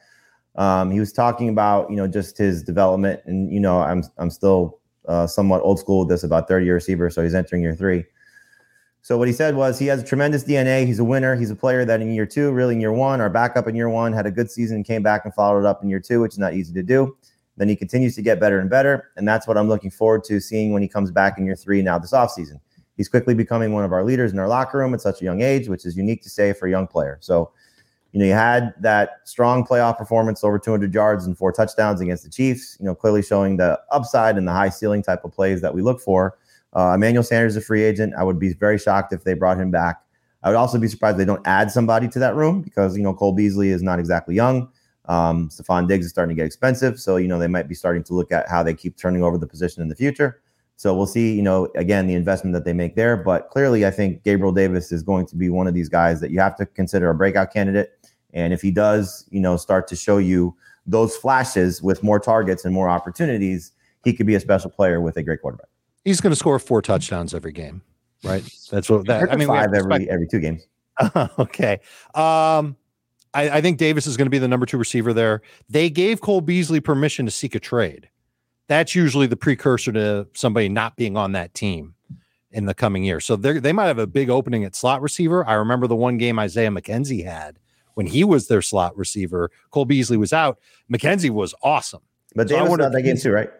Um, 0.57 0.91
he 0.91 1.01
was 1.01 1.12
talking 1.12 1.49
about 1.49 1.91
you 1.91 1.97
know 1.97 2.07
just 2.07 2.37
his 2.37 2.62
development, 2.62 3.21
and 3.25 3.53
you 3.53 3.61
know 3.61 3.81
I'm 3.81 4.05
I'm 4.19 4.31
still 4.31 4.81
uh, 5.09 5.27
somewhat 5.27 5.62
old 5.62 5.79
school 5.79 6.01
with 6.01 6.09
this 6.09 6.23
about 6.23 6.49
30 6.49 6.65
year 6.65 6.75
receiver, 6.75 7.11
so 7.11 7.23
he's 7.23 7.35
entering 7.35 7.62
year 7.62 7.75
three. 7.75 8.05
So 9.05 9.19
what 9.19 9.27
he 9.27 9.35
said 9.35 9.57
was 9.57 9.81
he 9.81 9.87
has 9.87 10.01
a 10.01 10.05
tremendous 10.05 10.45
DNA. 10.45 10.87
He's 10.87 11.01
a 11.01 11.05
winner. 11.05 11.35
He's 11.35 11.51
a 11.51 11.57
player 11.57 11.85
that 11.85 12.01
in 12.01 12.12
year 12.12 12.27
two, 12.27 12.53
really 12.53 12.75
in 12.75 12.81
year 12.81 12.93
one, 12.93 13.21
our 13.21 13.31
backup 13.31 13.67
in 13.67 13.75
year 13.75 13.88
one 13.88 14.12
had 14.12 14.27
a 14.27 14.31
good 14.31 14.49
season 14.49 14.85
came 14.85 15.03
back 15.03 15.25
and 15.25 15.35
followed 15.35 15.65
up 15.65 15.83
in 15.83 15.88
year 15.88 15.99
two, 15.99 16.21
which 16.21 16.33
is 16.33 16.38
not 16.38 16.55
easy 16.55 16.73
to 16.75 16.85
do. 16.85 17.17
Then 17.57 17.69
he 17.69 17.75
continues 17.75 18.15
to 18.15 18.23
get 18.23 18.38
better 18.38 18.61
and 18.61 18.71
better, 18.71 19.11
and 19.17 19.27
that's 19.27 19.47
what 19.47 19.59
I'm 19.59 19.69
looking 19.69 19.91
forward 19.91 20.25
to 20.25 20.41
seeing 20.41 20.73
when 20.73 20.83
he 20.83 20.88
comes 20.88 21.11
back 21.11 21.37
in 21.37 21.45
year 21.45 21.57
three 21.57 21.83
now 21.83 21.99
this 21.99 22.12
offseason. 22.12 22.61
He's 22.97 23.09
quickly 23.09 23.35
becoming 23.35 23.73
one 23.73 23.85
of 23.85 23.93
our 23.93 24.05
leaders 24.05 24.33
in 24.33 24.38
our 24.38 24.49
locker 24.49 24.79
room 24.79 24.95
at 24.95 25.01
such 25.01 25.21
a 25.21 25.25
young 25.25 25.43
age, 25.43 25.69
which 25.69 25.85
is 25.85 25.97
unique 25.97 26.23
to 26.23 26.31
say 26.31 26.53
for 26.53 26.67
a 26.67 26.71
young 26.71 26.87
player. 26.87 27.19
So 27.21 27.51
you 28.12 28.20
know, 28.20 28.27
you 28.27 28.33
had 28.33 28.75
that 28.81 29.20
strong 29.25 29.64
playoff 29.64 29.96
performance 29.96 30.44
over 30.44 30.59
200 30.59 30.92
yards 30.92 31.27
and 31.27 31.37
four 31.37 31.51
touchdowns 31.51 32.01
against 32.01 32.25
the 32.25 32.31
Chiefs, 32.31 32.77
you 32.79 32.85
know, 32.85 32.94
clearly 32.94 33.22
showing 33.22 33.57
the 33.57 33.81
upside 33.90 34.37
and 34.37 34.46
the 34.46 34.53
high 34.53 34.68
ceiling 34.68 35.03
type 35.03 35.25
of 35.25 35.33
plays 35.33 35.62
that 35.62 35.72
we 35.72 35.81
look 35.81 36.01
for. 36.01 36.37
Uh, 36.75 36.92
Emmanuel 36.94 37.22
Sanders 37.22 37.57
is 37.57 37.62
a 37.62 37.66
free 37.66 37.83
agent. 37.83 38.14
I 38.16 38.22
would 38.22 38.38
be 38.38 38.53
very 38.53 38.79
shocked 38.79 39.12
if 39.12 39.25
they 39.25 39.35
brought 39.35 39.59
him 39.59 39.70
back. 39.70 40.03
I 40.42 40.51
would 40.51 40.57
also 40.57 40.79
be 40.79 40.88
surprised 40.88 41.18
they 41.18 41.25
don't 41.25 41.46
add 41.46 41.70
somebody 41.70 42.09
to 42.09 42.18
that 42.18 42.35
room 42.35 42.62
because, 42.62 42.96
you 42.96 43.03
know, 43.03 43.14
Cole 43.14 43.33
Beasley 43.33 43.70
is 43.70 43.83
not 43.83 43.98
exactly 43.98 44.35
young. 44.35 44.68
Um, 45.07 45.48
Stefon 45.48 45.88
Diggs 45.88 46.07
is 46.07 46.12
starting 46.12 46.37
to 46.37 46.40
get 46.40 46.46
expensive. 46.46 47.01
So, 47.01 47.16
you 47.16 47.29
know, 47.29 47.38
they 47.38 47.48
might 47.48 47.68
be 47.68 47.75
starting 47.75 48.03
to 48.05 48.14
look 48.14 48.33
at 48.33 48.48
how 48.48 48.62
they 48.62 48.75
keep 48.75 48.96
turning 48.96 49.22
over 49.22 49.38
the 49.38 49.46
position 49.46 49.83
in 49.83 49.88
the 49.88 49.94
future. 49.94 50.40
So 50.77 50.94
we'll 50.94 51.07
see, 51.07 51.33
you 51.33 51.42
know, 51.42 51.68
again, 51.77 52.07
the 52.09 52.14
investment 52.14 52.55
that 52.55 52.64
they 52.64 52.72
make 52.72 52.96
there. 52.96 53.16
But 53.16 53.51
clearly, 53.51 53.87
I 53.87 53.90
think 53.90 54.25
Gabriel 54.25 54.53
Davis 54.53 54.90
is 54.90 55.03
going 55.03 55.27
to 55.27 55.37
be 55.37 55.48
one 55.48 55.68
of 55.68 55.75
these 55.75 55.88
guys 55.88 56.20
that 56.20 56.31
you 56.31 56.40
have 56.40 56.57
to 56.57 56.66
consider 56.66 57.11
a 57.11 57.14
breakout 57.14 57.53
candidate. 57.53 57.92
And 58.33 58.53
if 58.53 58.62
he 58.62 58.71
does, 58.71 59.27
you 59.31 59.40
know, 59.40 59.57
start 59.57 59.87
to 59.88 59.97
show 59.97 60.18
you 60.18 60.57
those 60.87 61.16
flashes 61.16 61.83
with 61.83 62.03
more 62.03 62.18
targets 62.18 62.64
and 62.64 62.75
more 62.75 62.88
opportunities, 62.88 63.73
he 64.05 64.12
could 64.12 64.27
be 64.27 64.35
a 64.35 64.40
special 64.40 64.71
player 64.71 65.01
with 65.01 65.16
a 65.16 65.23
great 65.23 65.42
quarterback. 65.42 65.68
He's 66.05 66.21
going 66.21 66.33
to 66.33 66.37
score 66.37 66.59
four 66.59 66.83
touchdowns 66.83 67.35
every 67.35 67.53
game. 67.53 67.83
right? 68.25 68.42
That's 68.71 68.90
what 68.90 69.07
that. 69.07 69.33
I 69.33 69.37
mean, 69.37 69.49
five 69.49 69.73
every 69.75 70.11
every 70.11 70.27
two 70.27 70.40
games. 70.40 70.66
okay. 71.38 71.81
Um, 72.14 72.77
I, 73.35 73.51
I 73.51 73.61
think 73.61 73.79
Davis 73.79 74.07
is 74.07 74.16
going 74.16 74.27
to 74.27 74.31
be 74.31 74.38
the 74.38 74.49
number 74.49 74.66
two 74.66 74.79
receiver 74.79 75.12
there. 75.12 75.42
They 75.68 75.88
gave 75.88 76.21
Cole 76.21 76.40
Beasley 76.40 76.81
permission 76.81 77.25
to 77.25 77.31
seek 77.31 77.55
a 77.55 77.61
trade. 77.61 78.09
That's 78.68 78.95
usually 78.95 79.27
the 79.27 79.37
precursor 79.37 79.92
to 79.92 80.27
somebody 80.35 80.68
not 80.68 80.97
being 80.97 81.16
on 81.16 81.33
that 81.33 81.55
team 81.55 81.95
in 82.51 82.66
the 82.66 82.75
coming 82.75 83.05
year. 83.05 83.21
So 83.21 83.37
they 83.37 83.59
they 83.59 83.73
might 83.73 83.87
have 83.87 83.99
a 83.99 84.07
big 84.07 84.31
opening 84.31 84.64
at 84.64 84.75
slot 84.75 85.03
receiver. 85.03 85.47
I 85.47 85.55
remember 85.55 85.87
the 85.87 85.97
one 85.97 86.18
game 86.18 86.38
Isaiah 86.38 86.71
McKenzie 86.71 87.25
had 87.25 87.59
when 87.94 88.07
he 88.07 88.24
was 88.24 88.48
their 88.48 88.62
slot 88.62 88.96
receiver. 88.96 89.50
Cole 89.70 89.85
Beasley 89.85 90.16
was 90.16 90.33
out. 90.33 90.59
McKenzie 90.92 91.31
was 91.31 91.55
awesome. 91.62 92.02
But 92.35 92.48
So 92.48 92.55
I 92.57 92.59
Davis 92.59 92.70
wonder 92.70 92.90
that 92.90 93.02
game 93.02 93.16
too, 93.16 93.33
right? 93.33 93.50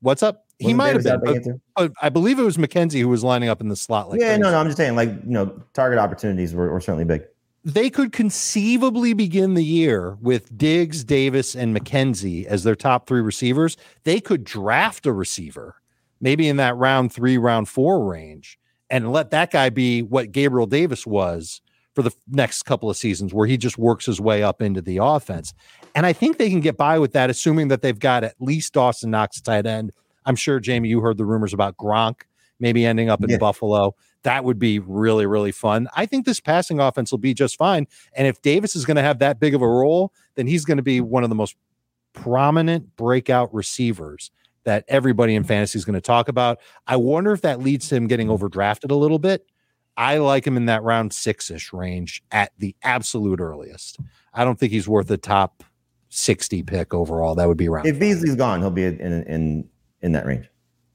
What's 0.00 0.22
up? 0.22 0.42
he 0.60 0.72
might 0.72 0.92
Davis 0.92 1.06
have 1.06 1.22
been. 1.22 1.34
that 1.34 1.42
game 1.44 1.52
too? 1.54 1.60
but- 1.76 1.88
but 1.88 1.92
I 2.00 2.08
believe 2.08 2.38
it 2.38 2.42
was 2.44 2.56
McKenzie 2.56 3.00
who 3.00 3.08
was 3.08 3.24
lining 3.24 3.48
up 3.48 3.60
in 3.60 3.68
the 3.68 3.76
slot. 3.76 4.08
Like 4.10 4.20
yeah, 4.20 4.36
no, 4.36 4.50
no. 4.50 4.58
I'm 4.58 4.66
just 4.66 4.76
saying, 4.76 4.94
like 4.96 5.08
you 5.08 5.30
know, 5.30 5.60
target 5.72 5.98
opportunities 5.98 6.54
were, 6.54 6.70
were 6.70 6.80
certainly 6.80 7.04
big. 7.04 7.24
they 7.64 7.90
could 7.90 8.12
conceivably 8.12 9.14
begin 9.14 9.54
the 9.54 9.64
year 9.64 10.16
with 10.20 10.56
Diggs, 10.56 11.02
Davis, 11.02 11.56
and 11.56 11.76
McKenzie 11.76 12.44
as 12.44 12.62
their 12.62 12.76
top 12.76 13.06
three 13.08 13.20
receivers. 13.22 13.76
They 14.04 14.20
could 14.20 14.44
draft 14.44 15.06
a 15.06 15.12
receiver, 15.12 15.76
maybe 16.20 16.48
in 16.48 16.56
that 16.58 16.76
round 16.76 17.12
three, 17.12 17.36
round 17.38 17.68
four 17.68 18.04
range, 18.04 18.58
and 18.90 19.10
let 19.12 19.30
that 19.30 19.50
guy 19.50 19.70
be 19.70 20.02
what 20.02 20.30
Gabriel 20.30 20.66
Davis 20.66 21.06
was 21.06 21.60
for 21.94 22.02
the 22.02 22.12
next 22.28 22.64
couple 22.64 22.90
of 22.90 22.96
seasons, 22.96 23.32
where 23.32 23.46
he 23.46 23.56
just 23.56 23.78
works 23.78 24.06
his 24.06 24.20
way 24.20 24.42
up 24.42 24.60
into 24.60 24.82
the 24.82 24.98
offense. 24.98 25.54
And 25.94 26.04
I 26.04 26.12
think 26.12 26.38
they 26.38 26.50
can 26.50 26.60
get 26.60 26.76
by 26.76 26.98
with 26.98 27.12
that, 27.12 27.30
assuming 27.30 27.68
that 27.68 27.82
they've 27.82 27.98
got 27.98 28.24
at 28.24 28.34
least 28.40 28.72
Dawson 28.72 29.10
Knox 29.10 29.40
tight 29.40 29.66
end. 29.66 29.92
I'm 30.26 30.36
sure, 30.36 30.58
Jamie, 30.58 30.88
you 30.88 31.00
heard 31.00 31.18
the 31.18 31.24
rumors 31.24 31.52
about 31.52 31.76
Gronk 31.76 32.22
maybe 32.60 32.86
ending 32.86 33.08
up 33.10 33.22
in 33.22 33.30
Yeah. 33.30 33.38
Buffalo. 33.38 33.94
That 34.22 34.44
would 34.44 34.58
be 34.58 34.78
really, 34.78 35.26
really 35.26 35.52
fun. 35.52 35.88
I 35.96 36.06
think 36.06 36.24
this 36.24 36.40
passing 36.40 36.80
offense 36.80 37.10
will 37.10 37.18
be 37.18 37.34
just 37.34 37.56
fine. 37.56 37.86
And 38.16 38.26
if 38.26 38.40
Davis 38.42 38.74
is 38.74 38.84
going 38.84 38.96
to 38.96 39.02
have 39.02 39.18
that 39.18 39.38
big 39.38 39.54
of 39.54 39.60
a 39.60 39.68
role, 39.68 40.12
then 40.34 40.46
he's 40.46 40.64
going 40.64 40.78
to 40.78 40.82
be 40.82 41.00
one 41.00 41.24
of 41.24 41.28
the 41.28 41.34
most 41.36 41.56
prominent 42.14 42.96
breakout 42.96 43.52
receivers 43.52 44.30
that 44.64 44.84
everybody 44.88 45.34
in 45.34 45.44
fantasy 45.44 45.78
is 45.78 45.84
going 45.84 45.94
to 45.94 46.00
talk 46.00 46.28
about. 46.28 46.58
I 46.86 46.96
wonder 46.96 47.32
if 47.32 47.42
that 47.42 47.60
leads 47.60 47.88
to 47.88 47.96
him 47.96 48.06
getting 48.06 48.28
overdrafted 48.28 48.90
a 48.90 48.94
little 48.94 49.18
bit. 49.18 49.44
I 49.96 50.18
like 50.18 50.46
him 50.46 50.56
in 50.56 50.66
that 50.66 50.82
round 50.82 51.12
six 51.12 51.50
ish 51.50 51.72
range 51.72 52.22
at 52.32 52.52
the 52.58 52.74
absolute 52.82 53.40
earliest. 53.40 53.98
I 54.32 54.44
don't 54.44 54.58
think 54.58 54.72
he's 54.72 54.88
worth 54.88 55.10
a 55.10 55.16
top 55.16 55.62
60 56.08 56.62
pick 56.64 56.92
overall. 56.94 57.34
That 57.34 57.48
would 57.48 57.56
be 57.56 57.68
around. 57.68 57.86
If 57.86 57.98
Beasley's 57.98 58.34
gone, 58.36 58.60
he'll 58.60 58.70
be 58.70 58.84
in 58.84 58.98
in 59.00 59.68
in 60.02 60.12
that 60.12 60.26
range. 60.26 60.48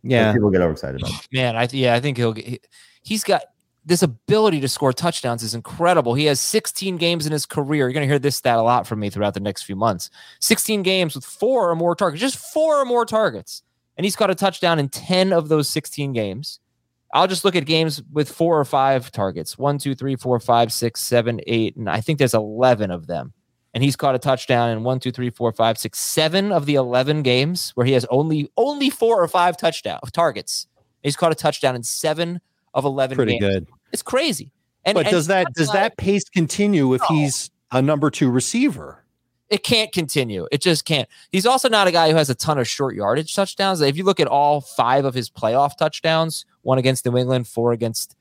yeah. 0.04 0.32
people 0.34 0.50
get 0.52 0.62
overexcited 0.62 1.02
about. 1.02 1.12
it. 1.14 1.28
Man, 1.32 1.56
I 1.56 1.68
yeah, 1.72 1.94
I 1.96 2.00
think 2.00 2.18
he'll 2.18 2.34
get. 2.34 2.46
he- 2.46 2.62
He's 3.02 3.24
got 3.24 3.44
this 3.86 4.04
ability 4.04 4.60
to 4.60 4.68
score 4.68 4.92
touchdowns 4.92 5.42
is 5.42 5.56
incredible. 5.56 6.14
He 6.14 6.26
has 6.26 6.40
16 6.42 6.98
games 6.98 7.26
in 7.26 7.32
his 7.32 7.46
career. 7.46 7.86
You're 7.86 7.94
going 7.94 8.06
to 8.08 8.12
hear 8.12 8.20
this 8.20 8.36
stat 8.36 8.58
a 8.60 8.62
lot 8.62 8.86
from 8.86 9.00
me 9.00 9.10
throughout 9.10 9.34
the 9.34 9.40
next 9.40 9.64
few 9.64 9.76
months. 9.78 10.10
16 10.42 10.84
games 10.84 11.16
with 11.16 11.24
four 11.24 11.70
or 11.72 11.76
more 11.76 11.96
targets, 11.96 12.20
just 12.22 12.38
four 12.38 12.76
or 12.80 12.86
more 12.86 13.06
targets, 13.06 13.64
and 13.98 14.04
he's 14.06 14.18
caught 14.18 14.30
a 14.30 14.36
touchdown 14.36 14.80
in 14.80 14.90
10 14.90 15.32
of 15.32 15.48
those 15.48 15.70
16 15.70 16.12
games. 16.12 16.60
I'll 17.14 17.28
just 17.28 17.44
look 17.44 17.56
at 17.56 17.66
games 17.66 18.02
with 18.12 18.30
four 18.30 18.60
or 18.60 18.66
five 18.66 19.12
targets. 19.12 19.58
One, 19.58 19.78
two, 19.80 19.96
three, 19.96 20.16
four, 20.16 20.40
five, 20.40 20.72
six, 20.72 21.02
seven, 21.02 21.42
eight, 21.48 21.76
and 21.76 21.90
I 21.90 22.02
think 22.02 22.20
there's 22.20 22.34
11 22.36 22.92
of 22.92 23.08
them. 23.08 23.34
And 23.74 23.84
he's 23.84 23.96
caught 23.96 24.16
a 24.16 24.20
touchdown 24.20 24.70
in 24.70 24.84
one, 24.84 25.00
two, 25.00 25.12
three, 25.12 25.30
four, 25.30 25.52
five, 25.52 25.78
six, 25.78 26.00
seven 26.00 26.52
of 26.52 26.66
the 26.66 26.76
11 26.76 27.22
games 27.24 27.72
where 27.76 27.86
he 27.86 27.94
has 27.94 28.06
only 28.10 28.50
only 28.58 28.90
four 28.90 29.22
or 29.24 29.28
five 29.28 29.58
touchdown 29.58 30.00
targets. 30.12 30.68
He's 31.04 31.16
caught 31.16 31.32
a 31.32 31.36
touchdown 31.36 31.76
in 31.76 31.84
seven 31.84 32.42
of 32.74 32.84
11 32.86 33.16
Pretty 33.16 33.38
games. 33.40 33.54
good. 33.54 33.68
It's 33.92 34.02
crazy. 34.02 34.52
And, 34.86 34.96
But 34.96 35.06
and 35.08 35.14
does 35.14 35.28
that 35.28 35.54
does 35.54 35.68
not- 35.68 35.74
that 35.76 35.98
pace 35.98 36.28
continue 36.30 36.94
if 36.94 37.02
No. 37.02 37.16
he's 37.16 37.50
a 37.72 37.82
number 37.82 38.10
two 38.10 38.30
receiver? 38.30 39.04
It 39.50 39.64
can't 39.64 39.92
continue. 39.92 40.48
It 40.52 40.62
just 40.62 40.86
can't. 40.86 41.10
He's 41.32 41.46
also 41.46 41.70
not 41.70 41.88
a 41.88 41.92
guy 41.92 42.10
who 42.10 42.16
has 42.16 42.30
a 42.30 42.36
ton 42.36 42.58
of 42.60 42.68
short 42.68 42.96
yardage 42.96 43.34
touchdowns. 43.34 43.82
If 43.82 43.98
you 43.98 44.04
look 44.04 44.20
at 44.20 44.28
all 44.28 44.62
five 44.62 45.06
of 45.06 45.14
his 45.14 45.30
playoff 45.30 45.76
touchdowns, 45.78 46.46
one 46.62 46.78
against 46.78 47.06
New 47.06 47.18
England, 47.18 47.48
four 47.48 47.72
against 47.72 48.16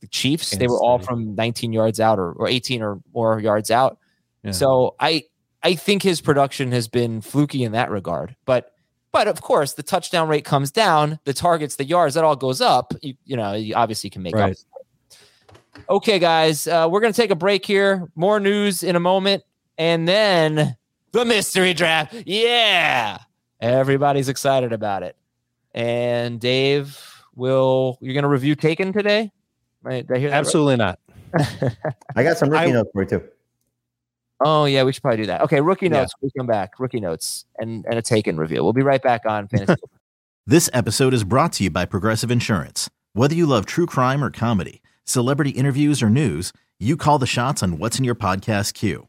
the 0.00 0.06
Chiefs, 0.06 0.56
they 0.56 0.68
were 0.68 0.80
all 0.80 0.98
from 0.98 1.34
19 1.34 1.72
yards 1.72 2.00
out 2.00 2.18
or, 2.18 2.32
or 2.32 2.48
18 2.48 2.82
or 2.82 3.00
more 3.12 3.40
yards 3.40 3.70
out. 3.70 3.98
Yeah. 4.42 4.52
So 4.52 4.94
I 5.00 5.24
I 5.62 5.74
think 5.74 6.02
his 6.02 6.20
production 6.20 6.72
has 6.72 6.88
been 6.88 7.20
fluky 7.20 7.64
in 7.64 7.72
that 7.72 7.90
regard. 7.90 8.36
But 8.46 8.72
but 9.12 9.26
of 9.26 9.42
course, 9.42 9.74
the 9.74 9.82
touchdown 9.82 10.28
rate 10.28 10.44
comes 10.44 10.70
down, 10.70 11.18
the 11.24 11.34
targets, 11.34 11.76
the 11.76 11.84
yards, 11.84 12.14
that 12.14 12.22
all 12.24 12.36
goes 12.36 12.60
up. 12.60 12.94
You, 13.02 13.14
you 13.24 13.36
know, 13.36 13.54
you 13.54 13.74
obviously 13.74 14.08
can 14.08 14.22
make 14.22 14.36
Right. 14.36 14.52
up. 14.52 14.56
Okay, 15.88 16.18
guys, 16.18 16.66
uh, 16.68 16.88
we're 16.90 17.00
gonna 17.00 17.12
take 17.12 17.30
a 17.30 17.36
break 17.36 17.66
here. 17.66 18.08
More 18.14 18.38
news 18.38 18.82
in 18.82 18.94
a 18.96 19.00
moment, 19.00 19.42
and 19.80 20.06
then 20.06 20.76
the 21.12 21.24
mystery 21.24 21.72
draft. 21.74 22.14
Yeah, 22.26 23.18
everybody's 23.60 24.28
excited 24.28 24.72
about 24.72 25.02
it. 25.02 25.16
And 25.74 26.38
Dave, 26.38 26.98
will 27.34 27.98
you're 28.00 28.14
gonna 28.14 28.28
review 28.28 28.54
Taken 28.54 28.92
today? 28.92 29.32
Right? 29.82 30.06
Did 30.06 30.16
I 30.16 30.20
hear 30.20 30.30
that 30.30 30.36
right? 30.36 30.38
Absolutely 30.40 30.76
not. 30.76 30.98
I 32.16 32.22
got 32.22 32.36
some 32.36 32.50
rookie 32.50 32.64
I- 32.66 32.70
notes 32.72 32.90
for 32.92 33.02
you 33.02 33.08
too. 33.08 33.22
Oh 34.42 34.64
yeah, 34.64 34.84
we 34.84 34.92
should 34.92 35.02
probably 35.02 35.18
do 35.18 35.26
that. 35.26 35.42
Okay, 35.42 35.60
rookie 35.60 35.86
Yeah. 35.86 36.00
notes. 36.00 36.12
We 36.22 36.30
come 36.36 36.46
back. 36.46 36.78
Rookie 36.78 37.00
notes 37.00 37.44
and 37.58 37.84
and 37.86 37.98
a 37.98 38.02
Taken 38.02 38.36
review. 38.38 38.62
We'll 38.62 38.72
be 38.72 38.82
right 38.82 39.02
back 39.02 39.22
on 39.26 39.48
fantasy. 39.56 39.80
This 40.46 40.68
episode 40.72 41.14
is 41.14 41.24
brought 41.24 41.52
to 41.54 41.64
you 41.64 41.70
by 41.70 41.84
Progressive 41.84 42.30
Insurance. 42.30 42.88
Whether 43.12 43.34
you 43.34 43.46
love 43.46 43.66
true 43.66 43.86
crime 43.86 44.22
or 44.24 44.30
comedy, 44.30 44.82
celebrity 45.04 45.50
interviews 45.50 46.02
or 46.02 46.08
news, 46.10 46.52
you 46.78 46.96
call 46.96 47.18
the 47.18 47.26
shots 47.26 47.62
on 47.62 47.78
what's 47.78 47.98
in 47.98 48.04
your 48.04 48.14
podcast 48.14 48.74
queue. 48.74 49.08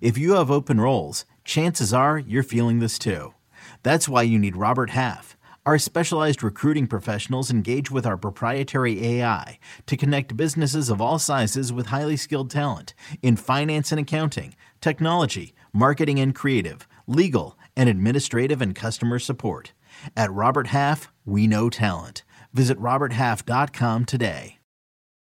If 0.00 0.18
you 0.18 0.34
have 0.34 0.50
open 0.50 0.80
roles, 0.80 1.24
chances 1.44 1.92
are 1.92 2.18
you're 2.18 2.42
feeling 2.42 2.78
this 2.78 2.98
too. 2.98 3.34
That's 3.82 4.08
why 4.08 4.22
you 4.22 4.38
need 4.38 4.56
Robert 4.56 4.90
Half. 4.90 5.36
Our 5.66 5.78
specialized 5.78 6.42
recruiting 6.42 6.86
professionals 6.86 7.50
engage 7.50 7.90
with 7.90 8.04
our 8.04 8.18
proprietary 8.18 9.02
AI 9.06 9.58
to 9.86 9.96
connect 9.96 10.36
businesses 10.36 10.90
of 10.90 11.00
all 11.00 11.18
sizes 11.18 11.72
with 11.72 11.86
highly 11.86 12.18
skilled 12.18 12.50
talent 12.50 12.92
in 13.22 13.36
finance 13.36 13.90
and 13.90 13.98
accounting, 13.98 14.54
technology, 14.82 15.54
marketing 15.72 16.20
and 16.20 16.34
creative, 16.34 16.86
legal, 17.06 17.58
and 17.76 17.88
administrative 17.88 18.60
and 18.60 18.74
customer 18.74 19.18
support. 19.18 19.72
At 20.14 20.30
Robert 20.30 20.66
Half, 20.66 21.10
we 21.24 21.46
know 21.46 21.70
talent. 21.70 22.24
Visit 22.52 22.78
RobertHalf.com 22.78 24.04
today. 24.04 24.58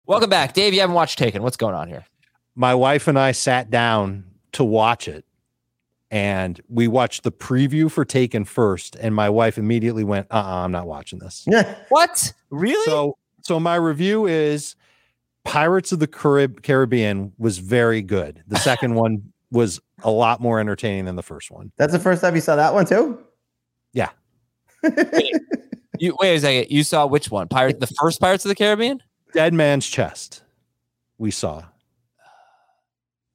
Welcome 0.07 0.31
back, 0.31 0.53
Dave. 0.53 0.73
You 0.73 0.79
haven't 0.81 0.95
watched 0.95 1.19
Taken. 1.19 1.43
What's 1.43 1.57
going 1.57 1.75
on 1.75 1.87
here? 1.87 2.05
My 2.55 2.73
wife 2.73 3.07
and 3.07 3.17
I 3.17 3.31
sat 3.31 3.69
down 3.69 4.25
to 4.53 4.63
watch 4.63 5.07
it 5.07 5.25
and 6.11 6.59
we 6.67 6.89
watched 6.89 7.23
the 7.23 7.31
preview 7.31 7.89
for 7.89 8.03
Taken 8.03 8.43
first. 8.43 8.97
And 8.97 9.15
my 9.15 9.29
wife 9.29 9.57
immediately 9.57 10.03
went, 10.03 10.27
uh 10.29 10.35
uh-uh, 10.35 10.65
I'm 10.65 10.71
not 10.71 10.85
watching 10.85 11.19
this. 11.19 11.47
Yeah. 11.51 11.75
What? 11.89 12.33
Really? 12.49 12.83
So, 12.85 13.17
so 13.41 13.59
my 13.59 13.75
review 13.75 14.27
is 14.27 14.75
Pirates 15.45 15.91
of 15.91 15.99
the 15.99 16.07
Carib- 16.07 16.61
Caribbean 16.63 17.31
was 17.37 17.57
very 17.57 18.01
good. 18.01 18.43
The 18.47 18.59
second 18.59 18.95
one 18.95 19.31
was 19.51 19.79
a 20.03 20.11
lot 20.11 20.41
more 20.41 20.59
entertaining 20.59 21.05
than 21.05 21.15
the 21.15 21.23
first 21.23 21.49
one. 21.49 21.71
That's 21.77 21.93
the 21.93 21.99
first 21.99 22.21
time 22.21 22.35
you 22.35 22.41
saw 22.41 22.57
that 22.57 22.73
one 22.73 22.85
too. 22.85 23.17
Yeah. 23.93 24.09
you 25.97 26.15
wait 26.19 26.35
a 26.35 26.39
second. 26.39 26.75
You 26.75 26.83
saw 26.83 27.05
which 27.05 27.31
one? 27.31 27.47
Pirate, 27.47 27.79
the 27.79 27.87
first 27.87 28.19
Pirates 28.19 28.43
of 28.43 28.49
the 28.49 28.55
Caribbean? 28.55 29.01
Dead 29.33 29.53
Man's 29.53 29.87
Chest, 29.87 30.43
we 31.17 31.31
saw. 31.31 31.63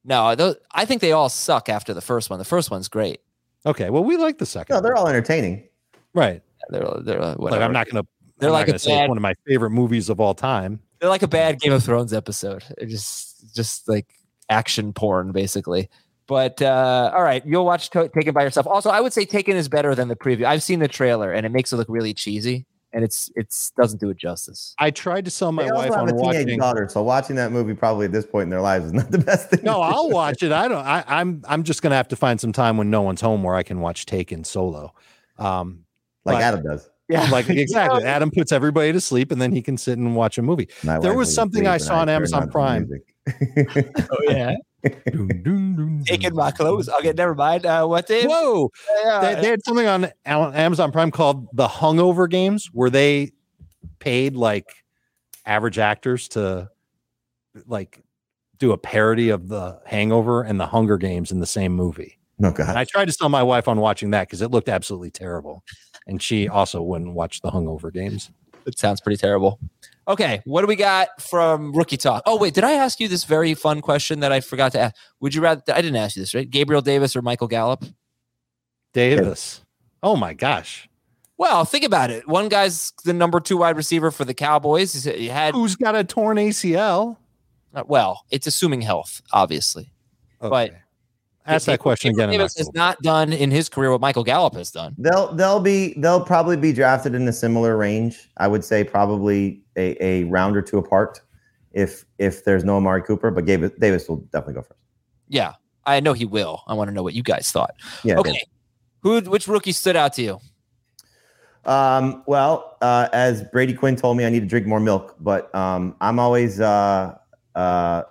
No, 0.07 0.35
those, 0.35 0.57
I 0.73 0.85
think 0.85 1.01
they 1.03 1.13
all 1.13 1.29
suck 1.29 1.69
after 1.69 1.93
the 1.93 2.01
first 2.01 2.31
one. 2.31 2.39
The 2.39 2.45
first 2.45 2.71
one's 2.71 2.89
great. 2.89 3.21
Okay, 3.67 3.91
well, 3.91 4.05
we 4.05 4.17
like 4.17 4.39
the 4.39 4.47
second. 4.47 4.75
No, 4.75 4.81
they're 4.81 4.95
one. 4.95 5.03
all 5.03 5.09
entertaining. 5.09 5.69
right. 6.15 6.41
They're 6.71 6.89
they're 7.01 7.23
uh, 7.23 7.35
Like. 7.39 7.61
I'm 7.61 7.73
not 7.73 7.89
gonna. 7.89 8.07
They're 8.39 8.49
I'm 8.51 8.55
like 8.55 8.67
gonna 8.67 8.79
say 8.79 8.91
bad- 8.91 9.09
one 9.09 9.19
of 9.19 9.23
my 9.23 9.35
favorite 9.47 9.71
movies 9.71 10.09
of 10.09 10.21
all 10.21 10.35
time. 10.35 10.81
They're 11.01 11.11
like 11.11 11.23
a 11.23 11.29
bad 11.29 11.61
Game 11.61 11.73
of 11.73 11.83
Thrones 11.85 12.13
episode. 12.13 12.65
It 12.79 12.87
just 12.87 13.55
just 13.55 13.89
like 13.89 14.07
action 14.49 14.93
porn 14.93 15.33
basically. 15.33 15.89
But 16.27 16.61
uh, 16.63 17.13
all 17.15 17.23
right, 17.23 17.45
you'll 17.47 17.65
watch 17.65 17.91
Taken 17.91 18.33
by 18.35 18.43
yourself. 18.43 18.67
Also, 18.67 18.91
I 18.91 19.01
would 19.01 19.13
say 19.13 19.25
Taken 19.25 19.57
is 19.57 19.69
better 19.69 19.95
than 19.95 20.09
the 20.09 20.17
preview. 20.17 20.45
I've 20.45 20.63
seen 20.63 20.81
the 20.81 20.89
trailer 20.89 21.33
and 21.33 21.47
it 21.47 21.51
makes 21.53 21.73
it 21.73 21.77
look 21.77 21.89
really 21.89 22.15
cheesy. 22.15 22.67
And 22.97 23.05
it's 23.05 23.31
it's 23.37 23.73
doesn't 23.73 24.01
do 24.01 24.09
it 24.09 24.17
justice. 24.17 24.75
I 24.79 24.91
tried 24.91 25.27
to 25.27 25.31
sell 25.31 25.53
my 25.53 25.65
They 25.65 25.69
also 25.69 25.83
wife 25.91 25.95
have 25.95 26.03
on 26.05 26.09
a 26.09 26.13
teenage 26.13 26.47
watching. 26.47 26.59
daughter, 26.59 26.89
so 26.89 27.03
watching 27.03 27.37
that 27.37 27.53
movie 27.53 27.75
probably 27.75 28.07
at 28.07 28.13
this 28.13 28.25
point 28.25 28.45
in 28.45 28.49
their 28.51 28.63
lives 28.63 28.87
is 28.87 28.95
not 28.95 29.11
the 29.11 29.19
best 29.19 29.51
thing. 29.51 29.61
No, 29.63 29.75
to. 29.75 29.81
I'll 29.81 30.09
watch 30.09 30.43
it. 30.43 30.51
I 30.65 30.67
don't. 30.67 30.79
I, 30.85 31.05
I'm 31.07 31.45
I'm 31.47 31.63
just 31.63 31.83
gonna 31.83 31.95
have 31.95 32.09
to 32.09 32.17
find 32.17 32.41
some 32.41 32.53
time 32.53 32.79
when 32.79 32.91
no 32.91 33.03
one's 33.03 33.21
home 33.21 33.43
where 33.43 33.55
I 33.55 33.63
can 33.63 33.81
watch 33.81 34.07
Taken 34.07 34.45
solo. 34.45 34.95
Um, 35.39 35.85
like 36.25 36.37
but- 36.37 36.43
Adam 36.43 36.63
does. 36.63 36.89
Yeah, 37.09 37.29
like 37.31 37.49
exactly. 37.51 38.03
Adam 38.03 38.31
puts 38.31 38.51
everybody 38.51 38.93
to 38.93 39.01
sleep, 39.01 39.31
and 39.31 39.41
then 39.41 39.53
he 39.53 39.61
can 39.63 39.77
sit 39.77 39.99
and 39.99 40.17
watch 40.17 40.39
a 40.39 40.43
movie. 40.43 40.69
My 40.83 40.99
There 40.99 41.15
was 41.15 41.33
something 41.33 41.67
I 41.67 41.77
saw 41.77 42.01
on 42.01 42.09
Amazon 42.09 42.49
Prime. 42.49 42.89
oh 43.29 44.19
yeah. 44.23 44.57
Dun, 44.85 45.29
dun, 45.43 45.77
dun, 45.77 46.03
Taking 46.07 46.31
dun. 46.31 46.37
my 46.37 46.51
clothes. 46.51 46.89
Okay, 46.89 47.13
never 47.13 47.35
mind. 47.35 47.67
Uh, 47.67 47.87
what 47.87 48.07
Dave? 48.07 48.29
Whoa! 48.29 48.71
Yeah, 49.05 49.21
They, 49.21 49.41
they 49.43 49.49
had 49.49 49.65
something 49.65 49.87
on 49.87 50.11
Amazon 50.25 50.93
Prime 50.93 51.11
called 51.11 51.49
the 51.53 51.67
Hungover 51.67 52.29
Games, 52.31 52.69
where 52.73 52.91
they 52.91 53.33
paid 53.99 54.37
like 54.37 54.67
average 55.45 55.79
actors 55.79 56.29
to 56.29 56.69
like 57.67 58.03
do 58.59 58.73
a 58.73 58.79
parody 58.79 59.31
of 59.31 59.49
the 59.49 59.81
Hangover 59.87 60.43
and 60.43 60.61
the 60.61 60.67
Hunger 60.67 60.99
Games 60.99 61.31
in 61.33 61.41
the 61.41 61.47
same 61.47 61.73
movie. 61.73 62.19
No 62.39 62.49
And 62.49 62.57
God. 62.57 62.77
I 62.77 62.85
tried 62.85 63.07
to 63.07 63.13
sell 63.13 63.29
my 63.29 63.43
wife 63.43 63.67
on 63.69 63.79
watching 63.81 64.11
that 64.11 64.29
because 64.29 64.43
it 64.43 64.51
looked 64.51 64.69
absolutely 64.69 65.11
terrible, 65.11 65.65
and 66.07 66.23
she 66.23 66.49
also 66.49 66.83
wouldn't 66.83 67.15
watch 67.15 67.41
the 67.41 67.51
Hungover 67.51 67.93
Games. 67.93 68.31
It 68.67 68.79
sounds 68.79 69.01
pretty 69.01 69.17
terrible. 69.17 69.59
Okay, 70.09 70.41
what 70.45 70.61
do 70.61 70.69
we 70.69 70.77
got 70.77 71.21
from 71.21 71.73
rookie 71.73 71.97
talk? 71.97 72.23
Oh 72.27 72.39
wait, 72.39 72.55
did 72.55 72.63
I 72.65 72.73
ask 72.73 73.01
you 73.01 73.09
this 73.09 73.25
very 73.25 73.55
fun 73.55 73.81
question 73.81 74.21
that 74.21 74.31
I 74.33 74.41
forgot 74.41 74.73
to 74.73 74.79
ask? 74.81 74.95
Would 75.21 75.35
you 75.35 75.41
rather? 75.41 75.63
I 75.69 75.83
didn't 75.83 75.97
ask 75.97 76.15
you 76.17 76.23
this, 76.23 76.35
right? 76.35 76.49
Gabriel 76.49 76.81
Davis 76.83 77.17
or 77.17 77.23
Michael 77.23 77.49
Gallup? 77.49 77.85
Davis. 78.93 79.63
Oh 80.03 80.17
my 80.17 80.33
gosh. 80.35 80.89
Well, 81.39 81.65
think 81.65 81.85
about 81.85 82.11
it. 82.11 82.27
One 82.27 82.49
guy's 82.49 82.93
the 83.05 83.13
number 83.13 83.41
two 83.41 83.59
wide 83.59 83.77
receiver 83.77 84.11
for 84.11 84.25
the 84.25 84.33
Cowboys. 84.33 85.05
He 85.05 85.29
had 85.29 85.55
Who's 85.55 85.77
got 85.77 85.95
a 85.95 86.03
torn 86.05 86.39
ACL? 86.39 87.17
uh, 87.75 87.83
well, 87.87 88.25
it's 88.31 88.47
assuming 88.47 88.81
health, 88.81 89.21
obviously. 89.33 89.93
But- 90.41 90.71
Okay. 90.71 90.79
Ask 91.47 91.67
that 91.67 91.81
question 91.81 92.13
Gabriel 92.13 92.31
again. 92.31 92.35
in 92.35 92.41
Davis 92.41 92.59
has 92.59 92.73
not 92.75 93.01
done 93.03 93.33
in 93.33 93.51
his 93.51 93.69
career 93.69 93.91
what 93.91 94.01
Michael 94.01 94.25
Gallup 94.25 94.55
has 94.55 94.71
done. 94.71 94.95
They'll 94.99 95.33
they'll 95.35 95.61
be 95.61 95.95
they'll 95.99 96.25
probably 96.25 96.57
be 96.57 96.73
drafted 96.73 97.15
in 97.15 97.27
a 97.29 97.33
similar 97.33 97.77
range. 97.77 98.31
I 98.37 98.49
would 98.49 98.65
say 98.65 98.85
probably 98.85 99.63
a, 99.77 100.03
a 100.05 100.25
round 100.25 100.57
or 100.57 100.63
two 100.63 100.79
apart 100.79 101.21
if 101.73 102.05
if 102.19 102.45
there's 102.45 102.65
no 102.65 102.77
Amari 102.77 103.03
Cooper, 103.03 103.31
but 103.31 103.45
Davis 103.45 103.71
Davis 103.79 104.09
will 104.09 104.19
definitely 104.33 104.55
go 104.55 104.63
first. 104.63 104.81
Yeah, 105.29 105.55
I 105.85 106.01
know 106.01 106.13
he 106.13 106.25
will. 106.25 106.63
I 106.67 106.75
want 106.75 106.89
to 106.89 106.95
know 106.95 107.03
what 107.03 107.15
you 107.15 107.23
guys 107.23 107.51
thought. 107.51 107.75
Yeah. 108.05 108.19
Okay, 108.19 108.43
who? 109.01 109.21
Which 109.21 109.47
rookie 109.47 109.73
stood 109.73 109.97
out 109.97 110.13
to 110.15 110.23
you? 110.23 110.41
Um, 111.67 112.23
well, 112.27 112.77
uh, 112.81 113.09
as 113.13 113.43
Brady 113.43 113.75
Quinn 113.75 113.97
told 113.97 114.17
me, 114.17 114.25
I 114.25 114.31
need 114.31 114.41
to 114.41 114.47
drink 114.47 114.67
more 114.67 114.81
milk, 114.81 115.17
but 115.21 115.53
um, 115.55 115.97
I'm 116.01 116.19
always 116.19 116.61
uh, 116.61 117.19
uh, 117.57 118.03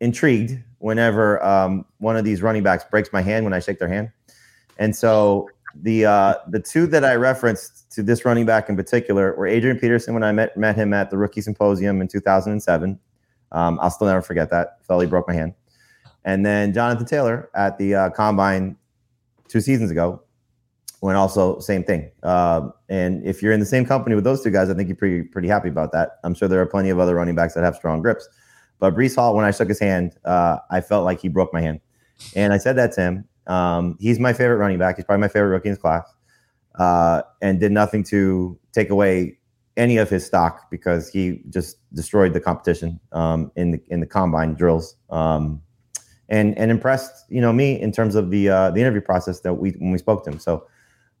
intrigued 0.00 0.62
whenever 0.78 1.42
um, 1.44 1.84
one 1.98 2.16
of 2.16 2.24
these 2.24 2.42
running 2.42 2.62
backs 2.62 2.84
breaks 2.90 3.12
my 3.12 3.22
hand 3.22 3.44
when 3.44 3.52
I 3.52 3.58
shake 3.58 3.78
their 3.78 3.88
hand. 3.88 4.10
And 4.78 4.94
so 4.94 5.48
the 5.74 6.06
uh, 6.06 6.34
the 6.48 6.60
two 6.60 6.86
that 6.88 7.04
I 7.04 7.14
referenced 7.14 7.90
to 7.92 8.02
this 8.02 8.24
running 8.24 8.46
back 8.46 8.68
in 8.68 8.76
particular 8.76 9.34
were 9.36 9.46
Adrian 9.46 9.78
Peterson 9.78 10.14
when 10.14 10.22
I 10.22 10.32
met 10.32 10.56
met 10.56 10.76
him 10.76 10.92
at 10.92 11.10
the 11.10 11.18
rookie 11.18 11.40
symposium 11.40 12.00
in 12.00 12.08
2007. 12.08 12.98
Um, 13.50 13.78
I'll 13.80 13.90
still 13.90 14.06
never 14.06 14.22
forget 14.22 14.50
that. 14.50 14.84
Felt 14.86 15.02
he 15.02 15.08
broke 15.08 15.28
my 15.28 15.34
hand. 15.34 15.54
And 16.24 16.44
then 16.44 16.72
Jonathan 16.72 17.06
Taylor 17.06 17.48
at 17.54 17.78
the 17.78 17.94
uh, 17.94 18.10
combine 18.10 18.76
two 19.48 19.60
seasons 19.60 19.90
ago 19.90 20.22
when 21.00 21.16
also 21.16 21.58
same 21.60 21.84
thing. 21.84 22.10
Um, 22.22 22.72
and 22.88 23.24
if 23.24 23.42
you're 23.42 23.52
in 23.52 23.60
the 23.60 23.66
same 23.66 23.86
company 23.86 24.14
with 24.14 24.24
those 24.24 24.42
two 24.42 24.50
guys, 24.50 24.68
I 24.68 24.74
think 24.74 24.88
you're 24.88 24.96
pretty 24.96 25.22
pretty 25.22 25.48
happy 25.48 25.68
about 25.68 25.92
that. 25.92 26.18
I'm 26.24 26.34
sure 26.34 26.48
there 26.48 26.60
are 26.60 26.66
plenty 26.66 26.90
of 26.90 26.98
other 26.98 27.14
running 27.14 27.34
backs 27.34 27.54
that 27.54 27.64
have 27.64 27.76
strong 27.76 28.02
grips. 28.02 28.28
But 28.78 28.94
Breece 28.94 29.16
Hall, 29.16 29.34
when 29.34 29.44
I 29.44 29.50
shook 29.50 29.68
his 29.68 29.80
hand, 29.80 30.16
uh, 30.24 30.58
I 30.70 30.80
felt 30.80 31.04
like 31.04 31.20
he 31.20 31.28
broke 31.28 31.52
my 31.52 31.60
hand, 31.60 31.80
and 32.34 32.52
I 32.52 32.58
said 32.58 32.76
that 32.76 32.92
to 32.92 33.00
him. 33.00 33.24
Um, 33.46 33.96
he's 33.98 34.18
my 34.18 34.32
favorite 34.32 34.56
running 34.56 34.78
back. 34.78 34.96
He's 34.96 35.04
probably 35.04 35.22
my 35.22 35.28
favorite 35.28 35.48
rookie 35.48 35.68
in 35.68 35.72
his 35.72 35.78
class, 35.78 36.04
uh, 36.78 37.22
and 37.40 37.58
did 37.58 37.72
nothing 37.72 38.04
to 38.04 38.58
take 38.72 38.90
away 38.90 39.38
any 39.76 39.96
of 39.96 40.10
his 40.10 40.26
stock 40.26 40.70
because 40.70 41.08
he 41.08 41.40
just 41.48 41.76
destroyed 41.94 42.34
the 42.34 42.40
competition 42.40 43.00
um, 43.12 43.50
in 43.56 43.70
the 43.70 43.80
in 43.88 44.00
the 44.00 44.06
combine 44.06 44.54
drills. 44.54 44.96
Um, 45.10 45.62
and 46.28 46.58
and 46.58 46.70
impressed 46.70 47.24
you 47.30 47.40
know 47.40 47.52
me 47.52 47.80
in 47.80 47.92
terms 47.92 48.14
of 48.14 48.30
the 48.30 48.48
uh, 48.48 48.70
the 48.70 48.80
interview 48.80 49.00
process 49.00 49.40
that 49.40 49.54
we 49.54 49.70
when 49.72 49.92
we 49.92 49.98
spoke 49.98 50.24
to 50.24 50.30
him. 50.30 50.38
So 50.38 50.66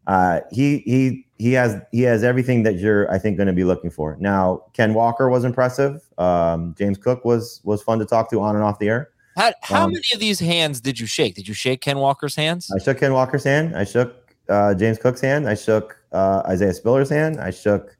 uh, 0.06 0.40
he 0.50 0.78
he 0.78 1.26
he 1.38 1.52
has 1.52 1.80
he 1.92 2.02
has 2.02 2.22
everything 2.24 2.62
that 2.64 2.78
you're 2.78 3.10
I 3.12 3.18
think 3.18 3.36
going 3.36 3.46
to 3.46 3.52
be 3.52 3.64
looking 3.64 3.90
for. 3.90 4.16
Now 4.20 4.64
Ken 4.72 4.92
Walker 4.94 5.28
was 5.28 5.44
impressive. 5.44 6.02
Um, 6.18 6.74
James 6.78 6.98
Cook 6.98 7.24
was 7.24 7.60
was 7.64 7.82
fun 7.82 7.98
to 8.00 8.04
talk 8.04 8.28
to 8.30 8.40
on 8.40 8.54
and 8.56 8.64
off 8.64 8.78
the 8.78 8.88
air. 8.88 9.10
How, 9.36 9.52
how 9.62 9.84
Um, 9.84 9.92
many 9.92 10.02
of 10.12 10.18
these 10.20 10.40
hands 10.40 10.80
did 10.80 10.98
you 10.98 11.06
shake? 11.06 11.36
Did 11.36 11.46
you 11.46 11.54
shake 11.54 11.80
Ken 11.80 11.98
Walker's 11.98 12.34
hands? 12.34 12.70
I 12.74 12.82
shook 12.82 12.98
Ken 12.98 13.12
Walker's 13.12 13.44
hand. 13.44 13.76
I 13.76 13.84
shook 13.84 14.34
uh, 14.48 14.74
James 14.74 14.98
Cook's 14.98 15.20
hand. 15.20 15.48
I 15.48 15.54
shook 15.54 15.96
uh, 16.12 16.42
Isaiah 16.46 16.74
Spiller's 16.74 17.08
hand. 17.10 17.40
I 17.40 17.50
shook 17.50 17.96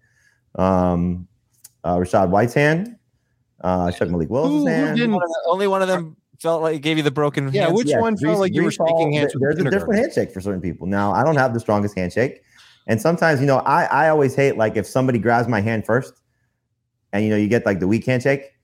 um, 0.56 1.28
uh, 1.84 1.96
Rachaad 1.96 2.30
White's 2.30 2.54
hand. 2.54 2.96
Uh, 3.62 3.84
I 3.86 3.90
shook 3.92 4.10
Malik 4.10 4.30
Willis' 4.30 4.50
Who- 4.50 4.58
who 4.60 4.66
hand. 4.66 4.96
didn't- 4.96 5.14
One 5.14 5.28
the- 5.28 5.42
only 5.48 5.66
one 5.68 5.82
of 5.82 5.88
them 5.88 6.16
felt 6.40 6.62
like 6.62 6.76
it 6.76 6.80
gave 6.80 6.96
you 6.96 7.02
the 7.02 7.10
broken. 7.10 7.50
Yeah, 7.52 7.66
hands. 7.66 7.74
which 7.76 7.92
one 7.92 8.16
felt 8.16 8.38
like 8.38 8.54
you 8.54 8.62
were 8.64 8.70
shaking 8.70 9.12
hands 9.12 9.34
with 9.34 9.42
There's 9.42 9.58
a 9.58 9.70
different 9.70 10.00
handshake 10.00 10.32
for 10.32 10.40
certain 10.40 10.60
people. 10.60 10.86
Now, 10.86 11.12
I 11.12 11.22
don't 11.24 11.36
have 11.36 11.54
the 11.54 11.60
strongest 11.60 11.96
handshake, 11.96 12.42
and 12.88 13.00
sometimes, 13.00 13.40
you 13.40 13.46
know, 13.46 13.58
I 13.58 13.84
I 13.84 14.08
always 14.08 14.34
hate 14.34 14.56
like 14.56 14.76
if 14.76 14.86
somebody 14.86 15.18
grabs 15.18 15.46
my 15.46 15.60
hand 15.60 15.86
first, 15.86 16.14
and 17.12 17.22
you 17.24 17.30
know, 17.30 17.36
you 17.36 17.48
get 17.48 17.64
like 17.64 17.78
the 17.78 17.86
weak 17.86 18.04
handshake 18.04 18.54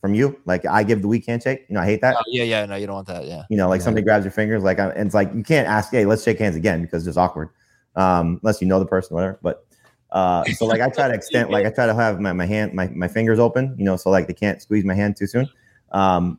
from 0.00 0.14
you. 0.14 0.38
Like 0.44 0.66
I 0.66 0.84
give 0.84 1.02
the 1.02 1.08
weak 1.08 1.26
handshake. 1.26 1.64
You 1.68 1.74
know, 1.74 1.80
I 1.80 1.86
hate 1.86 2.00
that. 2.02 2.16
Oh, 2.18 2.22
yeah, 2.26 2.44
yeah, 2.44 2.66
no, 2.66 2.76
you 2.76 2.86
don't 2.86 2.96
want 2.96 3.08
that. 3.08 3.26
Yeah. 3.26 3.44
You 3.48 3.56
know, 3.56 3.68
like 3.68 3.80
Yeah. 3.80 3.84
somebody 3.84 4.04
grabs 4.04 4.24
your 4.24 4.32
fingers, 4.32 4.62
like, 4.62 4.78
I, 4.78 4.88
and 4.90 5.06
it's 5.06 5.14
like 5.14 5.32
you 5.34 5.42
can't 5.42 5.66
ask, 5.66 5.90
hey, 5.90 6.04
let's 6.04 6.22
shake 6.22 6.38
hands 6.38 6.56
again 6.56 6.82
because 6.82 7.02
it's 7.02 7.16
just 7.16 7.18
awkward, 7.18 7.48
um, 7.96 8.38
unless 8.42 8.60
you 8.60 8.68
know 8.68 8.78
the 8.78 8.86
person, 8.86 9.14
whatever. 9.14 9.38
But 9.42 9.66
uh, 10.10 10.44
so 10.44 10.66
like 10.66 10.80
I 10.80 10.88
try 10.90 11.08
to 11.08 11.14
extend, 11.20 11.50
like 11.50 11.66
I 11.66 11.70
try 11.70 11.86
to 11.86 11.94
have 11.94 12.20
my, 12.20 12.32
my 12.32 12.46
hand, 12.46 12.74
my, 12.74 12.88
my 12.88 13.08
fingers 13.08 13.38
open, 13.38 13.74
you 13.78 13.84
know, 13.84 13.96
so 13.96 14.10
like 14.10 14.26
they 14.26 14.34
can't 14.34 14.62
squeeze 14.62 14.84
my 14.84 14.94
hand 14.94 15.16
too 15.16 15.26
soon. 15.26 15.48
Um, 15.90 16.38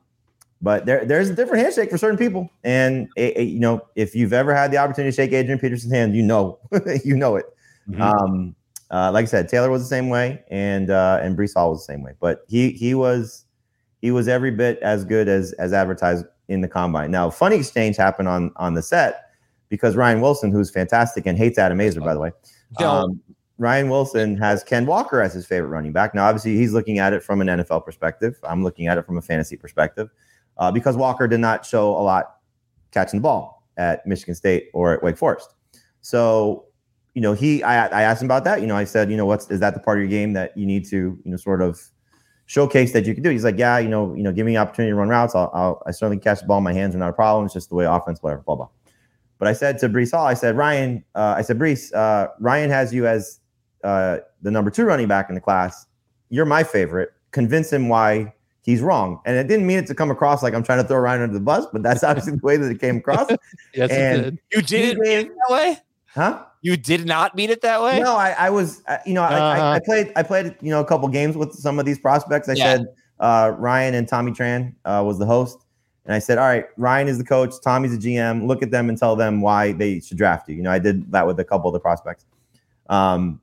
but 0.61 0.85
there, 0.85 1.05
there's 1.05 1.29
a 1.29 1.35
different 1.35 1.63
handshake 1.63 1.89
for 1.89 1.97
certain 1.97 2.17
people, 2.17 2.49
and 2.63 3.07
it, 3.15 3.37
it- 3.37 3.47
you 3.49 3.59
know, 3.59 3.81
if 3.95 4.15
you've 4.15 4.33
ever 4.33 4.53
had 4.55 4.71
the 4.71 4.77
opportunity 4.77 5.11
to 5.11 5.15
shake 5.15 5.31
Adrian 5.33 5.59
Peterson's 5.59 5.93
hand, 5.93 6.15
you 6.15 6.23
know, 6.23 6.59
you 7.03 7.15
know 7.15 7.35
it. 7.35 7.45
Mhm. 7.89 7.99
Um, 8.01 8.55
uh, 8.91 9.11
like 9.11 9.23
I 9.23 9.25
said, 9.25 9.49
Taylor 9.49 9.69
was 9.69 9.81
the 9.81 9.87
same 9.87 10.09
way, 10.09 10.43
and 10.49 10.89
uh, 10.89 11.19
and 11.21 11.37
Breece 11.37 11.53
Hall 11.55 11.71
was 11.71 11.85
the 11.85 11.91
same 11.93 12.03
way. 12.03 12.13
But 12.19 12.45
he 12.47 12.71
he 12.71 12.93
was 12.95 13.45
he 14.01 14.11
was 14.11 14.27
every 14.27 14.51
bit 14.51 14.79
as 14.79 15.03
good 15.05 15.27
as 15.27 15.53
as 15.53 15.73
advertised 15.73 16.25
in 16.47 16.61
the 16.61 16.67
combine. 16.67 17.11
Now, 17.11 17.29
funny 17.29 17.55
exchange 17.57 17.97
happened 17.97 18.27
on 18.27 18.51
on 18.55 18.73
the 18.75 18.81
set 18.83 19.31
because 19.69 19.95
Ryan 19.95 20.21
Wilson, 20.21 20.51
who's 20.51 20.69
fantastic 20.69 21.25
and 21.25 21.37
hates 21.37 21.57
Adam 21.57 21.79
Aizer, 21.79 22.03
by 22.03 22.13
the 22.13 22.19
way. 22.19 22.31
Um, 23.01 23.19
Ryan 23.57 23.89
Wilson 23.89 24.37
has 24.37 24.63
Ken 24.63 24.85
Walker 24.85 25.21
as 25.21 25.33
his 25.33 25.45
favorite 25.45 25.69
running 25.69 25.91
back. 25.93 26.13
Now, 26.13 26.25
obviously, 26.27 26.55
he's 26.57 26.73
looking 26.73 26.99
at 26.99 27.13
it 27.13 27.23
from 27.23 27.41
an 27.41 27.47
NFL 27.47 27.85
perspective. 27.85 28.35
I'm 28.43 28.63
looking 28.63 28.87
at 28.87 28.97
it 28.97 29.05
from 29.05 29.17
a 29.17 29.21
fantasy 29.21 29.57
perspective 29.57 30.09
uh, 30.57 30.71
because 30.71 30.95
Walker 30.95 31.27
did 31.27 31.39
not 31.39 31.65
show 31.65 31.89
a 31.89 32.03
lot 32.03 32.37
catching 32.91 33.19
the 33.19 33.23
ball 33.23 33.67
at 33.77 34.05
Michigan 34.07 34.35
State 34.35 34.69
or 34.73 34.93
at 34.93 35.03
Wake 35.03 35.17
Forest. 35.17 35.53
So, 36.01 36.65
you 37.13 37.21
know, 37.21 37.33
he 37.33 37.63
I, 37.63 37.87
I 37.87 38.01
asked 38.03 38.21
him 38.21 38.27
about 38.27 38.43
that. 38.45 38.61
You 38.61 38.67
know, 38.67 38.75
I 38.75 38.83
said, 38.83 39.09
you 39.11 39.17
know, 39.17 39.25
what's 39.25 39.49
is 39.49 39.59
that 39.59 39.73
the 39.73 39.79
part 39.79 39.97
of 39.97 40.03
your 40.03 40.09
game 40.09 40.33
that 40.33 40.55
you 40.57 40.65
need 40.65 40.85
to, 40.85 40.97
you 40.97 41.31
know, 41.31 41.37
sort 41.37 41.61
of 41.61 41.81
showcase 42.45 42.93
that 42.93 43.05
you 43.05 43.13
can 43.13 43.23
do? 43.23 43.29
He's 43.29 43.43
like, 43.43 43.57
yeah, 43.57 43.79
you 43.79 43.89
know, 43.89 44.13
you 44.13 44.23
know, 44.23 44.31
give 44.31 44.45
me 44.45 44.55
an 44.55 44.61
opportunity 44.61 44.91
to 44.91 44.95
run 44.95 45.09
routes. 45.09 45.35
I'll, 45.35 45.51
I'll 45.53 45.83
I 45.85 45.91
certainly 45.91 46.21
catch 46.21 46.41
the 46.41 46.47
ball. 46.47 46.61
My 46.61 46.73
hands 46.73 46.95
are 46.95 46.99
not 46.99 47.09
a 47.09 47.13
problem. 47.13 47.45
It's 47.45 47.53
just 47.53 47.69
the 47.69 47.75
way 47.75 47.85
offense, 47.85 48.21
whatever, 48.21 48.41
blah 48.41 48.55
blah. 48.55 48.69
But 49.37 49.47
I 49.49 49.53
said 49.53 49.79
to 49.79 49.89
Breece 49.89 50.11
Hall, 50.11 50.25
I 50.25 50.33
said, 50.33 50.55
Ryan, 50.55 51.03
uh, 51.13 51.35
I 51.37 51.41
said, 51.41 51.59
Breece, 51.59 51.93
uh, 51.93 52.29
Ryan 52.39 52.69
has 52.69 52.93
you 52.93 53.05
as 53.05 53.41
uh, 53.83 54.19
the 54.41 54.51
number 54.51 54.71
two 54.71 54.85
running 54.85 55.07
back 55.07 55.27
in 55.29 55.35
the 55.35 55.41
class. 55.41 55.87
You're 56.29 56.45
my 56.45 56.63
favorite. 56.63 57.09
Convince 57.31 57.71
him 57.71 57.89
why 57.89 58.33
he's 58.65 58.81
wrong. 58.81 59.19
And 59.25 59.37
I 59.37 59.43
didn't 59.43 59.65
mean 59.67 59.77
it 59.77 59.87
to 59.87 59.95
come 59.95 60.09
across 60.11 60.41
like 60.43 60.53
I'm 60.53 60.63
trying 60.63 60.81
to 60.81 60.87
throw 60.87 60.97
Ryan 60.97 61.21
under 61.21 61.33
the 61.35 61.39
bus, 61.39 61.65
but 61.71 61.83
that's 61.83 62.03
obviously 62.09 62.33
the 62.33 62.45
way 62.45 62.57
that 62.57 62.69
it 62.69 62.79
came 62.79 62.97
across. 62.97 63.29
Yes, 63.73 63.91
and- 63.91 64.39
it 64.51 64.67
did. 64.67 64.71
You 64.71 64.85
didn't 64.95 64.99
mean 65.01 65.17
it 65.19 65.27
that 65.47 65.53
way. 65.53 65.77
Huh? 66.07 66.43
You 66.61 66.77
did 66.77 67.05
not 67.05 67.35
mean 67.35 67.49
it 67.51 67.61
that 67.61 67.81
way. 67.83 67.99
No, 67.99 68.15
I, 68.15 68.31
I 68.31 68.49
was, 68.49 68.81
uh, 68.87 68.97
you 69.05 69.13
know, 69.13 69.21
I, 69.21 69.33
I, 69.37 69.59
Uh-huh. 69.59 69.69
I 69.71 69.79
played, 69.85 70.11
I 70.15 70.23
played, 70.23 70.55
you 70.61 70.71
know, 70.71 70.79
a 70.79 70.85
couple 70.85 71.07
games 71.09 71.35
with 71.37 71.53
some 71.53 71.77
of 71.77 71.85
these 71.85 71.99
prospects. 71.99 72.49
I 72.49 72.53
Yeah. 72.53 72.63
said 72.77 72.85
uh, 73.19 73.53
Ryan 73.57 73.93
and 73.93 74.07
Tommy 74.07 74.31
Tran 74.31 74.73
uh, 74.85 75.03
was 75.05 75.19
the 75.19 75.25
host, 75.25 75.59
and 76.05 76.13
I 76.15 76.19
said, 76.19 76.37
all 76.37 76.45
right, 76.45 76.65
Ryan 76.77 77.07
is 77.07 77.17
the 77.17 77.23
coach, 77.23 77.53
Tommy's 77.63 77.97
the 77.97 78.15
GM. 78.15 78.47
Look 78.47 78.63
at 78.63 78.71
them 78.71 78.89
and 78.89 78.97
tell 78.97 79.15
them 79.15 79.41
why 79.41 79.73
they 79.73 79.99
should 79.99 80.17
draft 80.17 80.49
you. 80.49 80.55
You 80.55 80.63
know, 80.63 80.71
I 80.71 80.79
did 80.79 81.11
that 81.11 81.27
with 81.27 81.39
a 81.39 81.43
couple 81.43 81.69
of 81.69 81.73
the 81.73 81.79
prospects, 81.79 82.25
um, 82.89 83.39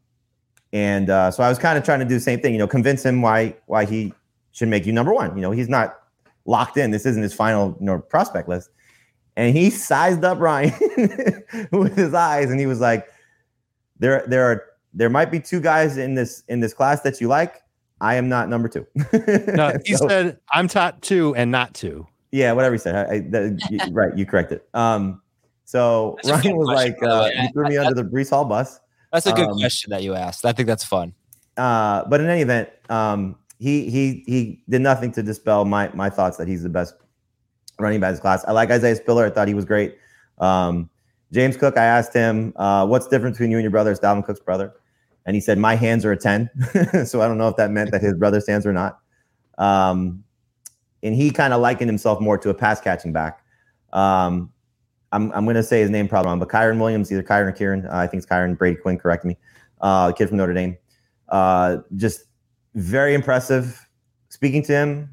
and 0.72 1.10
uh, 1.10 1.30
so 1.30 1.42
I 1.42 1.48
was 1.48 1.58
kind 1.58 1.76
of 1.78 1.84
trying 1.84 2.00
to 2.00 2.04
do 2.06 2.14
the 2.14 2.20
same 2.20 2.40
thing. 2.40 2.54
You 2.54 2.58
know, 2.58 2.66
convince 2.66 3.04
him 3.04 3.22
why 3.22 3.54
why 3.66 3.84
he 3.84 4.12
should 4.52 4.68
make 4.68 4.86
you 4.86 4.92
number 4.92 5.12
one. 5.12 5.34
You 5.36 5.42
know, 5.42 5.50
he's 5.50 5.68
not 5.68 5.98
locked 6.44 6.76
in. 6.76 6.90
This 6.90 7.06
isn't 7.06 7.22
his 7.22 7.34
final, 7.34 7.76
you 7.80 7.86
know, 7.86 7.98
prospect 7.98 8.48
list. 8.48 8.70
And 9.36 9.56
he 9.56 9.70
sized 9.70 10.24
up 10.24 10.38
Ryan 10.38 10.72
with 11.72 11.96
his 11.96 12.12
eyes, 12.14 12.50
and 12.50 12.60
he 12.60 12.66
was 12.66 12.80
like, 12.80 13.08
"There, 13.98 14.22
there 14.26 14.44
are 14.44 14.64
there 14.94 15.08
might 15.08 15.30
be 15.30 15.40
two 15.40 15.60
guys 15.60 15.96
in 15.96 16.14
this 16.14 16.42
in 16.48 16.60
this 16.60 16.74
class 16.74 17.00
that 17.02 17.20
you 17.20 17.28
like. 17.28 17.62
I 18.00 18.16
am 18.16 18.28
not 18.28 18.48
number 18.48 18.68
two. 18.68 18.86
No, 19.54 19.78
he 19.84 19.94
So- 19.94 20.08
said 20.08 20.38
I'm 20.52 20.68
top 20.68 21.00
two 21.00 21.34
and 21.36 21.50
not 21.50 21.72
two. 21.72 22.06
yeah, 22.32 22.52
whatever 22.52 22.74
he 22.74 22.78
said. 22.78 22.94
I, 22.96 23.14
I, 23.14 23.18
that, 23.30 23.66
you- 23.70 23.78
right, 23.92 24.16
you 24.18 24.26
correct 24.26 24.52
it. 24.52 24.68
Um, 24.74 25.22
so 25.64 26.18
That's 26.24 26.44
Ryan 26.44 26.56
was 26.58 26.66
question, 26.68 26.92
like, 26.92 27.00
by 27.00 27.06
the 27.06 27.14
uh, 27.14 27.22
way. 27.24 27.36
he 27.46 27.48
threw 27.52 27.64
me 27.68 27.78
I- 27.78 27.86
under 27.86 28.02
the 28.02 28.08
Breece 28.08 28.30
Hall 28.30 28.44
bus. 28.44 28.80
That's 29.12 29.26
a 29.26 29.32
good 29.32 29.48
Um, 29.48 29.58
question 29.58 29.90
that 29.90 30.02
you 30.02 30.14
asked. 30.14 30.44
I 30.44 30.52
think 30.52 30.66
that's 30.66 30.84
fun. 30.84 31.14
Uh, 31.56 32.04
but 32.08 32.20
in 32.20 32.28
any 32.28 32.40
event, 32.42 32.70
um, 32.90 33.36
he 33.62 33.88
he 33.88 34.24
he 34.26 34.62
did 34.68 34.82
nothing 34.82 35.12
to 35.12 35.22
dispel 35.22 35.64
my 35.64 35.88
my 35.94 36.10
thoughts 36.10 36.36
that 36.38 36.48
he's 36.48 36.64
the 36.64 36.68
best 36.68 36.94
running 37.78 38.00
back 38.00 38.08
in 38.08 38.14
his 38.14 38.20
class. 38.20 38.44
I 38.46 38.52
like 38.52 38.70
Isaiah 38.70 38.96
Spiller. 38.96 39.26
I 39.26 39.30
thought 39.30 39.48
he 39.48 39.54
was 39.54 39.64
great. 39.64 39.96
Um, 40.38 40.90
James 41.32 41.56
Cook, 41.56 41.78
I 41.78 41.84
asked 41.84 42.12
him, 42.12 42.52
uh, 42.56 42.86
what's 42.86 43.06
the 43.06 43.16
difference 43.16 43.36
between 43.36 43.50
you 43.50 43.56
and 43.56 43.64
your 43.64 43.70
brother? 43.70 43.90
It's 43.90 44.00
Dalvin 44.00 44.24
Cook's 44.24 44.40
brother. 44.40 44.74
And 45.24 45.34
he 45.34 45.40
said, 45.40 45.56
my 45.56 45.76
hands 45.76 46.04
are 46.04 46.12
a 46.12 46.16
10. 46.16 46.50
so 47.06 47.22
I 47.22 47.28
don't 47.28 47.38
know 47.38 47.48
if 47.48 47.56
that 47.56 47.70
meant 47.70 47.90
that 47.92 48.02
his 48.02 48.14
brother's 48.14 48.46
hands 48.46 48.66
were 48.66 48.72
not. 48.72 48.98
Um, 49.56 50.24
and 51.02 51.14
he 51.14 51.30
kind 51.30 51.54
of 51.54 51.60
likened 51.60 51.88
himself 51.88 52.20
more 52.20 52.36
to 52.38 52.50
a 52.50 52.54
pass 52.54 52.80
catching 52.80 53.12
back. 53.12 53.42
Um, 53.92 54.52
I'm, 55.12 55.30
I'm 55.32 55.44
going 55.44 55.56
to 55.56 55.62
say 55.62 55.80
his 55.80 55.90
name 55.90 56.08
probably 56.08 56.30
wrong, 56.30 56.38
but 56.38 56.48
Kyron 56.48 56.78
Williams, 56.78 57.10
either 57.12 57.22
Kyron 57.22 57.48
or 57.48 57.52
Kieran, 57.52 57.86
uh, 57.86 57.90
I 57.92 58.06
think 58.06 58.22
it's 58.22 58.30
Kyron, 58.30 58.58
Brady 58.58 58.76
Quinn, 58.76 58.98
correct 58.98 59.24
me, 59.24 59.36
uh, 59.80 60.12
kid 60.12 60.28
from 60.28 60.38
Notre 60.38 60.54
Dame. 60.54 60.76
Uh, 61.28 61.78
just 61.96 62.24
very 62.74 63.14
impressive. 63.14 63.88
Speaking 64.28 64.62
to 64.64 64.72
him, 64.72 65.10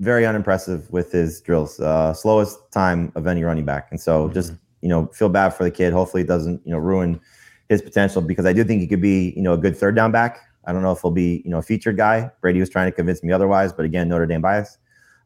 very 0.00 0.26
unimpressive 0.26 0.90
with 0.90 1.12
his 1.12 1.40
drills. 1.40 1.80
Uh, 1.80 2.12
slowest 2.12 2.58
time 2.70 3.12
of 3.14 3.26
any 3.26 3.42
running 3.44 3.64
back, 3.64 3.88
and 3.90 4.00
so 4.00 4.28
just 4.28 4.52
you 4.82 4.88
know 4.88 5.06
feel 5.06 5.28
bad 5.28 5.50
for 5.50 5.64
the 5.64 5.70
kid. 5.70 5.92
Hopefully, 5.92 6.22
it 6.22 6.28
doesn't 6.28 6.60
you 6.64 6.72
know 6.72 6.78
ruin 6.78 7.20
his 7.68 7.82
potential 7.82 8.22
because 8.22 8.46
I 8.46 8.52
do 8.52 8.62
think 8.62 8.80
he 8.80 8.86
could 8.86 9.00
be 9.00 9.32
you 9.36 9.42
know 9.42 9.54
a 9.54 9.58
good 9.58 9.76
third 9.76 9.96
down 9.96 10.12
back. 10.12 10.38
I 10.66 10.72
don't 10.72 10.82
know 10.82 10.92
if 10.92 11.00
he'll 11.00 11.10
be 11.10 11.42
you 11.44 11.50
know 11.50 11.58
a 11.58 11.62
featured 11.62 11.96
guy. 11.96 12.30
Brady 12.40 12.60
was 12.60 12.68
trying 12.68 12.90
to 12.90 12.92
convince 12.94 13.22
me 13.22 13.32
otherwise, 13.32 13.72
but 13.72 13.84
again, 13.84 14.08
Notre 14.08 14.26
Dame 14.26 14.42
bias. 14.42 14.78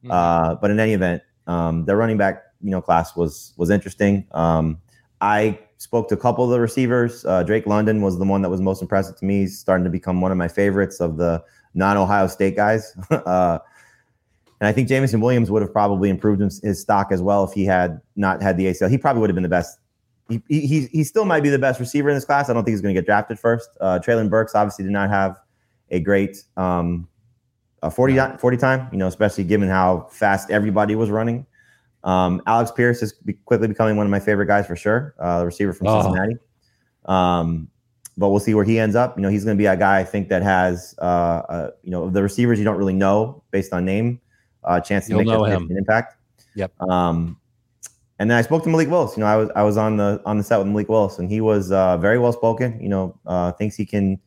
Mm-hmm. 0.05 0.11
Uh, 0.11 0.55
but 0.57 0.71
in 0.71 0.79
any 0.79 0.93
event, 0.93 1.23
um, 1.47 1.85
their 1.85 1.97
running 1.97 2.17
back 2.17 2.43
you 2.63 2.71
know 2.71 2.81
class 2.81 3.17
was 3.17 3.55
was 3.57 3.71
interesting. 3.71 4.27
Um, 4.33 4.81
I 5.21 5.59
spoke 5.81 6.09
to 6.11 6.15
a 6.15 6.19
couple 6.19 6.45
of 6.45 6.51
the 6.51 6.61
receivers. 6.61 7.25
Uh, 7.25 7.43
Drake 7.43 7.67
London 7.67 8.03
was 8.03 8.19
the 8.19 8.25
one 8.27 8.43
that 8.43 8.51
was 8.51 8.61
most 8.61 8.83
impressive 8.83 9.17
to 9.17 9.25
me. 9.25 9.41
He's 9.41 9.59
starting 9.59 9.85
to 9.85 9.91
become 9.91 10.21
one 10.21 10.31
of 10.31 10.37
my 10.37 10.47
favorites 10.47 11.01
of 11.01 11.17
the 11.17 11.43
non-Ohio 11.73 12.27
State 12.27 12.55
guys. 12.55 12.95
uh, 13.11 13.59
and 14.61 14.69
I 14.69 14.73
think 14.73 14.89
Jameson 14.89 15.23
Williams 15.23 15.51
would 15.51 15.63
have 15.63 15.73
probably 15.73 16.11
improved 16.11 16.43
his, 16.43 16.79
stock 16.79 17.11
as 17.11 17.23
well 17.23 17.45
if 17.45 17.53
he 17.55 17.65
had 17.65 17.99
not 18.15 18.43
had 18.43 18.59
the 18.59 18.67
ACL. 18.67 18.91
He 18.91 18.99
probably 18.99 19.23
would 19.23 19.31
have 19.31 19.35
been 19.35 19.43
the 19.43 19.49
best. 19.49 19.79
He, 20.29 20.43
he, 20.49 20.67
he- 20.67 20.87
he 20.93 21.03
still 21.03 21.25
might 21.25 21.43
be 21.43 21.49
the 21.49 21.59
best 21.59 21.81
receiver 21.81 22.11
in 22.11 22.15
this 22.15 22.27
class. 22.27 22.51
I 22.51 22.53
don't 22.53 22.63
think 22.63 22.75
he's 22.75 22.83
going 22.83 22.95
to 22.95 23.01
get 23.01 23.07
drafted 23.07 23.39
first. 23.39 23.71
Uh, 23.81 23.99
Treylon 24.05 24.29
Burks 24.29 24.55
obviously 24.55 24.85
did 24.85 24.93
not 24.93 25.09
have 25.09 25.39
a 25.91 25.99
great 25.99 26.45
um, 26.59 27.09
a 27.83 27.91
40, 27.91 28.19
40 28.39 28.57
time, 28.59 28.87
you 28.93 28.99
know, 28.99 29.07
especially 29.07 29.45
given 29.45 29.71
how 29.71 30.09
fast 30.13 30.51
everybody 30.51 30.95
was 30.95 31.09
running. 31.09 31.47
Um, 32.05 32.43
Alex 32.47 32.71
Pierce 32.71 33.03
is 33.03 33.13
be- 33.13 33.35
quickly 33.35 33.69
becoming 33.69 33.97
one 33.97 34.07
of 34.07 34.11
my 34.11 34.21
favorite 34.21 34.47
guys 34.47 34.67
for 34.67 34.77
sure, 34.77 35.15
uh, 35.19 35.41
the 35.41 35.47
receiver 35.47 35.73
from 35.73 35.87
Oh. 35.89 36.03
Cincinnati. 36.03 36.37
Um, 37.07 37.69
but 38.17 38.29
we'll 38.31 38.41
see 38.41 38.55
where 38.55 38.65
he 38.65 38.79
ends 38.79 38.97
up. 38.97 39.17
You 39.17 39.23
know, 39.23 39.29
he's 39.29 39.45
going 39.45 39.57
to 39.57 39.59
be 39.61 39.67
a 39.67 39.77
guy 39.77 39.99
I 39.99 40.05
think 40.05 40.29
that 40.29 40.43
has, 40.43 40.95
uh, 41.01 41.05
uh, 41.05 41.71
you 41.83 41.91
know, 41.91 42.11
the 42.11 42.23
receivers 42.23 42.59
you 42.59 42.65
don't 42.65 42.77
really 42.77 42.93
know 42.95 43.43
based 43.51 43.73
on 43.73 43.85
name, 43.85 44.21
uh, 44.65 44.81
chance 44.81 45.07
to 45.07 45.11
You'll 45.13 45.25
make 45.25 45.29
a- 45.29 45.57
an 45.57 45.77
impact. 45.77 46.17
Yep. 46.55 46.73
Um, 46.83 47.37
and 48.19 48.31
then 48.31 48.37
I 48.37 48.43
spoke 48.43 48.63
to 48.65 48.69
Malik 48.69 48.91
Willis. 48.91 49.17
You 49.17 49.23
know, 49.23 49.27
I 49.27 49.37
was 49.37 49.49
I 49.57 49.63
was 49.63 49.79
on 49.79 49.97
the 49.97 50.21
on 50.27 50.37
the 50.37 50.45
set 50.45 50.59
with 50.59 50.67
Malik 50.67 50.91
Willis, 50.91 51.19
and 51.19 51.31
he 51.31 51.41
was 51.41 51.73
uh, 51.73 51.97
very 51.97 52.19
well 52.19 52.33
spoken. 52.33 52.79
You 52.79 52.91
know, 52.91 53.19
uh, 53.25 53.53
thinks 53.53 53.77
he 53.77 53.87
can 53.87 54.21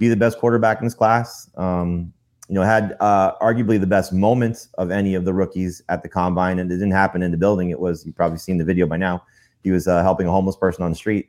be 0.00 0.08
the 0.08 0.16
best 0.16 0.38
quarterback 0.38 0.80
in 0.80 0.86
this 0.86 0.94
class. 0.94 1.48
Um, 1.56 2.12
you 2.48 2.54
know, 2.54 2.62
had 2.62 2.96
uh, 3.00 3.36
arguably 3.40 3.80
the 3.80 3.86
best 3.86 4.12
moment 4.12 4.68
of 4.78 4.90
any 4.90 5.14
of 5.14 5.24
the 5.24 5.34
rookies 5.34 5.82
at 5.88 6.02
the 6.02 6.08
combine, 6.08 6.58
and 6.58 6.70
it 6.70 6.76
didn't 6.76 6.92
happen 6.92 7.22
in 7.22 7.30
the 7.32 7.36
building. 7.36 7.70
It 7.70 7.80
was 7.80 8.06
you've 8.06 8.14
probably 8.14 8.38
seen 8.38 8.58
the 8.58 8.64
video 8.64 8.86
by 8.86 8.96
now. 8.96 9.24
He 9.64 9.72
was 9.72 9.88
uh, 9.88 10.02
helping 10.02 10.28
a 10.28 10.30
homeless 10.30 10.56
person 10.56 10.84
on 10.84 10.90
the 10.90 10.96
street, 10.96 11.28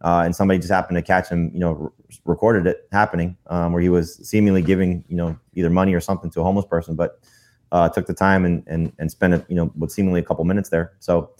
uh, 0.00 0.22
and 0.24 0.34
somebody 0.34 0.58
just 0.58 0.72
happened 0.72 0.96
to 0.96 1.02
catch 1.02 1.28
him. 1.28 1.50
You 1.52 1.60
know, 1.60 1.78
r- 1.82 1.92
recorded 2.24 2.66
it 2.66 2.88
happening 2.92 3.36
um, 3.48 3.72
where 3.72 3.82
he 3.82 3.90
was 3.90 4.16
seemingly 4.26 4.62
giving 4.62 5.04
you 5.08 5.16
know 5.16 5.38
either 5.54 5.68
money 5.68 5.92
or 5.92 6.00
something 6.00 6.30
to 6.30 6.40
a 6.40 6.44
homeless 6.44 6.66
person, 6.66 6.94
but 6.94 7.20
uh, 7.70 7.88
took 7.90 8.06
the 8.06 8.14
time 8.14 8.46
and 8.46 8.62
and 8.66 8.92
and 8.98 9.10
spent 9.10 9.34
it 9.34 9.44
you 9.48 9.56
know 9.56 9.70
with 9.76 9.92
seemingly 9.92 10.20
a 10.20 10.24
couple 10.24 10.44
minutes 10.44 10.70
there. 10.70 10.92
So. 11.00 11.30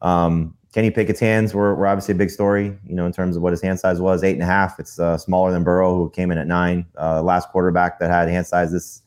Um, 0.00 0.54
Kenny 0.72 0.90
Pickett's 0.90 1.20
hands 1.20 1.54
were, 1.54 1.74
were 1.74 1.86
obviously 1.86 2.12
a 2.12 2.16
big 2.16 2.30
story, 2.30 2.76
you 2.86 2.94
know, 2.94 3.06
in 3.06 3.12
terms 3.12 3.36
of 3.36 3.42
what 3.42 3.52
his 3.52 3.62
hand 3.62 3.80
size 3.80 4.00
was, 4.00 4.22
eight 4.22 4.34
and 4.34 4.42
a 4.42 4.46
half. 4.46 4.78
It's 4.78 4.98
uh, 4.98 5.16
smaller 5.16 5.50
than 5.50 5.64
Burrow, 5.64 5.94
who 5.96 6.10
came 6.10 6.30
in 6.30 6.36
at 6.38 6.46
nine. 6.46 6.84
Uh, 7.00 7.22
last 7.22 7.48
quarterback 7.48 7.98
that 8.00 8.10
had 8.10 8.28
hand 8.28 8.46
size 8.46 8.70
this 8.72 9.02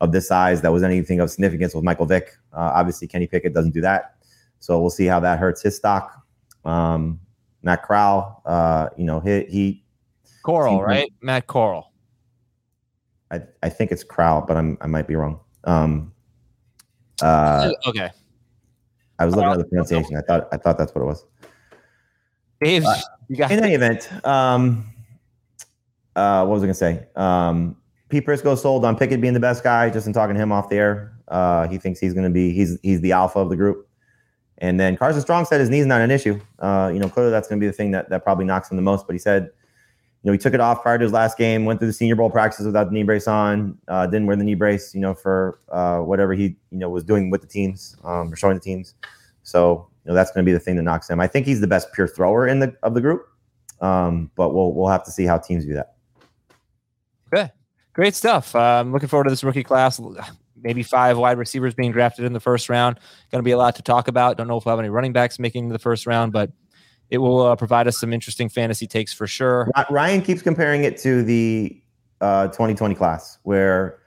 of 0.00 0.12
this 0.12 0.28
size 0.28 0.60
that 0.60 0.72
was 0.72 0.82
anything 0.82 1.20
of 1.20 1.30
significance 1.30 1.74
was 1.74 1.82
Michael 1.82 2.06
Vick. 2.06 2.36
Uh, 2.52 2.70
obviously, 2.74 3.08
Kenny 3.08 3.26
Pickett 3.26 3.54
doesn't 3.54 3.72
do 3.72 3.80
that, 3.82 4.16
so 4.58 4.80
we'll 4.80 4.90
see 4.90 5.06
how 5.06 5.20
that 5.20 5.38
hurts 5.38 5.62
his 5.62 5.76
stock. 5.76 6.22
Um, 6.64 7.20
Matt 7.62 7.82
Corral, 7.82 8.42
uh, 8.44 8.88
you 8.96 9.04
know, 9.04 9.20
he, 9.20 9.44
he 9.44 9.84
Coral, 10.42 10.76
like- 10.78 10.86
right? 10.86 11.12
Matt 11.20 11.46
Coral. 11.46 11.92
I, 13.30 13.40
I 13.62 13.68
think 13.68 13.90
it's 13.90 14.04
Corral, 14.04 14.44
but 14.46 14.56
I'm 14.56 14.78
I 14.80 14.86
might 14.86 15.08
be 15.08 15.16
wrong. 15.16 15.40
Um, 15.64 16.12
uh, 17.22 17.72
okay. 17.86 18.10
I 19.18 19.24
was 19.24 19.34
looking 19.34 19.50
at 19.50 19.58
the 19.58 19.64
pronunciation. 19.64 20.16
I 20.16 20.20
thought 20.22 20.48
I 20.52 20.56
thought 20.56 20.78
that's 20.78 20.94
what 20.94 21.02
it 21.02 21.06
was. 21.06 21.24
Dave, 22.60 22.84
Uh, 22.84 22.96
got 23.36 23.50
in 23.50 23.62
any 23.62 23.74
event, 23.74 24.08
um, 24.26 24.86
uh, 26.14 26.44
what 26.44 26.54
was 26.54 26.62
I 26.62 26.66
going 26.66 26.74
to 26.74 26.74
say? 26.74 27.06
Um, 27.16 27.76
Pete 28.08 28.24
Prisco 28.24 28.56
sold 28.56 28.84
on 28.84 28.96
Pickett 28.96 29.20
being 29.20 29.34
the 29.34 29.40
best 29.40 29.62
guy. 29.62 29.90
Just 29.90 30.06
in 30.06 30.12
talking 30.12 30.34
to 30.34 30.40
him 30.40 30.52
off 30.52 30.68
the 30.68 30.76
air, 30.76 31.12
uh, 31.28 31.68
he 31.68 31.76
thinks 31.76 32.00
he's 32.00 32.14
going 32.14 32.24
to 32.24 32.30
be 32.30 32.52
he's 32.52 32.78
he's 32.82 33.00
the 33.00 33.12
alpha 33.12 33.38
of 33.38 33.50
the 33.50 33.56
group. 33.56 33.88
And 34.58 34.80
then 34.80 34.96
Carson 34.96 35.20
Strong 35.20 35.44
said 35.44 35.60
his 35.60 35.68
knee's 35.68 35.84
not 35.84 36.00
an 36.00 36.10
issue. 36.10 36.40
Uh, 36.60 36.90
you 36.92 36.98
know, 36.98 37.08
clearly 37.10 37.30
that's 37.30 37.46
going 37.46 37.60
to 37.60 37.64
be 37.64 37.66
the 37.66 37.74
thing 37.74 37.90
that 37.90 38.08
that 38.08 38.24
probably 38.24 38.46
knocks 38.46 38.70
him 38.70 38.76
the 38.76 38.82
most. 38.82 39.06
But 39.06 39.12
he 39.12 39.18
said, 39.18 39.50
know, 40.26 40.32
he 40.32 40.38
took 40.38 40.54
it 40.54 40.60
off 40.60 40.82
prior 40.82 40.98
to 40.98 41.04
his 41.04 41.12
last 41.12 41.38
game, 41.38 41.64
went 41.64 41.78
through 41.78 41.86
the 41.86 41.92
Senior 41.94 42.16
Bowl 42.16 42.28
practices 42.28 42.66
without 42.66 42.88
the 42.88 42.92
knee 42.92 43.04
brace 43.04 43.28
on, 43.28 43.78
uh, 43.86 44.06
didn't 44.06 44.26
wear 44.26 44.34
the 44.34 44.42
knee 44.42 44.54
brace, 44.54 44.92
you 44.92 45.00
know, 45.00 45.14
for 45.14 45.60
uh, 45.70 45.98
whatever 46.00 46.34
he 46.34 46.56
you 46.70 46.78
know 46.78 46.90
was 46.90 47.04
doing 47.04 47.30
with 47.30 47.40
the 47.40 47.46
teams 47.46 47.96
um, 48.02 48.32
or 48.32 48.36
showing 48.36 48.56
the 48.56 48.60
teams. 48.60 48.94
So 49.44 49.88
you 50.04 50.10
know 50.10 50.14
that's 50.14 50.32
going 50.32 50.44
to 50.44 50.48
be 50.48 50.52
the 50.52 50.58
thing 50.58 50.74
that 50.76 50.82
knocks 50.82 51.08
him. 51.08 51.20
I 51.20 51.28
think 51.28 51.46
he's 51.46 51.60
the 51.60 51.68
best 51.68 51.92
pure 51.92 52.08
thrower 52.08 52.48
in 52.48 52.58
the 52.58 52.74
of 52.82 52.94
the 52.94 53.00
group, 53.00 53.26
um, 53.80 54.30
but 54.34 54.52
we'll 54.52 54.72
we'll 54.72 54.88
have 54.88 55.04
to 55.04 55.12
see 55.12 55.24
how 55.24 55.38
teams 55.38 55.64
view 55.64 55.74
that. 55.74 55.94
Okay, 57.32 57.52
great 57.92 58.16
stuff. 58.16 58.54
I'm 58.56 58.92
looking 58.92 59.08
forward 59.08 59.24
to 59.24 59.30
this 59.30 59.44
rookie 59.44 59.62
class. 59.62 60.00
Maybe 60.60 60.82
five 60.82 61.18
wide 61.18 61.38
receivers 61.38 61.74
being 61.74 61.92
drafted 61.92 62.24
in 62.24 62.32
the 62.32 62.40
first 62.40 62.68
round. 62.68 62.98
Going 63.30 63.40
to 63.40 63.44
be 63.44 63.52
a 63.52 63.58
lot 63.58 63.76
to 63.76 63.82
talk 63.82 64.08
about. 64.08 64.36
Don't 64.36 64.48
know 64.48 64.56
if 64.56 64.64
we'll 64.64 64.72
have 64.72 64.80
any 64.80 64.88
running 64.88 65.12
backs 65.12 65.38
making 65.38 65.68
the 65.68 65.78
first 65.78 66.06
round, 66.06 66.32
but 66.32 66.50
it 67.10 67.18
will 67.18 67.42
uh, 67.42 67.56
provide 67.56 67.86
us 67.86 67.98
some 67.98 68.12
interesting 68.12 68.48
fantasy 68.48 68.86
takes 68.86 69.12
for 69.12 69.26
sure. 69.26 69.70
Ryan 69.90 70.22
keeps 70.22 70.42
comparing 70.42 70.84
it 70.84 70.96
to 70.98 71.22
the 71.22 71.80
uh, 72.20 72.48
2020 72.48 72.94
class, 72.94 73.38
where 73.42 73.98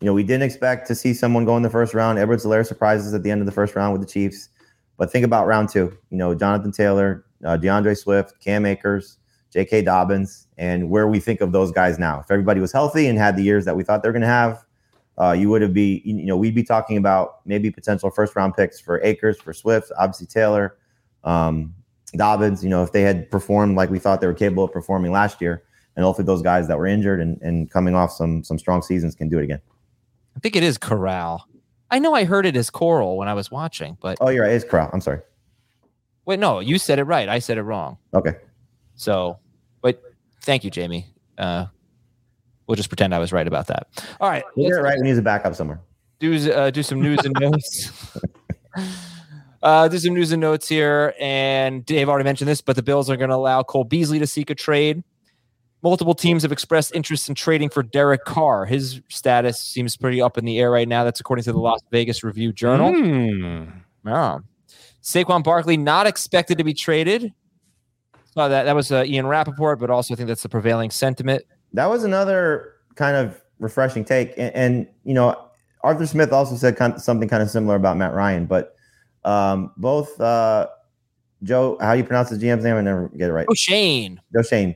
you 0.00 0.06
know 0.06 0.12
we 0.12 0.22
didn't 0.22 0.42
expect 0.42 0.86
to 0.88 0.94
see 0.94 1.14
someone 1.14 1.44
go 1.44 1.56
in 1.56 1.62
the 1.62 1.70
first 1.70 1.94
round. 1.94 2.18
Edwards-Helaire 2.18 2.66
surprises 2.66 3.14
at 3.14 3.22
the 3.22 3.30
end 3.30 3.40
of 3.40 3.46
the 3.46 3.52
first 3.52 3.74
round 3.74 3.92
with 3.92 4.00
the 4.00 4.12
Chiefs, 4.12 4.48
but 4.96 5.10
think 5.12 5.24
about 5.24 5.46
round 5.46 5.68
two. 5.68 5.96
You 6.10 6.18
know, 6.18 6.34
Jonathan 6.34 6.72
Taylor, 6.72 7.24
uh, 7.44 7.56
D'Andre 7.56 7.94
Swift, 7.94 8.40
Cam 8.40 8.66
Akers, 8.66 9.18
J.K. 9.52 9.82
Dobbins, 9.82 10.46
and 10.56 10.90
where 10.90 11.06
we 11.06 11.20
think 11.20 11.40
of 11.40 11.52
those 11.52 11.70
guys 11.70 11.98
now. 11.98 12.20
If 12.20 12.30
everybody 12.30 12.60
was 12.60 12.72
healthy 12.72 13.06
and 13.06 13.18
had 13.18 13.36
the 13.36 13.42
years 13.42 13.64
that 13.66 13.76
we 13.76 13.84
thought 13.84 14.02
they 14.02 14.08
were 14.08 14.12
going 14.14 14.22
to 14.22 14.28
have, 14.28 14.64
uh, 15.20 15.32
you 15.32 15.48
would 15.50 15.62
have 15.62 15.74
be 15.74 16.02
you 16.04 16.26
know 16.26 16.36
we'd 16.36 16.54
be 16.54 16.64
talking 16.64 16.96
about 16.96 17.40
maybe 17.44 17.70
potential 17.70 18.10
first 18.10 18.34
round 18.34 18.54
picks 18.54 18.80
for 18.80 19.00
Akers, 19.02 19.40
for 19.40 19.52
Swift, 19.52 19.92
obviously 19.98 20.26
Taylor. 20.26 20.76
Um, 21.24 21.74
Dobbins, 22.12 22.62
you 22.64 22.70
know, 22.70 22.82
if 22.82 22.92
they 22.92 23.02
had 23.02 23.30
performed 23.30 23.76
like 23.76 23.90
we 23.90 23.98
thought 23.98 24.20
they 24.20 24.26
were 24.26 24.34
capable 24.34 24.64
of 24.64 24.72
performing 24.72 25.12
last 25.12 25.40
year, 25.40 25.62
and 25.96 26.04
hopefully 26.04 26.24
those 26.26 26.42
guys 26.42 26.68
that 26.68 26.78
were 26.78 26.86
injured 26.86 27.20
and, 27.20 27.40
and 27.42 27.70
coming 27.70 27.94
off 27.94 28.12
some 28.12 28.42
some 28.44 28.58
strong 28.58 28.82
seasons 28.82 29.14
can 29.14 29.28
do 29.28 29.38
it 29.38 29.44
again. 29.44 29.60
I 30.36 30.40
think 30.40 30.56
it 30.56 30.62
is 30.62 30.78
Corral. 30.78 31.46
I 31.90 31.98
know 31.98 32.14
I 32.14 32.24
heard 32.24 32.46
it 32.46 32.56
as 32.56 32.70
Coral 32.70 33.16
when 33.16 33.28
I 33.28 33.34
was 33.34 33.50
watching, 33.50 33.96
but 34.00 34.18
Oh, 34.20 34.28
you're 34.28 34.44
right. 34.44 34.52
It's 34.52 34.64
Corral. 34.64 34.90
I'm 34.92 35.00
sorry. 35.00 35.20
wait, 36.26 36.38
no, 36.38 36.60
you 36.60 36.78
said 36.78 36.98
it 36.98 37.04
right. 37.04 37.28
I 37.28 37.38
said 37.40 37.58
it 37.58 37.62
wrong. 37.62 37.96
Okay. 38.14 38.36
So, 38.94 39.38
but 39.80 40.00
thank 40.42 40.64
you, 40.64 40.70
Jamie. 40.70 41.06
Uh, 41.38 41.66
we'll 42.66 42.76
just 42.76 42.88
pretend 42.90 43.14
I 43.14 43.18
was 43.18 43.32
right 43.32 43.46
about 43.46 43.66
that. 43.68 43.88
All 44.20 44.28
right, 44.30 44.44
We'll 44.56 44.68
get 44.70 44.78
it 44.78 44.82
right. 44.82 44.98
We 45.00 45.08
need 45.08 45.18
a 45.18 45.22
backup 45.22 45.54
somewhere. 45.54 45.80
do 46.20 46.52
uh, 46.52 46.70
do 46.70 46.82
some 46.82 47.00
news 47.00 47.20
and 47.24 47.34
notes. 47.40 47.90
Uh, 49.62 49.88
do 49.88 49.98
some 49.98 50.14
news 50.14 50.30
and 50.30 50.40
notes 50.40 50.68
here, 50.68 51.14
and 51.18 51.84
Dave 51.84 52.08
already 52.08 52.24
mentioned 52.24 52.48
this, 52.48 52.60
but 52.60 52.76
the 52.76 52.82
Bills 52.82 53.10
are 53.10 53.16
going 53.16 53.30
to 53.30 53.36
allow 53.36 53.62
Cole 53.62 53.84
Beasley 53.84 54.18
to 54.20 54.26
seek 54.26 54.50
a 54.50 54.54
trade. 54.54 55.02
Multiple 55.82 56.14
teams 56.14 56.42
have 56.42 56.52
expressed 56.52 56.94
interest 56.94 57.28
in 57.28 57.34
trading 57.34 57.68
for 57.68 57.82
Derek 57.82 58.24
Carr. 58.24 58.66
His 58.66 59.00
status 59.08 59.60
seems 59.60 59.96
pretty 59.96 60.20
up 60.20 60.36
in 60.36 60.44
the 60.44 60.58
air 60.58 60.70
right 60.70 60.88
now. 60.88 61.04
That's 61.04 61.20
according 61.20 61.44
to 61.44 61.52
the 61.52 61.58
Las 61.58 61.80
Vegas 61.90 62.24
Review 62.24 62.52
Journal. 62.52 62.92
Hmm. 62.92 63.64
Yeah. 64.04 64.38
Saquon 65.02 65.44
Barkley 65.44 65.76
not 65.76 66.06
expected 66.06 66.58
to 66.58 66.64
be 66.64 66.74
traded. 66.74 67.32
saw 68.34 68.48
that. 68.48 68.64
That 68.64 68.74
was 68.74 68.90
uh, 68.90 69.04
Ian 69.04 69.26
Rapoport, 69.26 69.78
but 69.78 69.90
also 69.90 70.14
I 70.14 70.16
think 70.16 70.26
that's 70.26 70.42
the 70.42 70.48
prevailing 70.48 70.90
sentiment. 70.90 71.44
That 71.72 71.86
was 71.86 72.02
another 72.02 72.74
kind 72.96 73.16
of 73.16 73.40
refreshing 73.60 74.04
take. 74.04 74.34
And, 74.36 74.54
and 74.54 74.88
you 75.04 75.14
know, 75.14 75.36
Arthur 75.82 76.06
Smith 76.06 76.32
also 76.32 76.56
said 76.56 76.76
kind 76.76 76.94
of 76.94 77.00
something 77.00 77.28
kind 77.28 77.42
of 77.42 77.50
similar 77.50 77.76
about 77.76 77.96
Matt 77.96 78.14
Ryan, 78.14 78.46
but 78.46 78.74
um, 79.28 79.72
both 79.76 80.18
uh, 80.20 80.68
Joe, 81.42 81.76
how 81.80 81.92
you 81.92 82.02
pronounce 82.02 82.30
the 82.30 82.36
GM's 82.36 82.64
name? 82.64 82.76
I 82.76 82.80
never 82.80 83.08
get 83.10 83.28
it 83.28 83.32
right. 83.32 83.46
Oh, 83.48 83.54
Schoen. 83.54 84.20
Joe 84.32 84.42
Schoen 84.42 84.74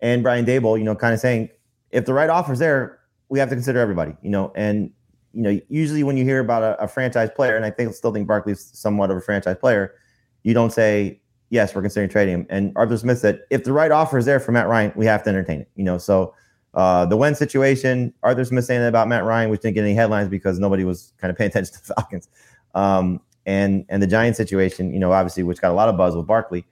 and 0.00 0.22
Brian 0.22 0.46
Daboll, 0.46 0.78
you 0.78 0.84
know, 0.84 0.94
kind 0.94 1.12
of 1.12 1.20
saying 1.20 1.50
if 1.90 2.06
the 2.06 2.14
right 2.14 2.30
offer's 2.30 2.58
there, 2.58 3.00
we 3.28 3.38
have 3.38 3.48
to 3.50 3.54
consider 3.54 3.78
everybody, 3.78 4.16
you 4.22 4.30
know, 4.30 4.52
and 4.56 4.90
you 5.32 5.42
know, 5.42 5.60
usually 5.68 6.02
when 6.02 6.16
you 6.16 6.24
hear 6.24 6.40
about 6.40 6.62
a, 6.62 6.82
a 6.82 6.88
franchise 6.88 7.30
player, 7.36 7.56
and 7.56 7.64
I 7.64 7.70
think 7.70 7.94
still 7.94 8.12
think 8.12 8.26
Barkley's 8.26 8.70
somewhat 8.72 9.10
of 9.10 9.16
a 9.16 9.20
franchise 9.20 9.56
player, 9.60 9.94
you 10.42 10.54
don't 10.54 10.72
say 10.72 11.20
yes, 11.50 11.74
we're 11.74 11.82
considering 11.82 12.08
trading 12.08 12.34
him. 12.34 12.46
And 12.48 12.72
Arthur 12.76 12.96
Smith 12.96 13.18
said 13.18 13.42
if 13.50 13.64
the 13.64 13.72
right 13.72 13.90
offer 13.90 14.18
is 14.18 14.24
there 14.24 14.40
for 14.40 14.52
Matt 14.52 14.66
Ryan, 14.66 14.92
we 14.96 15.04
have 15.06 15.22
to 15.24 15.28
entertain 15.28 15.60
it, 15.60 15.70
you 15.76 15.84
know. 15.84 15.98
So 15.98 16.34
uh, 16.74 17.04
the 17.04 17.16
Wentz 17.16 17.38
situation, 17.38 18.14
Arthur 18.22 18.44
Smith 18.44 18.64
saying 18.64 18.80
that 18.80 18.88
about 18.88 19.08
Matt 19.08 19.24
Ryan, 19.24 19.50
which 19.50 19.60
didn't 19.60 19.74
get 19.74 19.84
any 19.84 19.94
headlines 19.94 20.28
because 20.28 20.58
nobody 20.58 20.84
was 20.84 21.12
kind 21.18 21.30
of 21.30 21.36
paying 21.36 21.50
attention 21.50 21.74
to 21.74 21.86
the 21.86 21.94
Falcons. 21.94 22.28
Um, 22.74 23.20
and 23.50 23.84
and 23.88 24.02
the 24.02 24.06
Giants 24.06 24.36
situation, 24.36 24.92
you 24.92 25.00
know, 25.00 25.12
obviously, 25.12 25.42
which 25.42 25.60
got 25.60 25.72
a 25.72 25.74
lot 25.74 25.88
of 25.88 25.96
buzz 25.96 26.14
with 26.14 26.26
Barkley. 26.26 26.64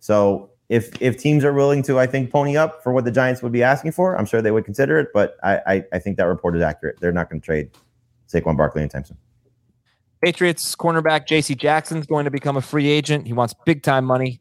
So 0.00 0.50
if 0.68 0.90
if 1.00 1.18
teams 1.18 1.44
are 1.44 1.52
willing 1.52 1.82
to, 1.82 1.98
I 1.98 2.06
think, 2.06 2.30
pony 2.30 2.56
up 2.56 2.82
for 2.82 2.92
what 2.92 3.04
the 3.04 3.10
Giants 3.10 3.42
would 3.42 3.52
be 3.52 3.62
asking 3.62 3.92
for, 3.92 4.16
I'm 4.16 4.24
sure 4.24 4.40
they 4.40 4.50
would 4.50 4.64
consider 4.64 4.98
it. 4.98 5.08
But 5.12 5.36
I 5.42 5.60
I, 5.66 5.84
I 5.92 5.98
think 5.98 6.16
that 6.16 6.24
report 6.24 6.56
is 6.56 6.62
accurate. 6.62 6.98
They're 7.00 7.12
not 7.12 7.28
going 7.28 7.40
to 7.40 7.44
trade 7.44 7.70
Saquon 8.28 8.56
Barkley 8.56 8.80
anytime 8.80 9.04
soon. 9.04 9.18
Patriots 10.24 10.74
cornerback 10.74 11.26
J.C. 11.26 11.54
Jackson's 11.54 12.06
going 12.06 12.24
to 12.24 12.30
become 12.30 12.56
a 12.56 12.62
free 12.62 12.88
agent. 12.88 13.26
He 13.26 13.34
wants 13.34 13.54
big 13.66 13.82
time 13.82 14.04
money. 14.04 14.40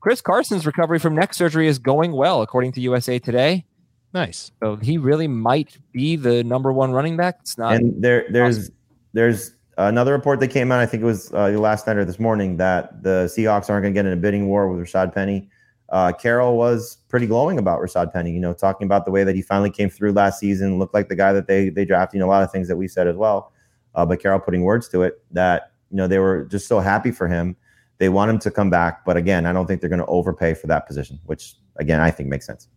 Chris 0.00 0.20
Carson's 0.20 0.66
recovery 0.66 0.98
from 0.98 1.14
neck 1.14 1.32
surgery 1.32 1.68
is 1.68 1.78
going 1.78 2.12
well, 2.12 2.42
according 2.42 2.72
to 2.72 2.80
USA 2.80 3.18
Today. 3.18 3.64
Nice. 4.12 4.50
So 4.62 4.76
he 4.76 4.98
really 4.98 5.28
might 5.28 5.78
be 5.92 6.16
the 6.16 6.44
number 6.44 6.72
one 6.72 6.92
running 6.92 7.16
back. 7.16 7.38
It's 7.40 7.56
not. 7.56 7.76
And 7.76 8.02
there 8.02 8.26
there's 8.30 8.70
there's 9.14 9.54
another 9.78 10.12
report 10.12 10.40
that 10.40 10.48
came 10.48 10.70
out. 10.72 10.80
I 10.80 10.86
think 10.86 11.02
it 11.02 11.06
was 11.06 11.32
uh, 11.32 11.48
last 11.50 11.86
night 11.86 11.96
or 11.96 12.04
this 12.04 12.18
morning 12.18 12.56
that 12.58 13.02
the 13.02 13.30
Seahawks 13.34 13.70
aren't 13.70 13.82
going 13.82 13.94
to 13.94 13.98
get 13.98 14.06
in 14.06 14.12
a 14.12 14.16
bidding 14.16 14.48
war 14.48 14.68
with 14.68 14.86
Rashaad 14.86 15.14
Penny. 15.14 15.48
Uh, 15.88 16.12
Carroll 16.12 16.56
was 16.56 16.96
pretty 17.08 17.26
glowing 17.26 17.58
about 17.58 17.80
Rashaad 17.80 18.12
Penny. 18.12 18.32
You 18.32 18.40
know, 18.40 18.54
talking 18.54 18.86
about 18.86 19.04
the 19.04 19.10
way 19.10 19.24
that 19.24 19.34
he 19.34 19.42
finally 19.42 19.70
came 19.70 19.90
through 19.90 20.12
last 20.12 20.40
season, 20.40 20.78
looked 20.78 20.94
like 20.94 21.08
the 21.08 21.16
guy 21.16 21.32
that 21.32 21.46
they 21.46 21.68
they 21.68 21.84
drafted. 21.84 22.14
You 22.14 22.20
know, 22.20 22.26
a 22.26 22.32
lot 22.32 22.42
of 22.42 22.50
things 22.50 22.68
that 22.68 22.76
we 22.76 22.88
said 22.88 23.06
as 23.06 23.16
well. 23.16 23.52
Uh, 23.94 24.06
but 24.06 24.20
Carroll 24.20 24.40
putting 24.40 24.62
words 24.62 24.88
to 24.88 25.02
it 25.02 25.22
that 25.32 25.72
you 25.90 25.96
know 25.96 26.06
they 26.06 26.18
were 26.18 26.46
just 26.46 26.66
so 26.66 26.80
happy 26.80 27.10
for 27.10 27.28
him. 27.28 27.56
They 27.98 28.08
want 28.08 28.30
him 28.30 28.38
to 28.40 28.50
come 28.50 28.70
back, 28.70 29.04
but 29.04 29.16
again, 29.16 29.46
I 29.46 29.52
don't 29.52 29.66
think 29.66 29.80
they're 29.80 29.90
going 29.90 30.00
to 30.00 30.06
overpay 30.06 30.54
for 30.54 30.66
that 30.68 30.86
position, 30.86 31.20
which 31.26 31.54
again 31.76 32.00
I 32.00 32.10
think 32.10 32.28
makes 32.28 32.46
sense. 32.46 32.68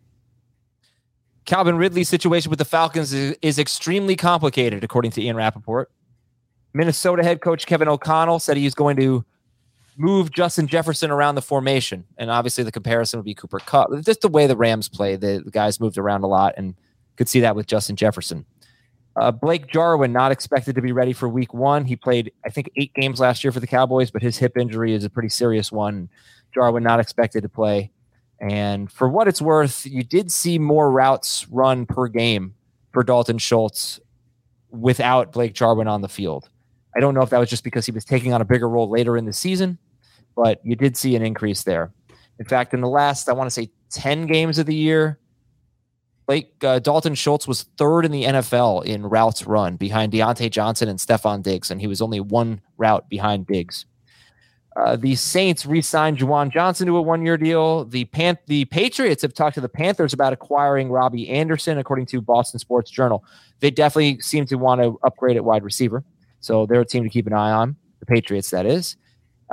Calvin 1.45 1.77
Ridley's 1.77 2.09
situation 2.09 2.49
with 2.49 2.59
the 2.59 2.65
Falcons 2.65 3.13
is, 3.13 3.37
is 3.41 3.59
extremely 3.59 4.15
complicated, 4.15 4.83
according 4.83 5.11
to 5.11 5.21
Ian 5.21 5.35
Rapoport. 5.35 5.91
Minnesota 6.76 7.23
head 7.23 7.39
coach 7.39 7.65
Kevin 7.65 7.88
O'Connell 7.88 8.39
said 8.39 8.57
he's 8.57 8.76
going 8.76 8.97
to 8.97 9.23
move 9.95 10.30
Justin 10.30 10.67
Jefferson 10.67 11.09
around 11.09 11.36
the 11.36 11.41
formation. 11.41 12.03
And 12.17 12.30
obviously, 12.30 12.65
the 12.65 12.71
comparison 12.71 13.17
would 13.17 13.26
be 13.26 13.34
Cooper 13.34 13.59
Kupp. 13.59 13.89
Just 14.01 14.19
the 14.19 14.28
way 14.28 14.45
the 14.45 14.57
Rams 14.57 14.89
play, 14.89 15.15
the, 15.15 15.41
guys 15.51 15.80
moved 15.80 15.97
around 15.97 16.23
a 16.23 16.28
lot 16.28 16.53
and 16.57 16.76
could 17.15 17.30
see 17.30 17.39
that 17.39 17.55
with 17.55 17.65
Justin 17.65 17.95
Jefferson. 17.95 18.45
Uh, 19.15 19.32
Blake 19.32 19.67
Jarwin 19.67 20.11
not 20.11 20.34
expected 20.34 20.76
to 20.76 20.82
be 20.82 20.91
ready 20.91 21.13
for 21.13 21.30
week 21.30 21.53
one. 21.53 21.86
He 21.86 21.95
played, 21.95 22.34
I 22.45 22.49
think, 22.49 22.69
eight 22.76 22.93
games 22.93 23.21
last 23.21 23.45
year 23.45 23.53
for 23.53 23.61
the 23.61 23.67
Cowboys, 23.67 24.11
but 24.11 24.21
his 24.21 24.38
hip 24.38 24.57
injury 24.57 24.93
is 24.93 25.05
a 25.05 25.09
pretty 25.09 25.30
serious 25.30 25.71
one. 25.71 26.09
Jarwin 26.53 26.84
not 26.84 26.99
expected 26.99 27.43
to 27.43 27.49
play. 27.49 27.89
And 28.41 28.91
for 28.91 29.07
what 29.07 29.30
it's 29.30 29.41
worth, 29.41 29.86
you 29.86 30.03
did 30.03 30.30
see 30.30 30.59
more 30.59 30.91
routes 30.91 31.47
run 31.49 31.86
per 31.86 32.09
game 32.09 32.53
for 32.91 33.01
Dalton 33.01 33.38
Schultz 33.38 34.01
without 34.71 35.32
Blake 35.32 35.53
Jarwin 35.53 35.88
on 35.88 36.01
the 36.01 36.09
field. 36.09 36.49
I 36.95 36.99
don't 36.99 37.13
know 37.13 37.21
if 37.21 37.29
that 37.29 37.39
was 37.39 37.49
just 37.49 37.63
because 37.63 37.85
he 37.85 37.91
was 37.91 38.05
taking 38.05 38.33
on 38.33 38.41
a 38.41 38.45
bigger 38.45 38.69
role 38.69 38.89
later 38.89 39.17
in 39.17 39.25
the 39.25 39.33
season, 39.33 39.77
but 40.35 40.61
you 40.63 40.75
did 40.75 40.95
see 40.95 41.15
an 41.15 41.21
increase 41.21 41.63
there. 41.63 41.91
In 42.39 42.45
fact, 42.45 42.73
in 42.73 42.81
the 42.81 42.87
last, 42.87 43.29
I 43.29 43.33
want 43.33 43.47
to 43.47 43.51
say 43.51 43.69
10 43.91 44.27
games 44.27 44.57
of 44.57 44.65
the 44.65 44.75
year, 44.75 45.19
Blake 46.27 46.51
uh, 46.63 46.79
Dalton 46.79 47.15
Schultz 47.15 47.47
was 47.47 47.63
third 47.77 48.03
in 48.03 48.11
the 48.11 48.23
NFL 48.23 48.85
in 48.85 49.03
routes 49.03 49.45
run 49.45 49.75
behind 49.75 50.11
Diontae 50.11 50.49
Johnson 50.49 50.89
and 50.89 50.97
Stefon 50.97 51.43
Diggs, 51.43 51.69
and 51.69 51.79
he 51.79 51.87
was 51.87 52.01
only 52.01 52.19
one 52.19 52.61
route 52.77 53.07
behind 53.09 53.45
Diggs. 53.45 53.85
Uh, 54.75 54.97
the 54.97 55.15
Saints 55.15 55.65
re-signed 55.65 56.17
Juwan 56.17 56.51
Johnson 56.51 56.87
to 56.87 56.97
a 56.97 57.01
one-year 57.01 57.37
deal. 57.37 57.85
The 57.85 58.05
Pan- 58.05 58.39
the 58.47 58.65
Patriots 58.65 59.21
have 59.21 59.33
talked 59.33 59.55
to 59.55 59.61
the 59.61 59.69
Panthers 59.69 60.11
about 60.11 60.33
acquiring 60.33 60.89
Robbie 60.89 61.29
Anderson, 61.29 61.77
according 61.77 62.07
to 62.07 62.19
Boston 62.19 62.59
Sports 62.59 62.91
Journal. 62.91 63.23
They 63.61 63.71
definitely 63.71 64.19
seem 64.19 64.45
to 64.47 64.55
want 64.55 64.81
to 64.81 64.99
upgrade 65.03 65.37
at 65.37 65.45
wide 65.45 65.63
receiver, 65.63 66.03
so 66.45 66.67
they're 66.67 66.81
a 66.81 66.85
team 66.85 67.03
to 67.03 67.09
keep 67.09 67.25
an 67.25 67.33
eye 67.33 67.51
on. 67.51 67.75
The 68.01 68.05
Patriots, 68.05 68.51
that 68.51 68.67
is. 68.67 68.97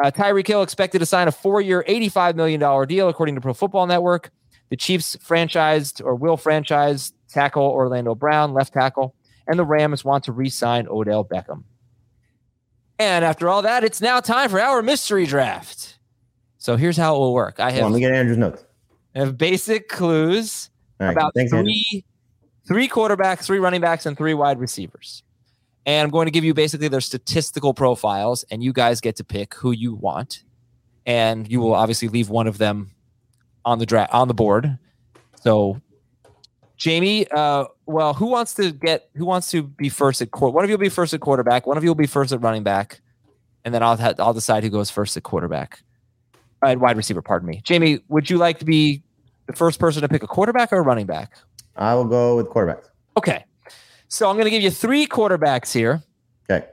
Uh, 0.03 0.11
Tyreek 0.11 0.47
Hill 0.47 0.61
expected 0.61 0.99
to 0.99 1.07
sign 1.07 1.27
a 1.27 1.33
four-year, 1.33 1.83
$85 1.89 2.35
million 2.35 2.87
deal, 2.87 3.09
according 3.09 3.35
to 3.35 3.41
Pro 3.41 3.55
Football 3.55 3.87
Network. 3.87 4.31
The 4.69 4.77
Chiefs 4.77 5.17
franchised 5.17 6.05
or 6.05 6.15
will 6.15 6.37
franchise 6.37 7.15
tackle 7.31 7.63
Orlando 7.63 8.15
Brown, 8.15 8.53
left 8.53 8.75
tackle, 8.75 9.15
and 9.47 9.59
the 9.59 9.65
Rams 9.65 10.05
want 10.05 10.25
to 10.25 10.33
re-sign 10.33 10.87
Odell 10.87 11.25
Beckham. 11.25 11.65
And 12.99 13.25
after 13.25 13.49
all 13.49 13.63
that, 13.63 13.85
it's 13.85 14.03
now 14.03 14.21
time 14.21 14.51
for 14.51 14.61
our 14.61 14.83
mystery 14.83 15.25
draft. 15.25 15.99
So 16.59 16.77
here's 16.77 16.99
how 16.99 17.17
it 17.17 17.19
will 17.21 17.33
work. 17.33 17.59
I 17.59 17.71
have, 17.71 17.85
let 17.85 17.93
me 17.93 18.01
get 18.01 18.13
Andrew's 18.13 18.37
notes. 18.37 18.67
I 19.15 19.21
have 19.21 19.39
basic 19.39 19.89
clues 19.89 20.69
right, 21.01 21.13
about 21.13 21.33
thanks, 21.35 21.55
Andrew. 21.55 21.73
three, 21.73 22.05
three 22.69 22.89
quarterbacks, 22.89 23.45
three 23.45 23.61
running 23.61 23.81
backs, 23.81 24.05
and 24.05 24.17
three 24.17 24.35
wide 24.35 24.61
receivers. 24.61 25.23
And 25.85 26.05
I'm 26.05 26.11
going 26.11 26.27
to 26.27 26.31
give 26.31 26.45
you 26.45 26.55
basically 26.55 26.89
their 26.89 27.01
statistical 27.01 27.75
profiles, 27.75 28.45
and 28.51 28.63
you 28.63 28.73
guys 28.73 29.01
get 29.01 29.17
to 29.17 29.25
pick 29.25 29.55
who 29.55 29.73
you 29.73 29.95
want. 29.95 30.45
And 31.07 31.51
you 31.51 31.61
will 31.61 31.75
obviously 31.75 32.09
leave 32.09 32.29
one 32.29 32.47
of 32.47 32.59
them 32.59 32.93
on 33.65 33.79
the 33.79 33.87
draft 33.87 34.13
on 34.15 34.29
the 34.29 34.35
board. 34.35 34.79
So, 35.41 35.81
Jamie, 36.77 37.27
uh, 37.31 37.65
well, 37.87 38.15
who 38.15 38.27
wants 38.27 38.55
to 38.55 38.71
get 38.71 39.09
who 39.15 39.25
wants 39.25 39.51
to 39.51 39.63
be 39.65 39.89
first 39.89 40.23
at 40.23 40.31
court? 40.31 40.55
One 40.55 40.63
of 40.63 40.71
you 40.71 40.75
will 40.75 40.83
be 40.83 40.89
first 40.89 41.13
at 41.15 41.21
quarterback. 41.21 41.67
One 41.67 41.77
of 41.77 41.83
you 41.83 41.91
will 41.91 41.97
be 41.97 42.07
first 42.07 42.33
at 42.33 42.41
running 42.41 42.63
back, 42.63 43.01
and 43.65 43.75
then 43.75 43.83
I'll 43.83 43.97
ha- 43.97 44.15
I'll 44.21 44.35
decide 44.35 44.63
who 44.63 44.71
goes 44.71 44.91
first 44.91 45.17
at 45.17 45.25
quarterback. 45.25 45.83
Uh, 46.65 46.77
wide 46.79 46.97
receiver, 46.97 47.23
pardon 47.23 47.49
me. 47.49 47.61
Jamie, 47.65 47.99
would 48.09 48.31
you 48.31 48.39
like 48.39 48.61
to 48.61 48.65
be 48.65 49.03
the 49.47 49.53
first 49.53 49.81
person 49.81 50.03
to 50.03 50.09
pick 50.09 50.23
a 50.23 50.29
quarterback 50.29 50.73
or 50.73 50.77
a 50.77 50.83
running 50.83 51.07
back? 51.07 51.33
I 51.77 51.95
will 51.95 52.05
go 52.05 52.37
with 52.37 52.47
quarterbacks. 52.47 52.89
Okay. 53.17 53.45
So 54.13 54.29
I'm 54.29 54.37
going 54.37 54.45
to 54.45 54.51
give 54.51 54.63
you 54.63 54.71
three 54.71 55.07
quarterbacks 55.07 55.73
here. 55.73 56.03
Okay. 56.51 56.67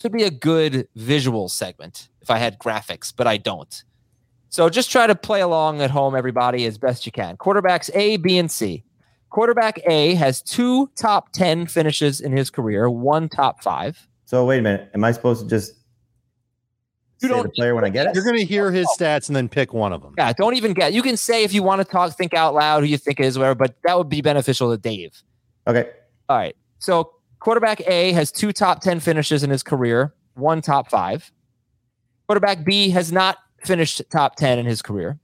Should 0.00 0.12
be 0.12 0.22
a 0.22 0.30
good 0.30 0.86
visual 0.94 1.48
segment 1.48 2.08
if 2.22 2.30
I 2.30 2.38
had 2.38 2.60
graphics, 2.60 3.12
but 3.14 3.26
I 3.26 3.38
don't. 3.38 3.82
So 4.50 4.68
just 4.68 4.92
try 4.92 5.08
to 5.08 5.16
play 5.16 5.40
along 5.40 5.82
at 5.82 5.90
home, 5.90 6.14
everybody, 6.14 6.64
as 6.64 6.78
best 6.78 7.04
you 7.04 7.10
can. 7.10 7.38
Quarterbacks 7.38 7.90
A, 7.92 8.18
B, 8.18 8.38
and 8.38 8.48
C. 8.48 8.84
Quarterback 9.30 9.80
A 9.88 10.14
has 10.14 10.40
two 10.40 10.88
top 10.94 11.32
10 11.32 11.66
finishes 11.66 12.20
in 12.20 12.30
his 12.36 12.50
career, 12.50 12.88
one 12.88 13.28
top 13.28 13.64
five. 13.64 14.06
So 14.24 14.44
wait 14.44 14.58
a 14.58 14.62
minute. 14.62 14.88
Am 14.94 15.02
I 15.02 15.10
supposed 15.10 15.42
to 15.42 15.48
just 15.48 15.72
You 17.20 17.28
say 17.28 17.34
don't- 17.34 17.42
the 17.42 17.48
player 17.48 17.74
when 17.74 17.84
I 17.84 17.88
get 17.88 18.06
it? 18.06 18.14
You're 18.14 18.22
going 18.22 18.36
to 18.38 18.44
hear 18.44 18.70
his 18.70 18.86
oh. 18.88 18.96
stats 18.96 19.26
and 19.28 19.34
then 19.34 19.48
pick 19.48 19.74
one 19.74 19.92
of 19.92 20.02
them. 20.02 20.14
Yeah, 20.16 20.32
don't 20.34 20.54
even 20.54 20.72
get. 20.72 20.92
You 20.92 21.02
can 21.02 21.16
say 21.16 21.42
if 21.42 21.52
you 21.52 21.64
want 21.64 21.80
to 21.80 21.84
talk, 21.84 22.16
think 22.16 22.32
out 22.32 22.54
loud 22.54 22.84
who 22.84 22.86
you 22.88 22.96
think 22.96 23.18
it 23.18 23.26
is, 23.26 23.36
whatever, 23.36 23.56
but 23.56 23.74
that 23.84 23.98
would 23.98 24.08
be 24.08 24.20
beneficial 24.20 24.70
to 24.70 24.78
Dave. 24.80 25.20
Okay. 25.66 25.90
All 26.28 26.36
right. 26.36 26.54
So 26.78 27.12
quarterback 27.40 27.80
A 27.86 28.12
has 28.12 28.30
two 28.30 28.52
top 28.52 28.80
10 28.80 29.00
finishes 29.00 29.42
in 29.42 29.50
his 29.50 29.62
career, 29.62 30.14
one 30.34 30.60
top 30.62 30.90
five. 30.90 31.30
Quarterback 32.26 32.64
B 32.64 32.90
has 32.90 33.12
not 33.12 33.38
finished 33.64 34.02
top 34.10 34.36
10 34.36 34.58
in 34.58 34.66
his 34.66 34.82
career. 34.82 35.18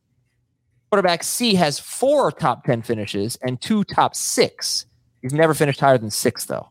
Quarterback 0.90 1.22
C 1.22 1.54
has 1.54 1.78
four 1.78 2.30
top 2.30 2.64
10 2.64 2.82
finishes 2.82 3.36
and 3.42 3.60
two 3.60 3.82
top 3.84 4.14
six. 4.14 4.86
He's 5.22 5.32
never 5.32 5.54
finished 5.54 5.80
higher 5.80 5.98
than 5.98 6.10
six, 6.10 6.44
though. 6.44 6.68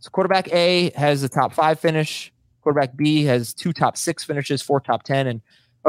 So 0.00 0.10
quarterback 0.10 0.48
A 0.52 0.90
has 0.96 1.22
a 1.22 1.28
top 1.28 1.52
five 1.52 1.78
finish. 1.78 2.32
Quarterback 2.62 2.96
B 2.96 3.24
has 3.24 3.54
two 3.54 3.72
top 3.72 3.96
six 3.96 4.24
finishes, 4.24 4.60
four 4.60 4.80
top 4.80 5.02
10. 5.02 5.26
And 5.26 5.40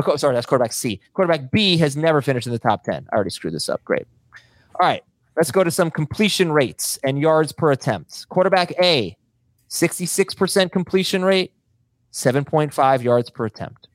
oh, 0.05 0.15
sorry, 0.17 0.35
that's 0.35 0.45
quarterback 0.45 0.73
C. 0.73 1.01
Quarterback 1.13 1.51
B 1.51 1.77
has 1.77 1.97
never 1.97 2.21
finished 2.21 2.45
in 2.45 2.53
the 2.53 2.59
top 2.59 2.83
10. 2.83 3.07
I 3.11 3.15
already 3.15 3.29
screwed 3.29 3.53
this 3.53 3.69
up. 3.69 3.83
Great. 3.83 4.05
All 4.79 4.87
right. 4.87 5.03
Let's 5.37 5.51
go 5.51 5.63
to 5.63 5.71
some 5.71 5.91
completion 5.91 6.51
rates 6.51 6.99
and 7.03 7.19
yards 7.19 7.51
per 7.51 7.71
attempt. 7.71 8.27
Quarterback 8.29 8.73
A, 8.81 9.15
66% 9.69 10.71
completion 10.71 11.23
rate, 11.23 11.53
7.5 12.11 13.03
yards 13.03 13.29
per 13.29 13.45
attempt. 13.45 13.87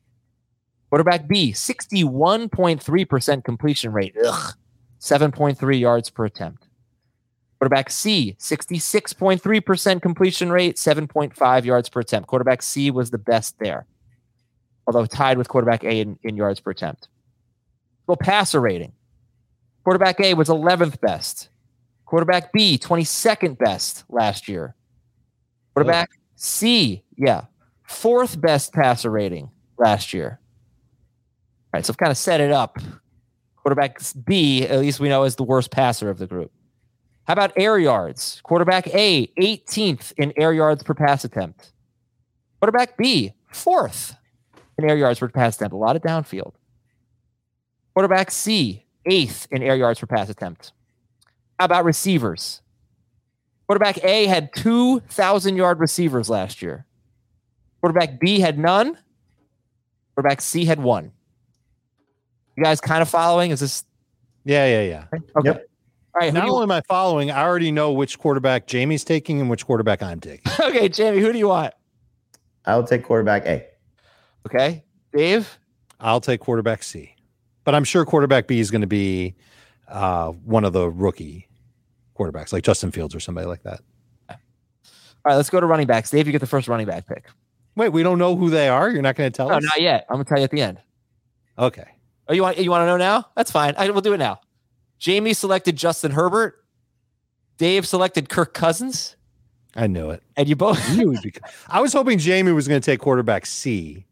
Quarterback 0.89 1.29
B, 1.29 1.53
61.3% 1.53 3.45
completion 3.45 3.93
rate, 3.93 4.15
ugh, 4.25 4.55
7.3 5.01 5.79
yards 5.81 6.09
per 6.09 6.25
attempt. 6.25 6.67
Quarterback 7.59 7.91
C, 7.91 8.37
66.3% 8.39 10.03
completion 10.03 10.51
rate, 10.51 10.77
7.5 10.77 11.65
yards 11.65 11.89
per 11.89 12.01
attempt. 12.01 12.29
Quarterback 12.29 12.63
C 12.63 12.91
was 12.91 13.11
the 13.11 13.19
best 13.19 13.59
there, 13.59 13.87
although 14.87 15.05
tied 15.05 15.37
with 15.37 15.49
quarterback 15.49 15.85
A 15.85 16.01
in, 16.01 16.19
in 16.23 16.37
yards 16.37 16.61
per 16.61 16.71
attempt. 16.71 17.09
Well, 18.07 18.17
passer 18.17 18.61
rating 18.61 18.93
Quarterback 19.87 20.19
A 20.19 20.35
was 20.35 20.49
11th 20.49 21.01
best. 21.01 21.49
Quarterback 22.07 22.53
B, 22.53 22.77
22nd 22.77 23.57
best 23.57 24.03
last 24.09 24.49
year. 24.49 24.75
Quarterback 25.75 26.11
C, 26.35 27.05
yeah, 27.17 27.45
fourth 27.85 28.41
best 28.41 28.73
passer 28.73 29.13
rating 29.13 29.49
last 29.79 30.13
year. 30.13 30.41
All 31.67 31.79
right, 31.79 31.87
so 31.87 31.93
I've 31.93 31.99
kind 31.99 32.11
of 32.11 32.19
set 32.19 32.41
it 32.41 32.51
up. 32.51 32.79
Quarterback 33.55 34.01
B, 34.25 34.67
at 34.67 34.81
least 34.81 34.99
we 34.99 35.09
know, 35.09 35.23
is 35.23 35.37
the 35.37 35.45
worst 35.45 35.71
passer 35.71 36.11
of 36.11 36.19
the 36.19 36.27
group. 36.27 36.51
How 37.29 37.35
about 37.35 37.53
air 37.57 37.79
yards? 37.79 38.41
Quarterback 38.43 38.89
A, 38.93 39.29
18th 39.41 40.15
in 40.17 40.33
air 40.37 40.53
yards 40.53 40.83
per 40.83 40.95
pass 40.95 41.25
attempt. 41.25 41.71
Quarterback 42.61 42.97
B, 42.97 43.35
fourth 43.53 44.17
in 44.79 44.91
air 44.91 44.97
yards 44.97 45.21
per 45.21 45.29
pass 45.29 45.55
attempt. 45.55 45.75
A 45.75 45.77
lot 45.77 45.95
of 45.95 46.03
downfield. 46.03 46.55
Quarterback 47.95 48.33
C, 48.33 48.86
eighth 49.07 49.47
in 49.51 49.63
air 49.63 49.77
yards 49.77 50.01
per 50.01 50.07
pass 50.07 50.29
attempt. 50.29 50.73
How 51.59 51.65
about 51.65 51.85
receivers? 51.85 52.61
Quarterback 53.67 54.03
A 54.05 54.27
had 54.27 54.55
2,000 54.55 55.57
yard 55.57 55.81
receivers 55.81 56.29
last 56.31 56.63
year. 56.63 56.87
Quarterback 57.81 58.21
B 58.21 58.41
had 58.41 58.59
none. 58.59 58.97
Quarterback 60.15 60.41
C 60.41 60.65
had 60.65 60.81
one. 60.81 61.13
You 62.57 62.65
guys 62.65 62.81
kind 62.81 63.03
of 63.03 63.09
following? 63.09 63.51
Is 63.51 63.61
this 63.61 63.85
Yeah, 64.45 64.67
yeah, 64.67 64.83
yeah. 64.83 65.19
okay? 65.37 65.49
Yep. 65.51 65.67
All 66.15 66.21
right. 66.21 66.33
Not 66.33 66.47
you, 66.47 66.53
only 66.53 66.63
am 66.63 66.71
I 66.71 66.81
following, 66.83 67.31
I 67.31 67.43
already 67.43 67.71
know 67.73 67.93
which 67.93 68.19
quarterback 68.19 68.67
Jamie's 68.67 69.05
taking 69.05 69.41
and 69.41 69.51
which 69.51 69.67
quarterback 69.67 70.03
I'm 70.03 70.21
taking. 70.21 70.51
okay, 70.61 70.89
Jamie, 70.89 71.21
who 71.21 71.33
do 71.33 71.39
you 71.39 71.49
want? 71.49 71.75
I'll 72.65 72.85
take 72.85 73.05
quarterback 73.05 73.45
A. 73.47 73.67
Okay. 74.47 74.85
Dave? 75.15 75.59
I'll 76.01 76.21
take 76.21 76.41
quarterback 76.41 76.83
C, 76.83 77.15
but 77.67 77.75
I'm 77.75 77.85
sure 77.85 78.07
quarterback 78.07 78.47
B 78.47 78.59
is 78.61 78.71
going 78.71 78.81
to 78.81 78.87
be 78.87 79.35
uh, 79.89 80.29
one 80.31 80.65
of 80.65 80.73
the 80.73 80.89
rookie 80.89 81.47
quarterbacks, 82.19 82.53
like 82.53 82.65
Justin 82.65 82.91
Fields 82.91 83.15
or 83.15 83.21
somebody 83.21 83.47
like 83.47 83.63
that. 83.65 83.81
All 84.31 84.37
right, 85.27 85.35
let's 85.37 85.51
go 85.51 85.61
to 85.61 85.67
running 85.67 85.87
backs. 85.87 86.11
Dave, 86.11 86.27
you 86.27 86.33
get 86.33 86.41
the 86.41 86.47
first 86.47 86.69
running 86.69 86.87
back 86.87 87.07
pick. 87.07 87.27
Wait, 87.75 87.91
we 87.91 88.03
don't 88.03 88.19
know 88.19 88.37
who 88.37 88.49
they 88.49 88.69
are. 88.69 88.89
You're 88.89 89.03
not 89.03 89.17
going 89.17 89.31
to 89.31 89.37
tell 89.37 89.49
No, 89.49 89.57
us? 89.57 89.63
not 89.65 89.81
yet. 89.83 90.07
I'm 90.09 90.15
gonna 90.15 90.25
tell 90.25 90.39
you 90.39 90.45
at 90.45 90.51
the 90.51 90.63
end. 90.63 90.79
Okay. 91.59 91.85
Oh, 92.29 92.33
you 92.33 92.43
want 92.43 92.57
you 92.59 92.71
want 92.71 92.83
to 92.83 92.87
know 92.87 92.97
now? 92.97 93.27
That's 93.37 93.51
fine. 93.51 93.75
I, 93.77 93.91
we'll 93.91 94.01
do 94.01 94.13
it 94.15 94.19
now. 94.19 94.41
Jamie 94.99 95.35
selected 95.35 95.77
Justin 95.77 96.13
Herbert. 96.13 96.65
Dave 97.59 97.87
selected 97.87 98.29
Kirk 98.29 98.53
Cousins, 98.55 99.17
I 99.75 99.87
knew 99.87 100.11
it. 100.11 100.23
and 100.37 100.49
you 100.49 100.57
both 100.57 100.79
I 100.91 100.95
knew 100.97 101.05
it 101.13 101.15
would 101.15 101.23
be- 101.23 101.33
I 101.69 101.81
was 101.81 101.93
hoping 101.93 102.19
Jamie 102.19 102.53
was 102.53 102.69
going 102.69 102.81
to 102.81 102.85
take 102.85 103.01
quarterback 103.01 103.47
C. 103.47 104.05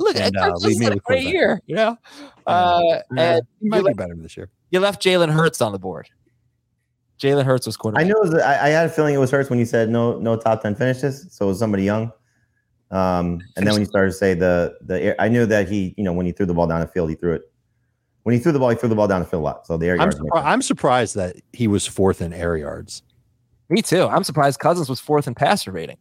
look. 0.00 0.16
And, 0.16 0.34
Kirk 0.34 0.42
uh, 0.42 0.50
Cousins 0.50 0.64
leave 0.70 0.78
me 0.78 0.84
had 0.84 0.94
a 0.94 1.00
great 1.00 1.24
year. 1.24 1.60
You 1.66 1.76
know, 1.76 1.98
uh, 2.46 3.00
and 3.16 3.42
he 3.60 3.66
you, 3.66 3.70
might 3.70 3.78
be 3.78 3.84
left, 3.84 3.96
better 3.96 4.14
this 4.16 4.36
year. 4.36 4.48
you 4.70 4.80
left 4.80 5.02
Jalen 5.02 5.30
Hurts 5.30 5.60
on 5.60 5.72
the 5.72 5.78
board. 5.78 6.08
Jalen 7.20 7.44
Hurts 7.44 7.66
was 7.66 7.76
quarterback. 7.76 8.06
I 8.06 8.10
quarterback. 8.10 8.32
knew 8.32 8.36
was, 8.36 8.42
I, 8.42 8.66
I 8.66 8.68
had 8.70 8.86
a 8.86 8.88
feeling 8.88 9.14
it 9.14 9.18
was 9.18 9.30
Hurts 9.30 9.50
when 9.50 9.58
you 9.58 9.66
said 9.66 9.90
no 9.90 10.18
no 10.18 10.36
top 10.36 10.62
ten 10.62 10.74
finishes, 10.74 11.26
so 11.30 11.46
it 11.46 11.48
was 11.48 11.58
somebody 11.58 11.84
young. 11.84 12.12
Um, 12.90 13.40
and 13.56 13.66
then 13.66 13.72
when 13.72 13.82
you 13.82 13.86
started 13.86 14.10
to 14.10 14.16
say 14.16 14.34
the 14.34 14.76
the 14.82 15.00
air, 15.00 15.16
I 15.18 15.28
knew 15.28 15.46
that 15.46 15.68
he 15.68 15.94
you 15.96 16.04
know 16.04 16.12
when 16.12 16.26
he 16.26 16.32
threw 16.32 16.46
the 16.46 16.54
ball 16.54 16.66
down 16.66 16.80
the 16.80 16.86
field, 16.86 17.10
he 17.10 17.16
threw 17.16 17.34
it. 17.34 17.42
When 18.24 18.34
he 18.34 18.38
threw 18.38 18.52
the 18.52 18.58
ball, 18.58 18.70
he 18.70 18.76
threw 18.76 18.88
the 18.88 18.94
ball 18.94 19.08
down 19.08 19.20
the 19.20 19.26
field 19.26 19.42
a 19.42 19.44
lot. 19.44 19.66
So 19.66 19.76
the 19.76 19.86
air 19.86 19.94
I'm, 19.94 20.00
yards. 20.00 20.20
surpri- 20.20 20.44
I'm 20.44 20.62
surprised 20.62 21.14
that 21.16 21.36
he 21.52 21.68
was 21.68 21.86
fourth 21.86 22.20
in 22.20 22.32
air 22.32 22.56
yards. 22.56 23.02
Me 23.70 23.80
too. 23.80 24.06
I'm 24.06 24.24
surprised 24.24 24.58
Cousins 24.58 24.88
was 24.88 25.00
fourth 25.00 25.26
in 25.26 25.34
passer 25.34 25.70
rating. 25.72 25.96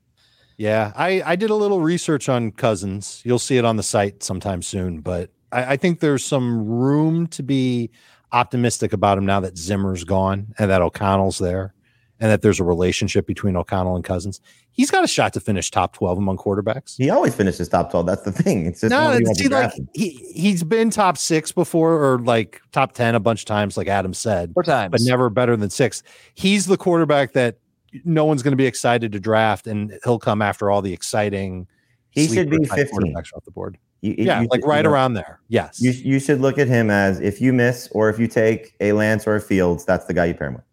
Yeah, 0.60 0.92
I, 0.94 1.24
I 1.26 1.36
did 1.38 1.52
a 1.52 1.56
little 1.56 1.80
research 1.80 2.28
on 2.28 2.52
Cousins. 2.52 3.22
You'll 3.24 3.40
see 3.40 3.58
it 3.58 3.64
on 3.64 3.78
the 3.78 3.84
site 3.84 4.22
sometime 4.24 4.62
soon, 4.62 5.00
but 5.00 5.30
I, 5.54 5.74
I 5.74 5.78
think 5.78 6.02
there's 6.02 6.26
some 6.26 6.68
room 6.68 7.28
to 7.28 7.44
be 7.44 7.92
optimistic 8.34 8.92
about 8.92 9.18
him 9.18 9.26
now 9.26 9.40
that 9.40 9.58
Zimmer's 9.58 10.04
gone 10.04 10.54
and 10.60 10.70
that 10.70 10.82
O'Connell's 10.82 11.38
there 11.38 11.74
and 12.20 12.30
that 12.30 12.42
there's 12.42 12.60
a 12.60 12.66
relationship 12.66 13.26
between 13.26 13.56
O'Connell 13.56 13.96
and 13.96 14.04
Cousins. 14.04 14.42
He's 14.72 14.92
got 14.92 15.06
a 15.06 15.08
shot 15.08 15.32
to 15.34 15.40
finish 15.40 15.72
top 15.72 15.94
12 15.94 16.18
among 16.18 16.36
quarterbacks. 16.36 16.98
He 16.98 17.10
always 17.10 17.34
finishes 17.34 17.70
top 17.70 17.90
twelve. 17.90 18.06
That's 18.06 18.24
the 18.24 18.34
thing. 18.34 18.66
It's 18.66 18.82
just 18.82 18.92
No, 18.92 19.18
nobody 19.18 19.34
see, 19.36 19.48
like 19.48 19.72
he 19.94 20.10
he's 20.36 20.66
been 20.66 20.90
top 20.90 21.18
six 21.18 21.54
before 21.54 22.04
or 22.04 22.20
like 22.20 22.62
top 22.74 22.92
10 22.92 23.16
a 23.16 23.22
bunch 23.22 23.44
of 23.44 23.46
times, 23.46 23.78
like 23.78 23.88
Adam 23.88 24.14
said, 24.14 24.54
Four 24.54 24.64
times. 24.64 24.92
but 24.92 25.00
never 25.04 25.30
better 25.30 25.56
than 25.56 25.70
six. 25.70 26.04
He's 26.34 26.66
the 26.66 26.76
quarterback 26.76 27.32
that 27.32 27.60
no 28.06 28.26
one's 28.26 28.44
going 28.44 28.52
to 28.52 28.58
be 28.58 28.66
excited 28.66 29.12
to 29.12 29.20
draft, 29.20 29.68
and 29.68 29.98
he'll 30.04 30.20
come 30.20 30.42
after 30.42 30.70
all 30.72 30.82
the 30.82 30.94
exciting. 30.94 31.68
He 32.12 32.28
should 32.28 32.50
be 32.50 32.58
sleeper 32.58 32.76
type 32.76 32.90
15. 32.90 33.16
off 33.16 33.46
the 33.46 33.52
board. 33.52 33.78
You- 34.02 34.16
you- 34.18 34.26
Yeah, 34.26 34.42
you 34.42 34.48
like 34.50 34.66
right 34.66 34.78
you 34.78 34.84
know, 34.84 34.90
around 34.92 35.14
there. 35.14 35.40
Yes. 35.50 35.82
You 35.82 35.92
you 35.92 36.20
should 36.20 36.40
look 36.42 36.58
at 36.58 36.68
him 36.68 36.90
as 36.90 37.20
if 37.20 37.42
you 37.42 37.52
miss 37.54 37.88
or 37.92 38.10
if 38.10 38.18
you 38.18 38.28
take 38.28 38.74
a 38.80 38.94
Lance 38.94 39.28
or 39.28 39.36
a 39.36 39.42
Fields, 39.42 39.84
that's 39.86 40.06
the 40.06 40.14
guy 40.14 40.26
you 40.26 40.34
pair 40.34 40.48
him 40.48 40.56
with. 40.56 40.64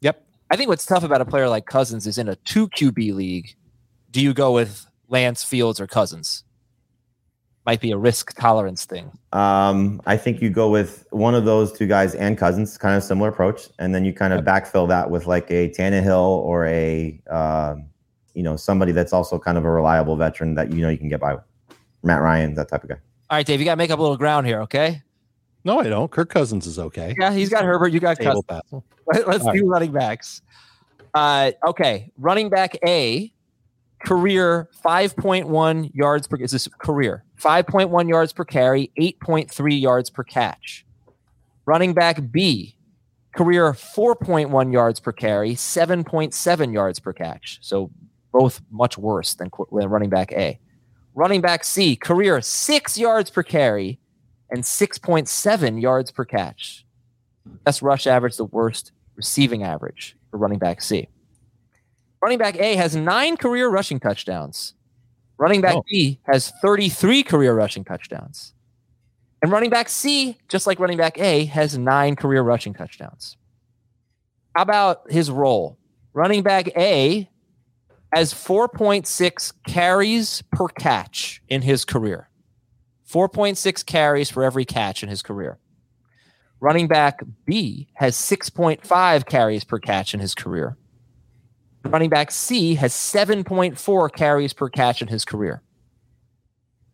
yep. 0.00 0.24
I 0.50 0.56
think 0.56 0.68
what's 0.68 0.86
tough 0.86 1.02
about 1.02 1.20
a 1.20 1.24
player 1.24 1.48
like 1.48 1.66
Cousins 1.66 2.06
is 2.06 2.16
in 2.18 2.28
a 2.28 2.36
two 2.36 2.68
QB 2.68 3.12
league. 3.14 3.56
Do 4.12 4.20
you 4.22 4.32
go 4.32 4.52
with 4.52 4.86
Lance 5.08 5.42
Fields 5.44 5.80
or 5.80 5.86
Cousins? 5.88 6.44
Might 7.66 7.80
be 7.80 7.90
a 7.90 7.98
risk 7.98 8.32
tolerance 8.38 8.84
thing. 8.84 9.10
Um, 9.32 10.00
I 10.06 10.16
think 10.16 10.40
you 10.40 10.50
go 10.50 10.70
with 10.70 11.04
one 11.10 11.34
of 11.34 11.44
those 11.44 11.72
two 11.72 11.86
guys 11.86 12.14
and 12.14 12.38
Cousins, 12.38 12.78
kind 12.78 12.96
of 12.96 13.02
similar 13.02 13.28
approach, 13.28 13.68
and 13.80 13.92
then 13.92 14.04
you 14.04 14.12
kind 14.14 14.32
of 14.32 14.44
backfill 14.44 14.88
that 14.88 15.10
with 15.10 15.26
like 15.26 15.50
a 15.50 15.70
Tannehill 15.70 16.28
or 16.44 16.66
a 16.66 17.20
um, 17.28 17.86
you 18.34 18.44
know 18.44 18.56
somebody 18.56 18.92
that's 18.92 19.12
also 19.12 19.38
kind 19.38 19.58
of 19.58 19.64
a 19.64 19.70
reliable 19.70 20.16
veteran 20.16 20.54
that 20.54 20.72
you 20.72 20.80
know 20.80 20.88
you 20.88 20.98
can 20.98 21.08
get 21.08 21.20
by 21.20 21.34
with. 21.34 21.44
Matt 22.04 22.22
Ryan, 22.22 22.54
that 22.54 22.68
type 22.68 22.84
of 22.84 22.88
guy. 22.90 22.96
All 23.28 23.36
right, 23.36 23.44
Dave, 23.44 23.58
you 23.58 23.64
got 23.64 23.72
to 23.72 23.76
make 23.76 23.90
up 23.90 23.98
a 23.98 24.02
little 24.02 24.16
ground 24.16 24.46
here, 24.46 24.60
okay? 24.62 25.02
No, 25.64 25.80
I 25.80 25.88
don't. 25.88 26.08
Kirk 26.08 26.28
Cousins 26.30 26.64
is 26.64 26.78
okay. 26.78 27.12
Yeah, 27.18 27.32
he's 27.32 27.48
got 27.48 27.64
Herbert. 27.64 27.88
You 27.88 27.98
got 27.98 28.16
Table 28.16 28.44
Cousins. 28.44 28.84
Let- 29.12 29.26
Let's 29.26 29.44
All 29.44 29.52
do 29.52 29.66
running 29.66 29.90
backs. 29.90 30.42
Uh, 31.12 31.50
okay, 31.66 32.12
running 32.18 32.48
back 32.48 32.76
A, 32.86 33.32
career 34.04 34.68
5.1 34.84 35.90
yards 35.92 36.28
per. 36.28 36.36
Is 36.36 36.52
this 36.52 36.68
career 36.78 37.24
5.1 37.40 38.08
yards 38.08 38.32
per 38.32 38.44
carry, 38.44 38.90
8.3 38.98 39.80
yards 39.80 40.10
per 40.10 40.24
catch. 40.24 40.84
Running 41.66 41.94
back 41.94 42.30
B, 42.30 42.76
career 43.34 43.72
4.1 43.72 44.72
yards 44.72 45.00
per 45.00 45.12
carry, 45.12 45.54
7.7 45.54 46.72
yards 46.72 46.98
per 46.98 47.12
catch. 47.12 47.58
So 47.60 47.90
both 48.32 48.60
much 48.70 48.98
worse 48.98 49.34
than, 49.34 49.50
running 49.70 50.10
back 50.10 50.32
A. 50.32 50.58
Running 51.14 51.40
back 51.40 51.64
C, 51.64 51.96
career 51.96 52.40
six 52.40 52.98
yards 52.98 53.30
per 53.30 53.42
carry 53.42 53.98
and 54.50 54.62
6.7 54.62 55.80
yards 55.80 56.10
per 56.10 56.24
catch. 56.24 56.84
Best 57.64 57.82
rush 57.82 58.06
average, 58.06 58.36
the 58.36 58.44
worst 58.44 58.92
receiving 59.14 59.62
average 59.62 60.16
for 60.30 60.36
running 60.38 60.58
back 60.58 60.82
C. 60.82 61.08
Running 62.20 62.38
back 62.38 62.56
A 62.56 62.76
has 62.76 62.94
nine 62.96 63.36
career 63.36 63.68
rushing 63.68 64.00
touchdowns. 64.00 64.74
Running 65.38 65.60
back 65.60 65.76
Oh. 65.76 65.84
B 65.90 66.18
has 66.24 66.50
33 66.62 67.22
career 67.22 67.54
rushing 67.54 67.84
touchdowns. 67.84 68.54
And 69.42 69.52
running 69.52 69.70
back 69.70 69.88
C, 69.88 70.38
just 70.48 70.66
like 70.66 70.80
running 70.80 70.96
back 70.96 71.18
A, 71.18 71.44
has 71.46 71.76
nine 71.76 72.16
career 72.16 72.42
rushing 72.42 72.72
touchdowns. 72.72 73.36
How 74.54 74.62
about 74.62 75.10
his 75.10 75.30
role? 75.30 75.78
Running 76.14 76.42
back 76.42 76.68
A 76.76 77.28
has 78.14 78.32
4.6 78.32 79.52
carries 79.66 80.42
per 80.52 80.68
catch 80.68 81.42
in 81.48 81.60
his 81.62 81.84
career. 81.84 82.30
4.6 83.06 83.84
carries 83.84 84.30
for 84.30 84.42
every 84.42 84.64
catch 84.64 85.02
in 85.02 85.08
his 85.10 85.22
career. 85.22 85.58
Running 86.60 86.88
back 86.88 87.20
B 87.44 87.88
has 87.94 88.16
6.5 88.16 89.26
carries 89.26 89.64
per 89.64 89.78
catch 89.78 90.14
in 90.14 90.20
his 90.20 90.34
career. 90.34 90.78
Running 91.90 92.10
back 92.10 92.30
C 92.30 92.74
has 92.74 92.92
7.4 92.92 94.12
carries 94.12 94.52
per 94.52 94.68
catch 94.68 95.02
in 95.02 95.08
his 95.08 95.24
career. 95.24 95.62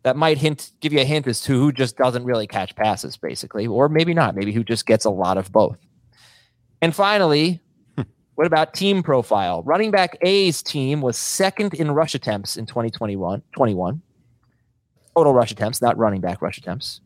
That 0.03 0.15
might 0.15 0.37
hint 0.37 0.71
give 0.81 0.93
you 0.93 0.99
a 0.99 1.05
hint 1.05 1.27
as 1.27 1.41
to 1.41 1.53
who 1.53 1.71
just 1.71 1.97
doesn't 1.97 2.25
really 2.25 2.45
catch 2.45 2.75
passes, 2.75 3.17
basically, 3.17 3.65
or 3.65 3.89
maybe 3.89 4.13
not. 4.13 4.35
Maybe 4.35 4.51
who 4.51 4.63
just 4.63 4.85
gets 4.85 5.05
a 5.05 5.09
lot 5.09 5.37
of 5.37 5.51
both. 5.51 5.77
And 6.81 6.93
finally, 6.93 7.61
what 8.35 8.45
about 8.45 8.73
team 8.73 9.01
profile? 9.01 9.63
Running 9.63 9.91
back 9.91 10.17
A's 10.21 10.61
team 10.61 11.01
was 11.01 11.17
second 11.17 11.73
in 11.73 11.91
rush 11.91 12.13
attempts 12.13 12.57
in 12.57 12.65
2021. 12.65 13.41
21. 13.53 14.01
Total 15.15 15.33
rush 15.33 15.51
attempts, 15.51 15.81
not 15.81 15.97
running 15.97 16.21
back 16.21 16.41
rush 16.41 16.57
attempts. 16.57 17.01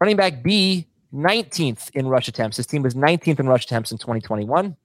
Running 0.00 0.16
back 0.16 0.42
B, 0.42 0.88
19th 1.12 1.90
in 1.94 2.08
rush 2.08 2.28
attempts. 2.28 2.56
His 2.56 2.66
team 2.66 2.82
was 2.82 2.94
19th 2.94 3.38
in 3.38 3.48
rush 3.48 3.64
attempts 3.64 3.92
in 3.92 3.98
2021. 3.98 4.76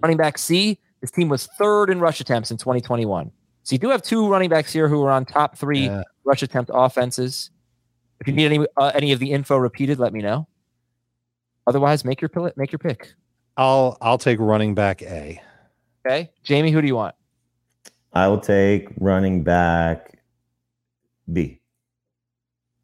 Running 0.00 0.16
back 0.16 0.38
C, 0.38 0.78
his 1.02 1.10
team 1.10 1.28
was 1.28 1.46
third 1.58 1.90
in 1.90 2.00
rush 2.00 2.20
attempts 2.20 2.50
in 2.50 2.56
2021. 2.56 3.30
So 3.64 3.74
you 3.74 3.78
do 3.78 3.90
have 3.90 4.00
two 4.02 4.26
running 4.28 4.48
backs 4.48 4.72
here 4.72 4.88
who 4.88 5.02
are 5.04 5.10
on 5.10 5.26
top 5.26 5.58
three 5.58 5.86
Yeah. 5.86 6.02
rush 6.24 6.42
attempt 6.42 6.70
offenses. 6.72 7.50
If 8.20 8.26
you 8.28 8.32
need 8.32 8.46
any 8.46 8.66
uh, 8.78 8.92
any 8.94 9.12
of 9.12 9.18
the 9.18 9.32
info 9.32 9.56
repeated, 9.56 9.98
let 9.98 10.12
me 10.14 10.20
know. 10.22 10.46
Otherwise, 11.66 12.04
make 12.04 12.20
your 12.22 12.28
pill- 12.30 12.50
make 12.56 12.72
your 12.72 12.78
pick. 12.78 13.12
I'll 13.56 13.98
I'll 14.00 14.18
take 14.18 14.38
running 14.40 14.74
back 14.74 15.02
A. 15.02 15.40
Okay, 16.06 16.30
Jamie, 16.42 16.70
who 16.70 16.80
do 16.80 16.86
you 16.86 16.96
want? 16.96 17.14
I 18.12 18.28
will 18.28 18.40
take 18.40 18.88
running 18.98 19.42
back 19.42 20.18
B. 21.32 21.60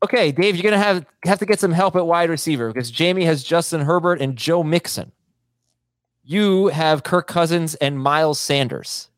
Okay, 0.03 0.31
Dave, 0.31 0.55
you're 0.57 0.63
gonna 0.69 0.83
have 0.83 1.05
have 1.25 1.39
to 1.41 1.47
get 1.47 1.59
some 1.59 1.73
help 1.73 1.97
at 1.97 2.07
wide 2.07 2.31
receiver 2.31 2.73
because 2.73 2.91
Jamie 2.91 3.25
has 3.25 3.43
Justin 3.43 3.81
Herbert 3.81 4.21
and 4.21 4.37
Joe 4.37 4.63
Mixon. 4.63 5.11
You 6.31 6.67
have 6.69 7.05
Kirk 7.05 7.27
Cousins 7.27 7.75
and 7.77 7.99
Miles 7.99 8.39
Sanders. 8.39 9.09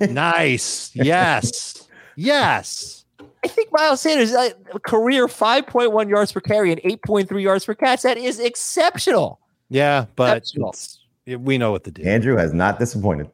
nice. 0.00 0.90
Yes. 0.94 1.88
yes. 2.16 3.06
I 3.42 3.48
think 3.48 3.70
Miles 3.72 4.02
Sanders 4.02 4.34
uh, 4.34 4.50
career 4.84 5.28
5.1 5.28 6.10
yards 6.10 6.30
per 6.30 6.40
carry 6.40 6.70
and 6.70 6.80
8.3 6.82 7.42
yards 7.42 7.64
per 7.64 7.72
catch. 7.74 8.02
That 8.02 8.18
is 8.18 8.38
exceptional. 8.38 9.40
Yeah, 9.70 10.04
but 10.14 10.36
Exceptional. 10.38 10.68
it's- 10.70 10.98
we 11.40 11.56
know 11.56 11.70
what 11.72 11.84
to 11.84 11.90
do. 11.90 12.02
Andrew 12.02 12.36
has 12.36 12.52
not 12.52 12.78
disappointed. 12.78 13.30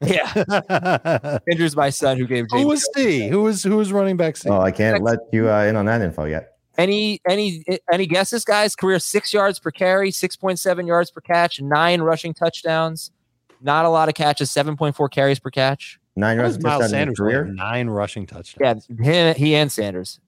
Yeah, 0.00 1.38
Andrew's 1.50 1.76
my 1.76 1.88
son 1.90 2.18
who 2.18 2.26
gave 2.26 2.46
who 2.50 2.56
Jamie. 2.58 2.64
was 2.66 2.86
C? 2.94 3.28
Who 3.28 3.42
was 3.42 3.62
who 3.62 3.76
was 3.76 3.92
running 3.92 4.16
back 4.18 4.36
C? 4.36 4.48
Oh, 4.50 4.60
I 4.60 4.70
can't 4.70 5.02
let 5.02 5.18
you 5.32 5.48
uh, 5.50 5.64
in 5.64 5.76
on 5.76 5.86
that 5.86 6.02
info 6.02 6.24
yet. 6.24 6.53
Any 6.76 7.20
any 7.28 7.64
any 7.92 8.06
guesses, 8.06 8.44
guys? 8.44 8.74
Career 8.74 8.98
six 8.98 9.32
yards 9.32 9.58
per 9.60 9.70
carry, 9.70 10.10
6.7 10.10 10.86
yards 10.86 11.10
per 11.10 11.20
catch, 11.20 11.60
nine 11.60 12.00
rushing 12.00 12.34
touchdowns. 12.34 13.12
Not 13.60 13.84
a 13.84 13.88
lot 13.88 14.08
of 14.08 14.14
catches, 14.14 14.50
7.4 14.50 15.10
carries 15.10 15.38
per 15.38 15.50
catch. 15.50 15.98
Nine 16.16 16.36
How 16.36 16.44
yards 16.44 16.62
Miles 16.62 16.78
in 16.78 16.82
his 16.82 16.90
Sanders 16.90 17.18
career. 17.18 17.44
nine 17.44 17.88
rushing 17.88 18.26
touchdowns? 18.26 18.86
Yeah, 18.90 19.04
him, 19.04 19.34
he 19.36 19.54
and 19.54 19.70
Sanders. 19.70 20.20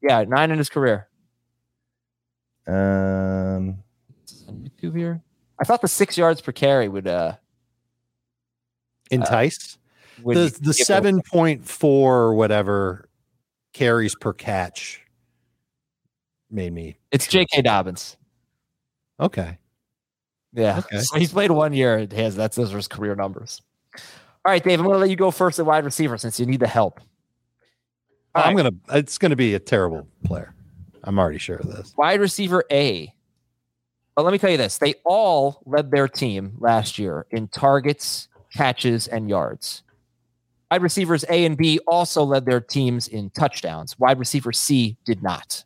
Yeah, 0.00 0.24
nine 0.24 0.50
in 0.50 0.58
his 0.58 0.68
career. 0.68 1.08
Um, 2.66 3.78
YouTube 4.36 4.96
here. 4.96 5.20
I 5.60 5.64
thought 5.64 5.80
the 5.82 5.88
six 5.88 6.16
yards 6.16 6.40
per 6.40 6.52
carry 6.52 6.88
would 6.88 7.08
uh 7.08 7.34
Entice 9.10 9.78
would 10.22 10.36
the 10.36 10.58
the 10.60 10.74
seven 10.74 11.22
point 11.22 11.66
four 11.66 12.34
whatever 12.34 13.08
carries 13.72 14.14
per 14.14 14.32
catch 14.32 15.00
made 16.50 16.72
me 16.72 16.98
It's 17.10 17.26
J.K. 17.26 17.62
Dobbins. 17.62 18.16
okay. 19.20 19.58
Yeah, 20.54 20.78
Okay. 20.78 21.00
so 21.00 21.18
he's 21.18 21.32
played 21.32 21.50
one 21.50 21.72
year. 21.74 21.98
It 21.98 22.12
has 22.12 22.34
that's 22.34 22.56
those 22.56 22.72
are 22.72 22.76
his 22.76 22.88
career 22.88 23.14
numbers. 23.14 23.60
All 23.94 24.00
right, 24.52 24.64
Dave. 24.64 24.78
I'm 24.80 24.86
going 24.86 24.94
to 24.94 24.98
let 25.00 25.10
you 25.10 25.16
go 25.16 25.30
first 25.30 25.58
at 25.58 25.66
wide 25.66 25.84
receiver 25.84 26.16
since 26.16 26.40
you 26.40 26.46
need 26.46 26.60
the 26.60 26.66
help. 26.66 27.00
All 28.34 28.44
I'm 28.44 28.56
right. 28.56 28.64
gonna. 28.88 28.98
It's 28.98 29.18
gonna 29.18 29.36
be 29.36 29.54
a 29.54 29.58
terrible 29.58 30.06
player. 30.24 30.54
I'm 31.04 31.18
already 31.18 31.38
sure 31.38 31.56
of 31.56 31.66
this. 31.66 31.92
Wide 31.98 32.20
receiver 32.20 32.64
A. 32.70 33.12
But 34.14 34.24
let 34.24 34.32
me 34.32 34.38
tell 34.38 34.50
you 34.50 34.56
this: 34.56 34.78
they 34.78 34.94
all 35.04 35.62
led 35.66 35.90
their 35.90 36.08
team 36.08 36.54
last 36.58 36.98
year 36.98 37.26
in 37.30 37.48
targets, 37.48 38.28
catches, 38.54 39.06
and 39.08 39.28
yards. 39.28 39.82
Wide 40.70 40.82
receivers 40.82 41.24
A 41.28 41.44
and 41.44 41.56
B 41.56 41.78
also 41.86 42.22
led 42.22 42.44
their 42.46 42.60
teams 42.60 43.08
in 43.08 43.30
touchdowns. 43.30 43.98
Wide 43.98 44.18
receiver 44.18 44.52
C 44.52 44.96
did 45.04 45.22
not. 45.22 45.64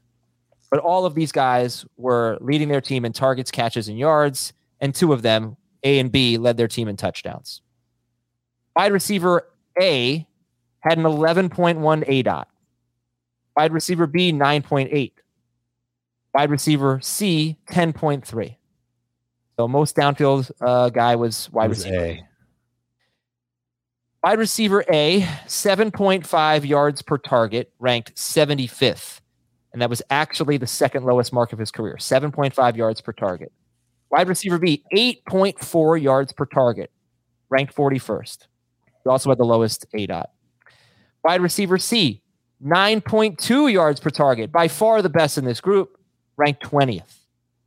But 0.72 0.80
all 0.80 1.04
of 1.04 1.14
these 1.14 1.32
guys 1.32 1.84
were 1.98 2.38
leading 2.40 2.68
their 2.68 2.80
team 2.80 3.04
in 3.04 3.12
targets, 3.12 3.50
catches, 3.50 3.88
and 3.88 3.98
yards, 3.98 4.54
and 4.80 4.94
two 4.94 5.12
of 5.12 5.20
them, 5.20 5.58
A 5.84 5.98
and 5.98 6.10
B, 6.10 6.38
led 6.38 6.56
their 6.56 6.66
team 6.66 6.88
in 6.88 6.96
touchdowns. 6.96 7.60
Wide 8.74 8.90
receiver 8.90 9.46
A 9.78 10.26
had 10.80 10.96
an 10.96 11.04
11.1 11.04 11.78
aDOT. 12.08 12.44
Wide 13.54 13.70
receiver 13.70 14.06
B, 14.06 14.32
9.8. 14.32 15.12
Wide 16.32 16.50
receiver 16.50 17.00
C, 17.02 17.58
10.3. 17.70 18.56
So 19.58 19.68
most 19.68 19.94
downfield 19.94 20.50
uh, 20.62 20.88
guy 20.88 21.16
was 21.16 21.52
wide 21.52 21.68
was 21.68 21.84
receiver. 21.84 22.02
A. 22.02 22.26
Wide 24.24 24.38
receiver 24.38 24.84
A, 24.90 25.20
7.5 25.46 26.66
yards 26.66 27.02
per 27.02 27.18
target, 27.18 27.74
ranked 27.78 28.14
75th. 28.14 29.20
And 29.72 29.80
that 29.80 29.90
was 29.90 30.02
actually 30.10 30.58
the 30.58 30.66
second 30.66 31.04
lowest 31.04 31.32
mark 31.32 31.52
of 31.52 31.58
his 31.58 31.70
career, 31.70 31.96
7.5 31.98 32.76
yards 32.76 33.00
per 33.00 33.12
target. 33.12 33.52
Wide 34.10 34.28
receiver 34.28 34.58
B, 34.58 34.84
8.4 34.94 36.00
yards 36.00 36.32
per 36.34 36.44
target, 36.44 36.90
ranked 37.48 37.74
41st. 37.74 38.38
He 39.04 39.10
also 39.10 39.30
had 39.30 39.38
the 39.38 39.44
lowest 39.44 39.86
aDOT. 39.94 40.26
Wide 41.24 41.40
receiver 41.40 41.78
C, 41.78 42.20
9.2 42.62 43.72
yards 43.72 44.00
per 44.00 44.10
target, 44.10 44.52
by 44.52 44.68
far 44.68 45.00
the 45.00 45.08
best 45.08 45.38
in 45.38 45.44
this 45.44 45.60
group, 45.60 45.98
ranked 46.36 46.62
20th. 46.62 47.20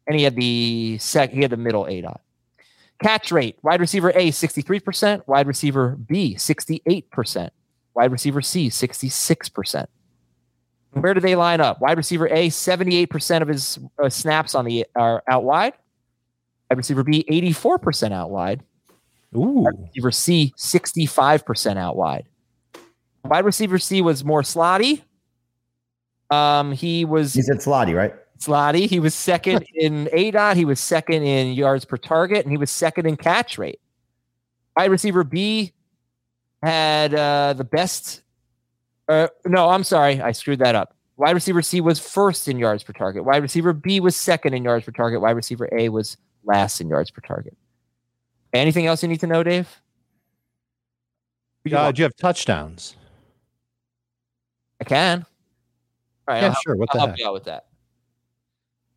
And 0.07 0.15
he 0.15 0.23
had 0.23 0.35
the 0.35 0.97
sec 0.99 1.31
he 1.31 1.41
had 1.41 1.49
the 1.49 1.57
middle 1.57 1.85
aDOT. 1.85 2.19
Catch 3.01 3.31
rate, 3.31 3.57
wide 3.61 3.81
receiver 3.81 4.11
A, 4.11 4.29
63%, 4.29 5.27
wide 5.27 5.47
receiver 5.47 5.97
B, 5.97 6.35
68%, 6.35 7.49
wide 7.93 8.11
receiver 8.11 8.41
C, 8.41 8.69
66%. 8.69 9.87
Where 10.95 11.13
do 11.13 11.19
they 11.19 11.35
line 11.35 11.59
up? 11.59 11.81
Wide 11.81 11.97
receiver 11.97 12.27
A, 12.27 12.47
78% 12.47 13.41
of 13.41 13.49
his 13.49 13.77
uh, 14.01 14.09
snaps 14.09 14.55
on 14.55 14.63
the 14.63 14.85
are 14.95 15.21
out 15.27 15.43
wide. 15.43 15.73
Wide 16.69 16.77
receiver 16.77 17.03
B, 17.03 17.25
84% 17.29 18.13
out 18.13 18.31
wide. 18.31 18.63
Ooh. 19.35 19.65
Receiver 19.93 20.11
C, 20.11 20.53
65% 20.57 21.77
out 21.77 21.97
wide. 21.97 22.25
Wide 23.25 23.43
receiver 23.43 23.77
C 23.77 24.01
was 24.01 24.23
more 24.23 24.41
slotty. 24.41 25.01
Um, 26.29 26.71
he 26.71 27.05
was 27.05 27.35
you 27.35 27.43
said 27.43 27.57
Slotty, 27.57 27.95
right? 27.95 28.13
Slotty. 28.39 28.87
He 28.87 28.99
was 28.99 29.13
second 29.13 29.65
in 29.75 30.07
aDOT. 30.13 30.55
He 30.55 30.65
was 30.65 30.79
second 30.79 31.23
in 31.23 31.53
yards 31.53 31.85
per 31.85 31.97
target, 31.97 32.45
and 32.45 32.51
he 32.51 32.57
was 32.57 32.71
second 32.71 33.05
in 33.05 33.17
catch 33.17 33.57
rate. 33.57 33.79
Wide 34.77 34.91
receiver 34.91 35.23
B 35.23 35.73
had 36.63 37.13
uh, 37.13 37.53
the 37.53 37.63
best. 37.63 38.21
Uh, 39.07 39.27
no, 39.45 39.69
I'm 39.69 39.83
sorry, 39.83 40.19
I 40.21 40.31
screwed 40.31 40.59
that 40.59 40.75
up. 40.75 40.95
Wide 41.17 41.31
receiver 41.31 41.61
C 41.61 41.79
was 41.79 41.99
first 41.99 42.47
in 42.47 42.57
yards 42.59 42.83
per 42.83 42.91
target. 42.93 43.23
Wide 43.23 43.41
receiver 43.41 43.71
B 43.71 43.99
was 43.99 44.15
second 44.15 44.53
in 44.53 44.63
yards 44.63 44.85
per 44.85 44.91
target. 44.91 45.21
Wide 45.21 45.31
receiver 45.35 45.69
A 45.77 45.89
was 45.89 46.17
last 46.43 46.81
in 46.81 46.89
yards 46.89 47.11
per 47.11 47.21
target. 47.21 47.55
Anything 48.53 48.85
else 48.85 49.01
you 49.03 49.09
need 49.09 49.19
to 49.21 49.27
know, 49.27 49.43
Dave? 49.43 49.67
Do 51.63 51.71
you 51.71 51.77
Uh, 51.77 51.91
do 51.91 51.99
you 51.99 52.03
have 52.03 52.15
touchdowns? 52.15 52.95
I 54.81 54.83
can. 54.83 55.25
All 56.27 56.33
right, 56.35 56.41
Yeah, 56.41 56.49
I'll, 56.49 56.55
sure. 56.65 56.75
What 56.75 56.89
I'll 56.91 56.95
the 56.95 56.99
help 56.99 57.09
heck? 57.11 57.19
you 57.19 57.27
out 57.27 57.33
with 57.33 57.43
that. 57.45 57.65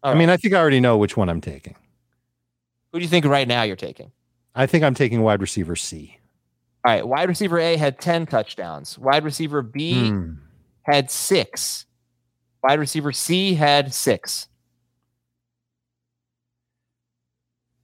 I 0.02 0.14
mean, 0.14 0.30
I 0.30 0.36
think 0.36 0.54
I 0.54 0.58
already 0.58 0.80
know 0.80 0.96
which 0.96 1.16
one 1.16 1.28
I'm 1.28 1.40
taking. 1.40 1.74
Who 2.92 2.98
do 2.98 3.02
you 3.04 3.08
think 3.08 3.26
right 3.26 3.46
now 3.46 3.62
you're 3.62 3.76
taking? 3.76 4.10
I 4.54 4.66
think 4.66 4.82
I'm 4.84 4.94
taking 4.94 5.22
wide 5.22 5.40
receiver 5.40 5.76
C. 5.76 6.17
All 6.88 6.94
right, 6.94 7.06
wide 7.06 7.28
receiver 7.28 7.58
A 7.58 7.76
had 7.76 8.00
10 8.00 8.24
touchdowns. 8.24 8.98
Wide 8.98 9.22
receiver 9.22 9.60
B 9.60 10.08
Hmm. 10.08 10.32
had 10.84 11.10
six. 11.10 11.84
Wide 12.62 12.78
receiver 12.78 13.12
C 13.12 13.52
had 13.52 13.92
six. 13.92 14.48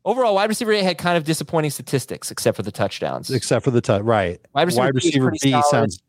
Overall, 0.06 0.34
wide 0.36 0.48
receiver 0.48 0.72
A 0.72 0.82
had 0.82 0.96
kind 0.96 1.18
of 1.18 1.24
disappointing 1.24 1.70
statistics, 1.70 2.30
except 2.30 2.56
for 2.56 2.62
the 2.62 2.72
touchdowns. 2.72 3.30
Except 3.30 3.62
for 3.62 3.70
the 3.70 3.82
touch, 3.82 4.00
right? 4.00 4.40
Wide 4.54 4.68
receiver 4.68 4.84
wide 4.86 4.92
B 4.94 4.96
receiver 4.96 5.30
B 5.32 5.62
sounds. 5.70 6.00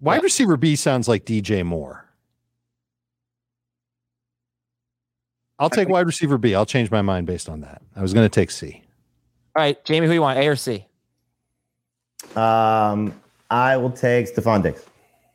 Wide 0.00 0.16
Yeah. 0.16 0.20
receiver 0.20 0.58
B 0.58 0.76
sounds 0.76 1.08
like 1.08 1.24
DJ 1.24 1.62
Moore. 1.62 2.04
I'll 5.58 5.70
take 5.70 5.88
wide 5.88 6.04
receiver 6.04 6.36
B. 6.36 6.54
I'll 6.54 6.66
change 6.66 6.90
my 6.90 7.00
mind 7.00 7.26
based 7.26 7.48
on 7.48 7.62
that. 7.62 7.80
I 7.96 8.02
was 8.02 8.12
going 8.12 8.26
to 8.26 8.28
take 8.28 8.50
C. 8.50 8.82
All 9.56 9.62
right, 9.62 9.82
Jamie, 9.86 10.08
who 10.08 10.12
you 10.12 10.20
want, 10.20 10.38
A 10.38 10.46
or 10.46 10.54
C? 10.54 10.84
Um, 12.38 13.20
I 13.50 13.76
will 13.76 13.90
take 13.90 14.34
Stefon 14.34 14.62
Diggs. 14.62 14.84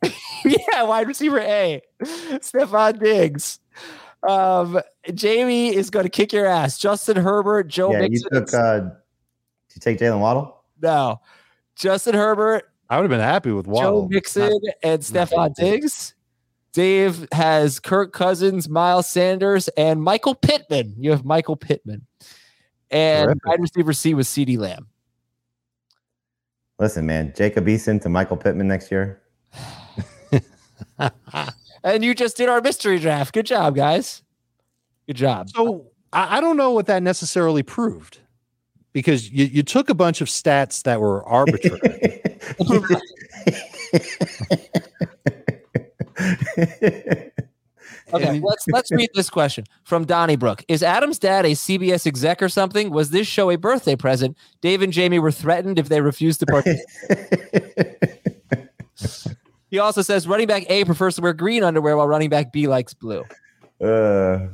yeah, 0.45 0.83
wide 0.83 1.07
receiver 1.07 1.39
A, 1.39 1.81
Stefon 2.01 2.99
Diggs. 2.99 3.59
Um, 4.27 4.79
Jamie 5.13 5.75
is 5.75 5.89
going 5.89 6.03
to 6.03 6.09
kick 6.09 6.31
your 6.31 6.45
ass. 6.45 6.77
Justin 6.77 7.17
Herbert, 7.17 7.67
Joe 7.67 7.91
yeah, 7.91 8.07
you 8.09 8.21
took. 8.31 8.53
Uh, 8.53 8.79
did 8.79 8.91
you 9.75 9.79
take 9.81 9.99
Jaylen 9.99 10.19
Waddle? 10.19 10.63
no, 10.81 11.19
Justin 11.75 12.15
Herbert, 12.15 12.69
I 12.89 12.97
would 12.97 13.03
have 13.03 13.09
been 13.09 13.19
happy 13.19 13.51
with 13.51 13.67
Waddle. 13.67 14.03
Joe 14.03 14.07
Mixon, 14.09 14.51
and 14.83 15.13
not 15.13 15.29
Stefon 15.29 15.55
Diggs. 15.55 16.13
Dave 16.73 17.27
has 17.31 17.79
Kirk 17.79 18.13
Cousins, 18.13 18.67
Miles 18.67 19.07
Sanders, 19.07 19.67
and 19.69 20.01
Michael 20.01 20.35
Pittman. 20.35 20.95
You 20.97 21.11
have 21.11 21.23
Michael 21.23 21.55
Pittman. 21.55 22.05
And 22.89 23.25
Terrific. 23.25 23.45
wide 23.45 23.59
receiver 23.61 23.93
C 23.93 24.13
was 24.13 24.27
CeeDee 24.27 24.57
Lamb. 24.57 24.87
Listen, 26.83 27.05
man, 27.05 27.31
Jacob 27.33 27.65
Eason 27.67 28.01
to 28.01 28.09
Michael 28.09 28.35
Pittman 28.35 28.67
next 28.67 28.91
year. 28.91 29.21
And 31.85 32.03
you 32.03 32.13
just 32.13 32.35
did 32.35 32.49
our 32.49 32.59
mystery 32.59 32.99
draft. 32.99 33.33
Good 33.33 33.45
job, 33.45 33.75
guys. 33.75 34.21
Good 35.07 35.15
job. 35.15 35.49
So 35.49 35.85
I, 36.11 36.37
I 36.37 36.41
don't 36.41 36.57
know 36.57 36.71
what 36.71 36.87
that 36.87 37.03
necessarily 37.03 37.63
proved 37.63 38.19
because 38.91 39.29
you, 39.29 39.45
you 39.45 39.63
took 39.63 39.89
a 39.89 39.93
bunch 39.93 40.19
of 40.19 40.27
stats 40.27 40.83
that 40.83 40.99
were 40.99 41.25
arbitrary. 41.25 42.21
Okay, 48.13 48.27
And- 48.27 48.43
let's 48.43 48.67
let's 48.67 48.91
read 48.91 49.09
this 49.13 49.29
question 49.29 49.65
from 49.83 50.05
Donnybrook. 50.05 50.63
Is 50.67 50.83
Adam's 50.83 51.17
dad 51.19 51.45
a 51.45 51.51
CBS 51.51 52.05
exec 52.05 52.41
or 52.41 52.49
something? 52.49 52.91
Was 52.91 53.09
this 53.09 53.27
show 53.27 53.49
a 53.49 53.57
birthday 53.57 53.95
present? 53.95 54.37
Dave 54.61 54.81
and 54.81 54.93
Jamie 54.93 55.19
were 55.19 55.31
threatened 55.31 55.79
if 55.79 55.89
they 55.89 56.01
refused 56.01 56.39
to 56.41 56.45
participate. 56.45 57.97
He 59.69 59.79
also 59.79 60.03
says 60.03 60.27
running 60.27 60.45
back 60.45 60.69
A 60.69 60.85
prefers 60.85 61.15
to 61.15 61.21
wear 61.23 61.33
green 61.33 61.63
underwear 61.63 61.97
while 61.97 62.07
running 62.07 62.29
back 62.29 62.53
B 62.53 62.67
likes 62.67 62.93
blue. 62.93 63.23
Uh, 63.83 64.47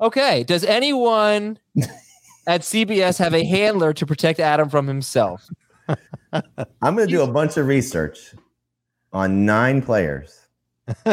Okay. 0.00 0.44
Does 0.44 0.64
anyone 0.64 1.58
at 2.46 2.62
CBS 2.62 3.18
have 3.18 3.34
a 3.34 3.44
handler 3.44 3.92
to 3.92 4.06
protect 4.06 4.40
Adam 4.40 4.70
from 4.70 4.86
himself? 4.86 5.46
I'm 6.32 6.94
going 6.96 7.06
to 7.06 7.12
do 7.12 7.20
a 7.22 7.30
bunch 7.30 7.58
of 7.58 7.66
research 7.66 8.34
on 9.12 9.44
nine 9.44 9.82
players. 9.82 10.40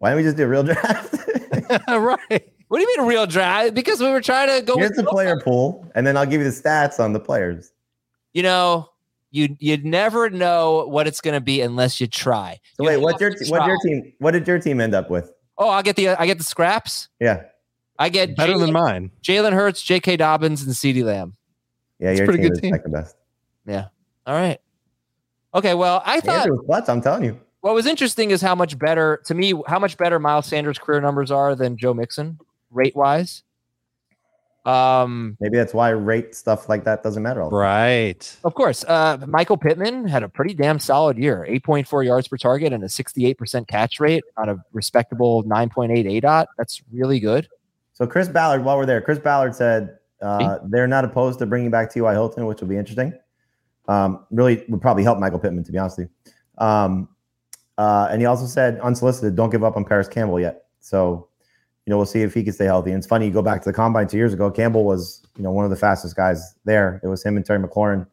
Why 0.00 0.10
don't 0.10 0.16
we 0.16 0.22
just 0.22 0.36
do 0.36 0.44
a 0.44 0.48
real 0.48 0.62
draft? 0.62 1.14
right. 1.88 2.52
What 2.68 2.78
do 2.78 2.80
you 2.80 2.96
mean 2.98 3.06
real 3.06 3.26
draft? 3.26 3.74
Because 3.74 4.00
we 4.00 4.08
were 4.10 4.20
trying 4.20 4.48
to 4.48 4.64
go 4.64 4.76
Here's 4.76 4.90
with 4.90 4.98
the 4.98 5.04
player 5.04 5.38
pool, 5.40 5.90
and 5.94 6.06
then 6.06 6.16
I'll 6.16 6.26
give 6.26 6.40
you 6.40 6.50
the 6.50 6.56
stats 6.56 6.98
on 6.98 7.12
the 7.12 7.20
players. 7.20 7.72
You 8.32 8.42
know, 8.42 8.88
you 9.30 9.56
you'd 9.58 9.84
never 9.84 10.30
know 10.30 10.86
what 10.86 11.06
it's 11.06 11.20
going 11.20 11.34
to 11.34 11.40
be 11.40 11.60
unless 11.60 12.00
you 12.00 12.06
try. 12.06 12.58
So 12.76 12.82
You 12.82 12.86
wait, 12.88 12.92
have 12.94 13.02
what's 13.02 13.20
your 13.20 13.30
to 13.30 13.44
what's 13.50 13.66
your 13.66 13.78
team? 13.84 14.12
What 14.18 14.30
did 14.32 14.46
your 14.48 14.58
team 14.58 14.80
end 14.80 14.94
up 14.94 15.10
with? 15.10 15.32
Oh, 15.58 15.68
I 15.68 15.82
get 15.82 15.96
the 15.96 16.08
I 16.10 16.26
get 16.26 16.38
the 16.38 16.44
scraps. 16.44 17.08
Yeah, 17.20 17.42
I 17.98 18.08
get 18.08 18.36
Better 18.36 18.56
than 18.58 18.72
mine. 18.72 19.10
Jalen 19.22 19.52
Hurts, 19.52 19.82
J.K. 19.82 20.16
Dobbins, 20.16 20.62
and 20.62 20.72
CeeDee 20.72 21.04
Lamb. 21.04 21.36
yeah, 21.98 22.10
It's 22.10 22.18
your 22.20 22.26
pretty 22.26 22.42
team 22.42 22.48
good 22.48 22.56
is 22.56 22.60
team. 22.62 22.72
second 22.72 22.92
best. 22.92 23.16
Yeah. 23.66 23.86
All 24.26 24.34
right. 24.34 24.58
Okay. 25.54 25.74
Well, 25.74 26.02
I 26.06 26.20
thought 26.20 26.36
Andrew 26.36 26.56
was 26.56 26.64
clutch. 26.66 26.88
I'm 26.88 27.02
telling 27.02 27.24
you. 27.24 27.40
What 27.60 27.74
was 27.74 27.86
interesting 27.86 28.30
is 28.30 28.40
how 28.40 28.54
much 28.54 28.78
better 28.78 29.20
to 29.26 29.34
me 29.34 29.54
how 29.66 29.78
much 29.78 29.96
better 29.98 30.18
Miles 30.18 30.46
Sanders' 30.46 30.78
career 30.78 31.00
numbers 31.00 31.30
are 31.30 31.54
than 31.54 31.76
Joe 31.76 31.94
Mixon 31.94 32.38
rate 32.70 32.96
wise. 32.96 33.42
Um, 34.66 35.38
Maybe 35.40 35.56
that's 35.56 35.72
why 35.72 35.90
rate 35.90 36.34
stuff 36.34 36.68
like 36.68 36.84
that 36.84 37.02
doesn't 37.02 37.22
matter. 37.22 37.42
All 37.42 37.50
time. 37.50 37.58
Right. 37.58 38.36
of 38.44 38.54
course, 38.54 38.84
uh, 38.84 39.18
Michael 39.26 39.56
Pittman 39.56 40.06
had 40.06 40.22
a 40.22 40.28
pretty 40.28 40.52
damn 40.54 40.78
solid 40.78 41.16
year, 41.16 41.46
eight 41.48 41.64
point 41.64 41.88
four 41.88 42.02
yards 42.02 42.28
per 42.28 42.36
target 42.36 42.72
and 42.72 42.84
a 42.84 42.88
sixty 42.88 43.26
eight 43.26 43.38
percent 43.38 43.68
catch 43.68 44.00
rate 44.00 44.24
on 44.36 44.48
a 44.48 44.62
respectable 44.72 45.42
nine 45.44 45.70
point 45.70 45.92
eight 45.92 46.06
aDOT. 46.06 46.46
That's 46.58 46.82
really 46.92 47.20
good. 47.20 47.48
So 47.92 48.06
Chris 48.06 48.28
Ballard, 48.28 48.64
while 48.64 48.78
we're 48.78 48.86
there, 48.86 49.00
Chris 49.00 49.18
Ballard 49.18 49.54
said 49.54 49.98
uh, 50.22 50.58
they're 50.64 50.86
not 50.86 51.04
opposed 51.04 51.38
to 51.40 51.46
bringing 51.46 51.70
back 51.70 51.92
T.Y. 51.92 52.12
Hilton, 52.12 52.46
which 52.46 52.60
will 52.60 52.68
be 52.68 52.76
interesting. 52.76 53.12
Um, 53.88 54.24
really 54.30 54.64
would 54.68 54.80
probably 54.80 55.02
help 55.02 55.18
Michael 55.18 55.38
Pittman, 55.38 55.64
to 55.64 55.72
be 55.72 55.78
honest 55.78 55.98
with 55.98 56.08
you. 56.08 56.32
Um, 56.64 57.08
uh, 57.80 58.08
and 58.10 58.20
he 58.20 58.26
also 58.26 58.44
said, 58.44 58.78
unsolicited, 58.80 59.34
don't 59.34 59.48
give 59.48 59.64
up 59.64 59.74
on 59.74 59.86
Parris 59.86 60.06
Campbell 60.06 60.38
yet. 60.38 60.64
So, 60.80 61.28
you 61.86 61.90
know, 61.90 61.96
we'll 61.96 62.04
see 62.04 62.20
if 62.20 62.34
he 62.34 62.44
can 62.44 62.52
stay 62.52 62.66
healthy. 62.66 62.90
And 62.90 62.98
it's 62.98 63.06
funny, 63.06 63.24
you 63.24 63.32
go 63.32 63.40
back 63.40 63.62
to 63.62 63.70
the 63.70 63.72
combine 63.72 64.06
two 64.06 64.18
years 64.18 64.34
ago, 64.34 64.50
Campbell 64.50 64.84
was, 64.84 65.22
you 65.38 65.42
know, 65.42 65.50
one 65.50 65.64
of 65.64 65.70
the 65.70 65.78
fastest 65.78 66.14
guys 66.14 66.56
there. 66.66 67.00
It 67.02 67.06
was 67.06 67.24
him 67.24 67.38
and 67.38 67.46
Terry 67.46 67.58
McLaurin 67.58 68.06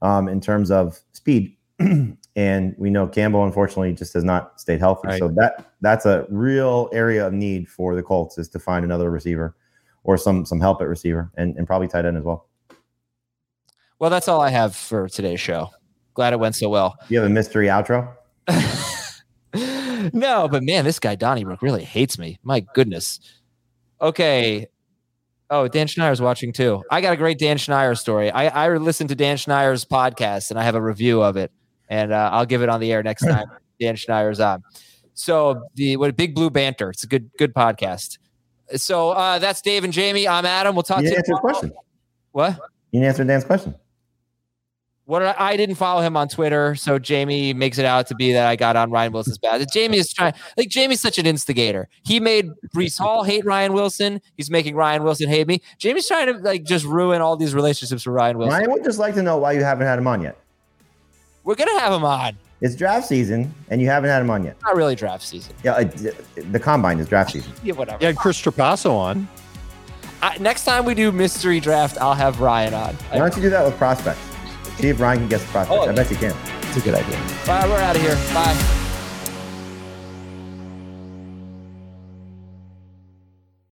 um, 0.00 0.26
in 0.26 0.40
terms 0.40 0.70
of 0.70 0.98
speed. 1.12 1.54
and 2.36 2.74
we 2.78 2.88
know 2.88 3.06
Campbell, 3.06 3.44
unfortunately, 3.44 3.92
just 3.92 4.14
has 4.14 4.24
not 4.24 4.58
stayed 4.58 4.80
healthy. 4.80 5.08
Right. 5.08 5.18
So 5.18 5.28
that 5.36 5.72
that's 5.82 6.06
a 6.06 6.24
real 6.30 6.88
area 6.94 7.26
of 7.26 7.34
need 7.34 7.68
for 7.68 7.94
the 7.94 8.02
Colts 8.02 8.38
is 8.38 8.48
to 8.48 8.58
find 8.58 8.86
another 8.86 9.10
receiver 9.10 9.54
or 10.04 10.16
some 10.16 10.46
some 10.46 10.60
help 10.60 10.80
at 10.80 10.88
receiver 10.88 11.30
and, 11.36 11.58
and 11.58 11.66
probably 11.66 11.88
tight 11.88 12.06
end 12.06 12.16
as 12.16 12.24
well. 12.24 12.48
Well, 13.98 14.08
that's 14.08 14.28
all 14.28 14.40
I 14.40 14.48
have 14.48 14.74
for 14.74 15.10
today's 15.10 15.40
show. 15.40 15.68
Glad 16.14 16.32
it 16.32 16.38
went 16.38 16.54
so 16.54 16.70
well. 16.70 16.96
You 17.10 17.18
have 17.18 17.26
a 17.26 17.32
mystery 17.32 17.66
outro? 17.66 18.14
no, 20.12 20.48
but 20.48 20.62
man, 20.62 20.84
this 20.84 20.98
guy 20.98 21.14
Donnybrook 21.14 21.62
really 21.62 21.84
hates 21.84 22.18
me. 22.18 22.38
My 22.42 22.60
goodness. 22.60 23.20
Okay. 24.00 24.66
Oh, 25.50 25.68
Dan 25.68 25.86
Schneier's 25.86 26.20
watching 26.20 26.52
too. 26.52 26.82
I 26.90 27.00
got 27.00 27.12
a 27.12 27.16
great 27.16 27.38
Dan 27.38 27.56
Schneier 27.58 27.96
story. 27.98 28.30
I, 28.30 28.66
I 28.66 28.76
listened 28.76 29.10
to 29.10 29.14
Dan 29.14 29.36
Schneier's 29.36 29.84
podcast 29.84 30.50
and 30.50 30.58
I 30.58 30.62
have 30.64 30.74
a 30.74 30.80
review 30.82 31.22
of 31.22 31.36
it, 31.36 31.52
and 31.88 32.12
uh, 32.12 32.30
I'll 32.32 32.46
give 32.46 32.62
it 32.62 32.68
on 32.68 32.80
the 32.80 32.92
air 32.92 33.02
next 33.02 33.26
time 33.26 33.46
Dan 33.80 33.94
Schneier's 33.94 34.40
on. 34.40 34.62
So 35.14 35.62
the 35.74 35.96
what 35.96 36.10
a 36.10 36.12
big 36.12 36.34
blue 36.34 36.50
banter. 36.50 36.90
It's 36.90 37.04
a 37.04 37.06
good 37.06 37.30
good 37.38 37.54
podcast. 37.54 38.18
So 38.76 39.10
uh, 39.10 39.38
that's 39.38 39.60
Dave 39.60 39.84
and 39.84 39.92
Jamie. 39.92 40.26
I'm 40.26 40.46
Adam. 40.46 40.74
We'll 40.74 40.82
talk 40.82 41.02
You 41.02 41.08
to 41.08 41.10
you. 41.12 41.16
answer 41.18 41.34
question. 41.34 41.72
What? 42.32 42.58
You 42.90 43.00
didn't 43.00 43.08
answer 43.08 43.24
Dan's 43.24 43.44
question. 43.44 43.74
What 45.06 45.22
I, 45.22 45.34
I 45.38 45.56
didn't 45.58 45.74
follow 45.74 46.00
him 46.00 46.16
on 46.16 46.28
Twitter, 46.28 46.74
so 46.74 46.98
Jamie 46.98 47.52
makes 47.52 47.76
it 47.76 47.84
out 47.84 48.06
to 48.06 48.14
be 48.14 48.32
that 48.32 48.46
I 48.46 48.56
got 48.56 48.74
on 48.74 48.90
Ryan 48.90 49.12
Wilson's 49.12 49.36
bad. 49.36 49.66
Jamie 49.70 49.98
is 49.98 50.10
trying 50.10 50.32
like 50.56 50.70
Jamie's 50.70 51.00
such 51.02 51.18
an 51.18 51.26
instigator. 51.26 51.88
He 52.04 52.20
made 52.20 52.50
Breece 52.74 52.98
Hall 52.98 53.22
hate 53.22 53.44
Ryan 53.44 53.74
Wilson. 53.74 54.22
He's 54.36 54.50
making 54.50 54.76
Ryan 54.76 55.04
Wilson 55.04 55.28
hate 55.28 55.46
me. 55.46 55.60
Jamie's 55.78 56.08
trying 56.08 56.32
to 56.32 56.38
like 56.40 56.64
just 56.64 56.86
ruin 56.86 57.20
all 57.20 57.36
these 57.36 57.54
relationships 57.54 58.02
for 58.04 58.12
Ryan 58.12 58.38
Wilson. 58.38 58.54
Ryan 58.58 58.70
would 58.72 58.84
just 58.84 58.98
like 58.98 59.14
to 59.16 59.22
know 59.22 59.36
why 59.36 59.52
you 59.52 59.62
haven't 59.62 59.86
had 59.86 59.98
him 59.98 60.06
on 60.06 60.22
yet. 60.22 60.38
We're 61.44 61.54
gonna 61.56 61.78
have 61.80 61.92
him 61.92 62.04
on. 62.04 62.38
It's 62.62 62.74
draft 62.74 63.06
season 63.06 63.52
and 63.68 63.82
you 63.82 63.88
haven't 63.88 64.08
had 64.08 64.22
him 64.22 64.30
on 64.30 64.42
yet. 64.42 64.56
Not 64.62 64.74
really 64.74 64.94
draft 64.94 65.26
season. 65.26 65.54
Yeah, 65.62 65.72
uh, 65.72 65.84
the 66.50 66.58
combine 66.58 66.98
is 66.98 67.08
draft 67.08 67.32
season. 67.32 67.52
Yeah, 67.62 67.74
whatever. 67.74 67.98
You 68.00 68.06
had 68.06 68.16
Chris 68.16 68.40
Trapasso 68.40 68.92
on. 68.92 69.28
I, 70.22 70.38
next 70.38 70.64
time 70.64 70.86
we 70.86 70.94
do 70.94 71.12
mystery 71.12 71.60
draft, 71.60 71.98
I'll 72.00 72.14
have 72.14 72.40
Ryan 72.40 72.72
on. 72.72 72.94
Why 73.10 73.18
don't 73.18 73.36
you 73.36 73.42
do 73.42 73.50
that 73.50 73.66
with 73.66 73.76
prospects? 73.76 74.33
See 74.78 74.88
if 74.88 75.00
Ryan 75.00 75.20
can 75.20 75.28
guess 75.28 75.44
the 75.44 75.50
prospects. 75.50 75.80
Oh. 75.80 75.88
I 75.88 75.92
bet 75.92 76.10
you 76.10 76.16
can. 76.16 76.34
It's 76.62 76.76
a 76.76 76.80
good 76.80 76.94
idea. 76.94 77.16
All 77.18 77.46
right, 77.46 77.68
we're 77.68 77.78
out 77.78 77.96
of 77.96 78.02
here. 78.02 78.16
Bye. 78.34 78.83